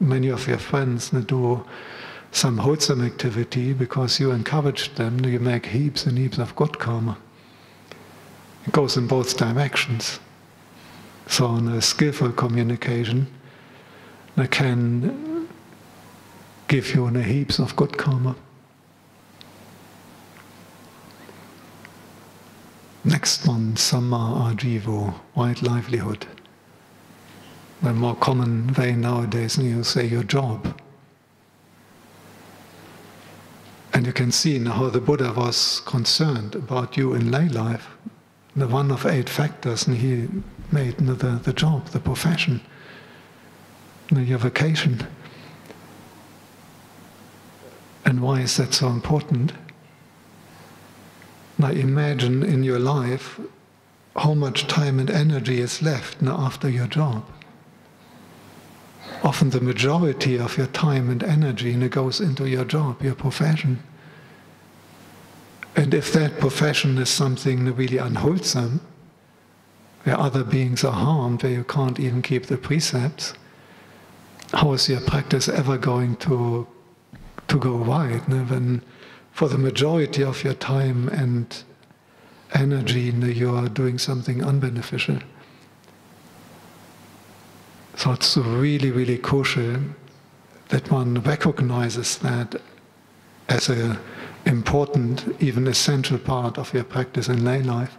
many 0.00 0.28
of 0.28 0.46
your 0.46 0.58
friends 0.58 1.10
do 1.10 1.64
some 2.32 2.58
wholesome 2.58 3.04
activity 3.04 3.72
because 3.72 4.18
you 4.18 4.32
encourage 4.32 4.94
them, 4.96 5.24
you 5.24 5.38
make 5.38 5.66
heaps 5.66 6.04
and 6.06 6.18
heaps 6.18 6.38
of 6.38 6.54
good 6.56 6.78
karma. 6.78 7.16
It 8.66 8.72
goes 8.72 8.96
in 8.96 9.06
both 9.06 9.36
directions. 9.36 10.18
So, 11.26 11.54
in 11.56 11.68
a 11.68 11.80
skillful 11.80 12.32
communication, 12.32 13.28
they 14.36 14.48
can 14.48 15.48
give 16.68 16.94
you 16.94 17.06
heaps 17.06 17.58
of 17.58 17.76
good 17.76 17.96
karma. 17.96 18.34
Next 23.04 23.46
one, 23.46 23.74
Samma 23.74 24.54
Ajivo, 24.54 25.12
white 25.34 25.62
livelihood. 25.62 26.26
The 27.84 27.92
more 27.92 28.16
common 28.16 28.72
way 28.72 28.92
nowadays, 28.92 29.58
and 29.58 29.68
you 29.68 29.84
say 29.84 30.06
your 30.06 30.22
job. 30.22 30.80
And 33.92 34.06
you 34.06 34.12
can 34.14 34.32
see 34.32 34.58
now 34.58 34.72
how 34.72 34.88
the 34.88 35.02
Buddha 35.02 35.34
was 35.36 35.80
concerned 35.80 36.54
about 36.54 36.96
you 36.96 37.12
in 37.12 37.30
lay 37.30 37.46
life. 37.46 37.88
The 38.56 38.66
one 38.66 38.90
of 38.90 39.04
eight 39.04 39.28
factors, 39.28 39.86
and 39.86 39.98
he 39.98 40.30
made 40.72 40.96
the, 40.96 41.12
the 41.12 41.52
job, 41.52 41.88
the 41.88 42.00
profession, 42.00 42.62
your 44.10 44.38
vocation. 44.38 45.06
And 48.06 48.22
why 48.22 48.40
is 48.40 48.56
that 48.56 48.72
so 48.72 48.88
important? 48.88 49.52
Now 51.58 51.68
imagine 51.68 52.42
in 52.42 52.64
your 52.64 52.78
life 52.78 53.38
how 54.16 54.32
much 54.32 54.68
time 54.68 54.98
and 54.98 55.10
energy 55.10 55.60
is 55.60 55.82
left 55.82 56.22
now 56.22 56.38
after 56.38 56.70
your 56.70 56.86
job. 56.86 57.26
Often 59.24 59.50
the 59.50 59.60
majority 59.62 60.38
of 60.38 60.58
your 60.58 60.66
time 60.66 61.08
and 61.08 61.22
energy 61.22 61.72
goes 61.88 62.20
into 62.20 62.46
your 62.46 62.66
job, 62.66 63.02
your 63.02 63.14
profession. 63.14 63.82
And 65.74 65.94
if 65.94 66.12
that 66.12 66.38
profession 66.38 66.98
is 66.98 67.08
something 67.08 67.74
really 67.74 67.96
unwholesome, 67.96 68.82
where 70.02 70.20
other 70.20 70.44
beings 70.44 70.84
are 70.84 70.92
harmed, 70.92 71.42
where 71.42 71.52
you 71.52 71.64
can't 71.64 71.98
even 71.98 72.20
keep 72.20 72.46
the 72.46 72.58
precepts, 72.58 73.32
how 74.52 74.74
is 74.74 74.90
your 74.90 75.00
practice 75.00 75.48
ever 75.48 75.78
going 75.78 76.16
to, 76.16 76.68
to 77.48 77.58
go 77.58 77.76
right? 77.76 78.20
When 78.28 78.82
for 79.32 79.48
the 79.48 79.58
majority 79.58 80.22
of 80.22 80.44
your 80.44 80.52
time 80.54 81.08
and 81.08 81.64
energy, 82.52 83.10
you 83.10 83.56
are 83.56 83.68
doing 83.68 83.98
something 83.98 84.40
unbeneficial. 84.40 85.22
So 87.96 88.12
it's 88.12 88.36
really, 88.36 88.90
really 88.90 89.18
crucial 89.18 89.76
that 90.68 90.90
one 90.90 91.20
recognizes 91.20 92.18
that 92.18 92.60
as 93.48 93.68
an 93.68 93.98
important, 94.46 95.24
even 95.40 95.66
essential 95.66 96.18
part 96.18 96.58
of 96.58 96.72
your 96.74 96.84
practice 96.84 97.28
in 97.28 97.44
lay 97.44 97.62
life. 97.62 97.96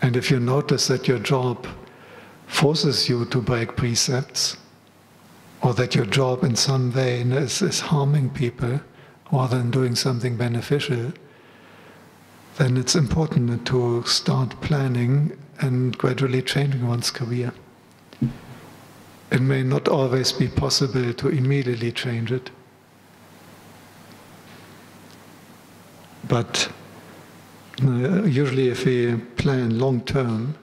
And 0.00 0.16
if 0.16 0.30
you 0.30 0.40
notice 0.40 0.86
that 0.88 1.08
your 1.08 1.18
job 1.18 1.66
forces 2.46 3.08
you 3.08 3.24
to 3.26 3.40
break 3.40 3.76
precepts, 3.76 4.56
or 5.62 5.72
that 5.74 5.94
your 5.94 6.06
job 6.06 6.44
in 6.44 6.56
some 6.56 6.92
way 6.92 7.20
is, 7.20 7.62
is 7.62 7.80
harming 7.80 8.30
people, 8.30 8.80
rather 9.32 9.58
than 9.58 9.70
doing 9.70 9.94
something 9.94 10.36
beneficial, 10.36 11.12
then 12.56 12.76
it's 12.76 12.94
important 12.94 13.66
to 13.66 14.02
start 14.04 14.60
planning 14.60 15.36
and 15.60 15.96
gradually 15.98 16.42
changing 16.42 16.86
one's 16.86 17.10
career. 17.10 17.52
It 19.30 19.40
may 19.40 19.62
not 19.62 19.88
always 19.88 20.32
be 20.32 20.48
possible 20.48 21.12
to 21.12 21.28
immediately 21.28 21.92
change 21.92 22.30
it. 22.30 22.50
But 26.28 26.70
uh, 27.82 28.22
usually, 28.22 28.68
if 28.68 28.84
we 28.84 29.16
plan 29.36 29.78
long 29.78 30.02
term, 30.02 30.54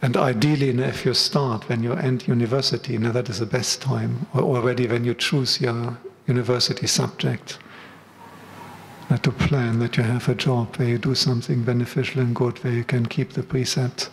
and 0.00 0.16
ideally, 0.16 0.70
if 0.70 1.04
you 1.04 1.14
start 1.14 1.68
when 1.68 1.82
you 1.82 1.94
end 1.94 2.28
university, 2.28 2.98
now 2.98 3.12
that 3.12 3.28
is 3.28 3.40
the 3.40 3.46
best 3.46 3.82
time, 3.82 4.26
or 4.34 4.42
already 4.42 4.86
when 4.86 5.04
you 5.04 5.14
choose 5.14 5.60
your 5.60 5.98
university 6.26 6.86
subject, 6.86 7.58
to 9.22 9.32
plan 9.32 9.78
that 9.78 9.96
you 9.96 10.02
have 10.02 10.28
a 10.28 10.34
job 10.34 10.76
where 10.76 10.88
you 10.88 10.98
do 10.98 11.14
something 11.14 11.62
beneficial 11.62 12.20
and 12.20 12.36
good, 12.36 12.62
where 12.62 12.74
you 12.74 12.84
can 12.84 13.06
keep 13.06 13.32
the 13.32 13.42
precepts, 13.42 14.10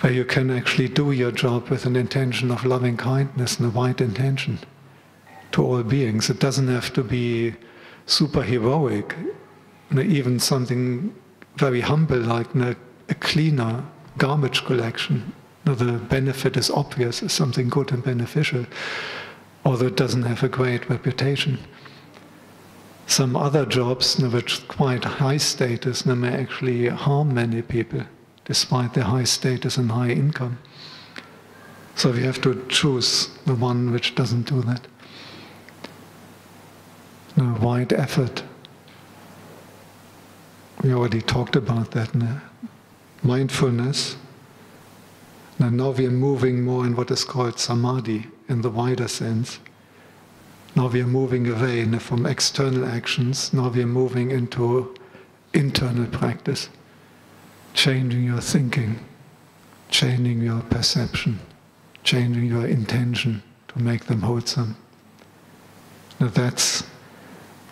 where 0.00 0.12
you 0.12 0.24
can 0.24 0.50
actually 0.50 0.88
do 0.88 1.12
your 1.12 1.32
job 1.32 1.68
with 1.68 1.84
an 1.84 1.96
intention 1.96 2.50
of 2.50 2.64
loving 2.64 2.96
kindness 2.96 3.58
and 3.58 3.66
a 3.66 3.70
wide 3.70 4.00
intention 4.00 4.58
to 5.52 5.64
all 5.64 5.82
beings. 5.82 6.30
It 6.30 6.38
doesn't 6.38 6.68
have 6.68 6.92
to 6.94 7.02
be 7.02 7.54
super 8.06 8.42
heroic, 8.42 9.16
even 9.92 10.38
something 10.38 11.14
very 11.56 11.80
humble 11.80 12.18
like 12.18 12.54
a 12.54 12.76
cleaner 13.20 13.84
garbage 14.18 14.64
collection. 14.64 15.32
The 15.64 15.98
benefit 16.08 16.56
is 16.56 16.70
obvious, 16.70 17.22
is 17.22 17.32
something 17.32 17.68
good 17.68 17.92
and 17.92 18.02
beneficial, 18.02 18.66
although 19.64 19.86
it 19.86 19.96
doesn't 19.96 20.22
have 20.22 20.42
a 20.42 20.48
great 20.48 20.88
reputation 20.88 21.58
some 23.08 23.34
other 23.34 23.64
jobs 23.64 24.18
which 24.18 24.68
quite 24.68 25.02
high 25.02 25.38
status 25.38 26.04
may 26.04 26.28
actually 26.28 26.88
harm 26.88 27.32
many 27.32 27.62
people 27.62 28.02
despite 28.48 28.94
their 28.94 29.04
high 29.04 29.24
status 29.24 29.76
and 29.76 29.92
high 29.92 30.10
income. 30.10 30.58
So 31.94 32.10
we 32.10 32.22
have 32.24 32.40
to 32.42 32.66
choose 32.68 33.28
the 33.46 33.54
one 33.54 33.92
which 33.92 34.14
doesn't 34.14 34.48
do 34.48 34.62
that. 34.62 34.86
No 37.36 37.56
wide 37.60 37.92
effort. 37.92 38.42
We 40.82 40.92
already 40.92 41.20
talked 41.20 41.54
about 41.54 41.92
that. 41.92 42.14
No? 42.14 42.40
Mindfulness. 43.22 44.16
Now, 45.58 45.70
now 45.70 45.90
we 45.90 46.06
are 46.06 46.10
moving 46.10 46.64
more 46.64 46.86
in 46.86 46.96
what 46.96 47.10
is 47.10 47.24
called 47.24 47.58
samadhi 47.58 48.26
in 48.48 48.62
the 48.62 48.70
wider 48.70 49.08
sense. 49.08 49.58
Now 50.76 50.86
we 50.86 51.00
are 51.00 51.06
moving 51.06 51.48
away 51.48 51.84
from 51.98 52.26
external 52.26 52.84
actions, 52.84 53.52
now 53.52 53.68
we 53.68 53.82
are 53.82 53.86
moving 53.86 54.30
into 54.30 54.94
internal 55.52 56.06
practice, 56.06 56.68
changing 57.74 58.24
your 58.24 58.40
thinking, 58.40 58.98
changing 59.88 60.40
your 60.40 60.60
perception, 60.62 61.38
changing 62.02 62.46
your 62.46 62.66
intention 62.66 63.42
to 63.68 63.78
make 63.78 64.06
them 64.06 64.22
wholesome. 64.22 64.76
Now 66.20 66.28
that's 66.28 66.82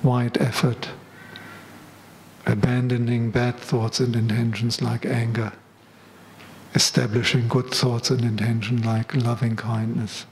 wide 0.03 0.39
effort, 0.39 0.89
abandoning 2.47 3.31
bad 3.31 3.57
thoughts 3.57 3.99
and 3.99 4.15
intentions 4.15 4.81
like 4.81 5.05
anger, 5.05 5.53
establishing 6.75 7.49
good 7.49 7.71
thoughts 7.71 8.11
and 8.11 8.23
intention 8.23 8.83
like 8.83 9.15
loving 9.15 9.57
kindness, 9.57 10.27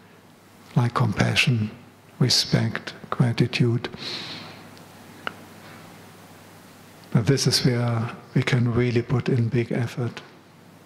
like 0.76 0.94
compassion, 0.94 1.70
respect, 2.18 2.94
gratitude. 3.10 3.88
This 7.14 7.46
is 7.46 7.64
where 7.64 8.10
we 8.34 8.42
can 8.42 8.74
really 8.74 9.02
put 9.02 9.28
in 9.28 9.48
big 9.48 9.70
effort 9.70 10.20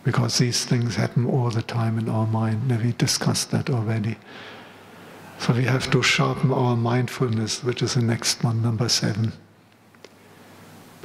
because 0.04 0.36
these 0.36 0.66
things 0.66 0.96
happen 0.96 1.24
all 1.24 1.48
the 1.48 1.62
time 1.62 1.98
in 1.98 2.08
our 2.08 2.26
mind. 2.26 2.70
We 2.82 2.92
discussed 2.92 3.50
that 3.50 3.70
already. 3.70 4.18
So 5.38 5.54
we 5.54 5.64
have 5.64 5.90
to 5.90 6.02
sharpen 6.02 6.52
our 6.52 6.76
mindfulness, 6.76 7.64
which 7.64 7.80
is 7.80 7.94
the 7.94 8.02
next 8.02 8.44
one, 8.44 8.60
number 8.60 8.90
seven. 8.90 9.32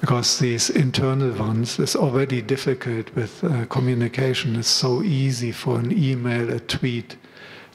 Because 0.02 0.40
these 0.40 0.70
internal 0.70 1.32
ones 1.32 1.80
is 1.80 1.96
already 1.96 2.42
difficult 2.42 3.16
with 3.16 3.44
uh, 3.46 3.66
communication. 3.68 4.58
It's 4.58 4.68
so 4.68 5.04
easy 5.04 5.54
for 5.54 5.80
an 5.80 5.92
email, 5.98 6.52
a 6.52 6.60
tweet 6.60 7.16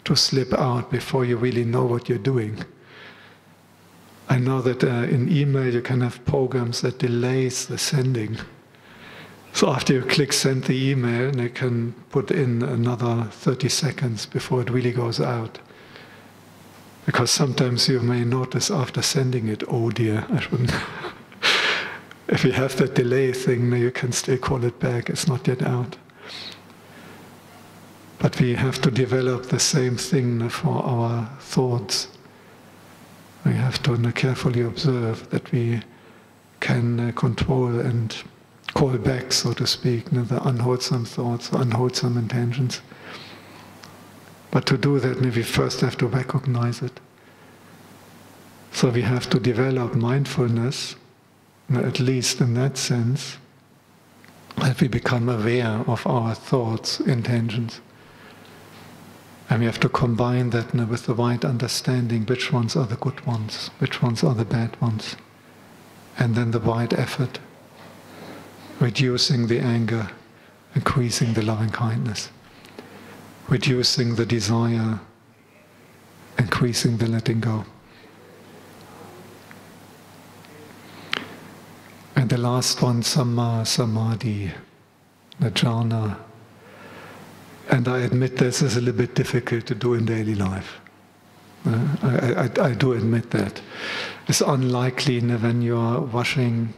to 0.05 0.15
slip 0.15 0.53
out 0.53 0.91
before 0.91 1.25
you 1.25 1.39
really 1.39 1.65
know 1.65 1.87
what 1.87 2.11
you're 2.11 2.19
doing. 2.19 2.65
I 4.29 4.39
know 4.39 4.61
that 4.61 4.85
uh, 4.85 5.09
in 5.09 5.35
email 5.35 5.73
you 5.73 5.81
can 5.81 6.03
have 6.03 6.25
programs 6.27 6.83
that 6.83 6.99
delays 6.99 7.67
the 7.67 7.79
sending. 7.79 8.39
So 9.55 9.71
after 9.71 9.95
you 9.95 10.03
click 10.03 10.33
send 10.33 10.65
the 10.65 10.91
email, 10.91 11.35
you 11.35 11.49
can 11.49 11.95
put 12.11 12.31
in 12.31 12.63
another 12.63 13.25
30 13.31 13.69
seconds 13.69 14.27
before 14.27 14.61
it 14.61 14.71
really 14.71 14.93
goes 14.93 15.21
out. 15.21 15.59
Because 17.07 17.31
sometimes 17.31 17.89
you 17.89 18.01
may 18.01 18.23
notice 18.23 18.71
after 18.71 19.01
sending 19.01 19.49
it, 19.49 19.65
oh 19.67 19.91
dear, 19.91 20.27
I 20.31 20.41
shouldn't. 20.41 20.73
if 22.29 22.45
you 22.45 22.53
have 22.53 22.77
that 22.77 22.95
delay 22.95 23.33
thing, 23.33 23.73
you 23.73 23.91
can 23.91 24.13
still 24.13 24.37
call 24.37 24.63
it 24.63 24.79
back, 24.79 25.09
it's 25.09 25.27
not 25.27 25.49
yet 25.49 25.63
out. 25.63 25.97
But 28.19 28.39
we 28.39 28.55
have 28.57 28.81
to 28.83 28.91
develop 28.91 29.45
the 29.47 29.59
same 29.59 29.97
thing 29.97 30.51
for 30.51 30.85
our 30.85 31.31
thoughts. 31.41 32.09
We 33.49 33.55
have 33.55 33.83
to 33.85 34.13
carefully 34.13 34.61
observe 34.61 35.31
that 35.31 35.51
we 35.53 35.81
can 36.61 37.01
uh, 37.01 37.13
control 37.13 37.81
and 37.81 38.15
call 38.75 38.99
back, 38.99 39.33
so 39.33 39.55
to 39.55 39.67
speak, 39.67 40.11
the 40.11 40.47
unwholesome 40.47 41.07
thoughts, 41.07 41.51
unwholesome 41.51 42.19
intentions. 42.19 42.83
But 44.51 44.67
to 44.67 44.77
do 44.77 45.01
that, 45.01 45.23
we 45.23 45.43
first 45.43 45.81
have 45.81 45.97
to 45.97 46.07
recognize 46.07 46.83
it. 46.83 47.01
So 48.73 48.91
we 48.91 49.01
have 49.01 49.31
to 49.31 49.41
develop 49.41 49.95
mindfulness, 49.95 50.97
at 51.73 52.01
least 52.01 52.43
in 52.43 52.53
that 52.53 52.77
sense, 52.77 53.39
that 54.59 54.79
we 54.79 54.89
become 54.89 55.31
aware 55.31 55.83
of 55.87 56.07
our 56.07 56.35
thoughts, 56.35 57.01
intentions. 57.01 57.81
And 59.51 59.61
we 59.61 59.67
have 59.67 59.81
to 59.81 59.89
combine 59.89 60.51
that 60.51 60.75
with 60.75 61.07
the 61.07 61.15
right 61.15 61.43
understanding 61.45 62.27
which 62.27 62.53
ones 62.53 62.77
are 62.77 62.87
the 62.87 62.97
good 62.97 63.25
ones, 63.27 63.71
which 63.79 64.03
ones 64.03 64.23
are 64.23 64.35
the 64.35 64.45
bad 64.45 64.81
ones. 64.81 65.17
And 66.19 66.35
then 66.35 66.51
the 66.51 66.61
right 66.61 66.93
effort, 66.93 67.39
reducing 68.79 69.47
the 69.47 69.61
anger, 69.61 70.11
increasing 70.75 71.33
the 71.35 71.43
loving 71.43 71.71
kindness 71.71 72.31
reducing 73.49 74.15
the 74.15 74.27
desire, 74.27 75.01
increasing 76.39 76.99
the 76.99 77.07
letting 77.07 77.41
go. 77.41 77.65
And 82.15 82.29
the 82.29 82.39
last 82.39 82.83
one, 82.83 83.03
Samma 83.03 83.67
Samadhi, 83.67 84.53
the 85.41 85.51
jhana. 85.51 86.19
And 87.71 87.87
I 87.87 87.99
admit 87.99 88.37
this 88.37 88.63
is 88.63 88.77
a 88.77 88.81
little 88.81 88.99
bit 88.99 89.15
difficult 89.15 89.67
to 89.67 89.75
do 89.75 89.95
in 89.95 90.07
daily 90.07 90.35
life. 90.35 90.81
Uh, 91.67 91.97
I, 92.03 92.63
I, 92.63 92.69
I, 92.69 92.75
do 92.75 92.93
admit 92.93 93.31
that. 93.33 93.61
It's 94.27 94.41
unlikely 94.41 95.21
when 95.21 95.61
you're 95.61 96.01
washing, 96.01 96.73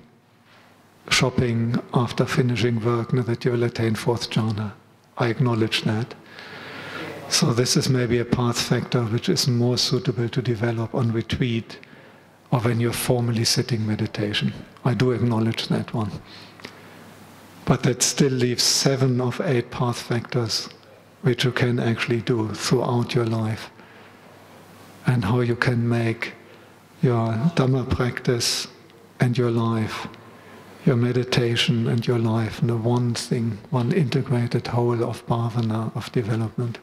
shopping 1.11 1.80
after 1.95 2.24
finishing 2.24 2.82
work 2.84 3.12
that 3.12 3.45
you 3.45 3.53
will 3.53 3.62
attain 3.62 3.95
fourth 3.95 4.30
jhana. 4.30 4.72
I 5.18 5.28
acknowledge 5.28 5.82
that. 5.82 6.14
So 7.28 7.53
this 7.53 7.76
is 7.76 7.88
maybe 7.88 8.18
a 8.18 8.24
path 8.24 8.61
factor 8.61 9.03
which 9.05 9.28
is 9.28 9.47
more 9.47 9.78
suitable 9.78 10.28
to 10.28 10.43
develop 10.43 10.93
on 10.93 11.12
retreat 11.12 11.78
or 12.51 12.59
when 12.61 12.80
you're 12.80 12.93
formally 12.93 13.45
sitting 13.45 13.86
meditation. 13.86 14.53
I 14.84 14.95
do 14.95 15.12
acknowledge 15.12 15.68
that 15.68 15.95
one. 15.95 16.11
But 17.64 17.84
that 17.84 18.03
still 18.03 18.32
leaves 18.32 18.64
seven 18.64 19.20
of 19.20 19.41
eight 19.43 19.70
path 19.70 20.03
factors 20.03 20.68
which 21.23 21.45
you 21.45 21.53
can 21.53 21.79
actually 21.79 22.21
do 22.21 22.49
throughout 22.55 23.14
your 23.14 23.27
life. 23.27 23.71
And 25.07 25.25
how 25.25 25.41
you 25.41 25.57
can 25.57 25.89
make 25.89 26.35
your 27.03 27.33
Dhamma 27.57 27.89
practice 27.89 28.68
and 29.18 29.37
your 29.37 29.51
life, 29.51 30.07
your 30.85 30.97
meditation 30.97 31.89
and 31.89 32.07
your 32.07 32.18
life, 32.18 32.61
the 32.62 32.77
one 32.77 33.14
thing, 33.14 33.59
one 33.71 33.93
integrated 33.93 34.66
whole 34.66 35.03
of 35.05 35.27
bhavana, 35.27 35.95
of 35.97 36.11
development. 36.12 36.79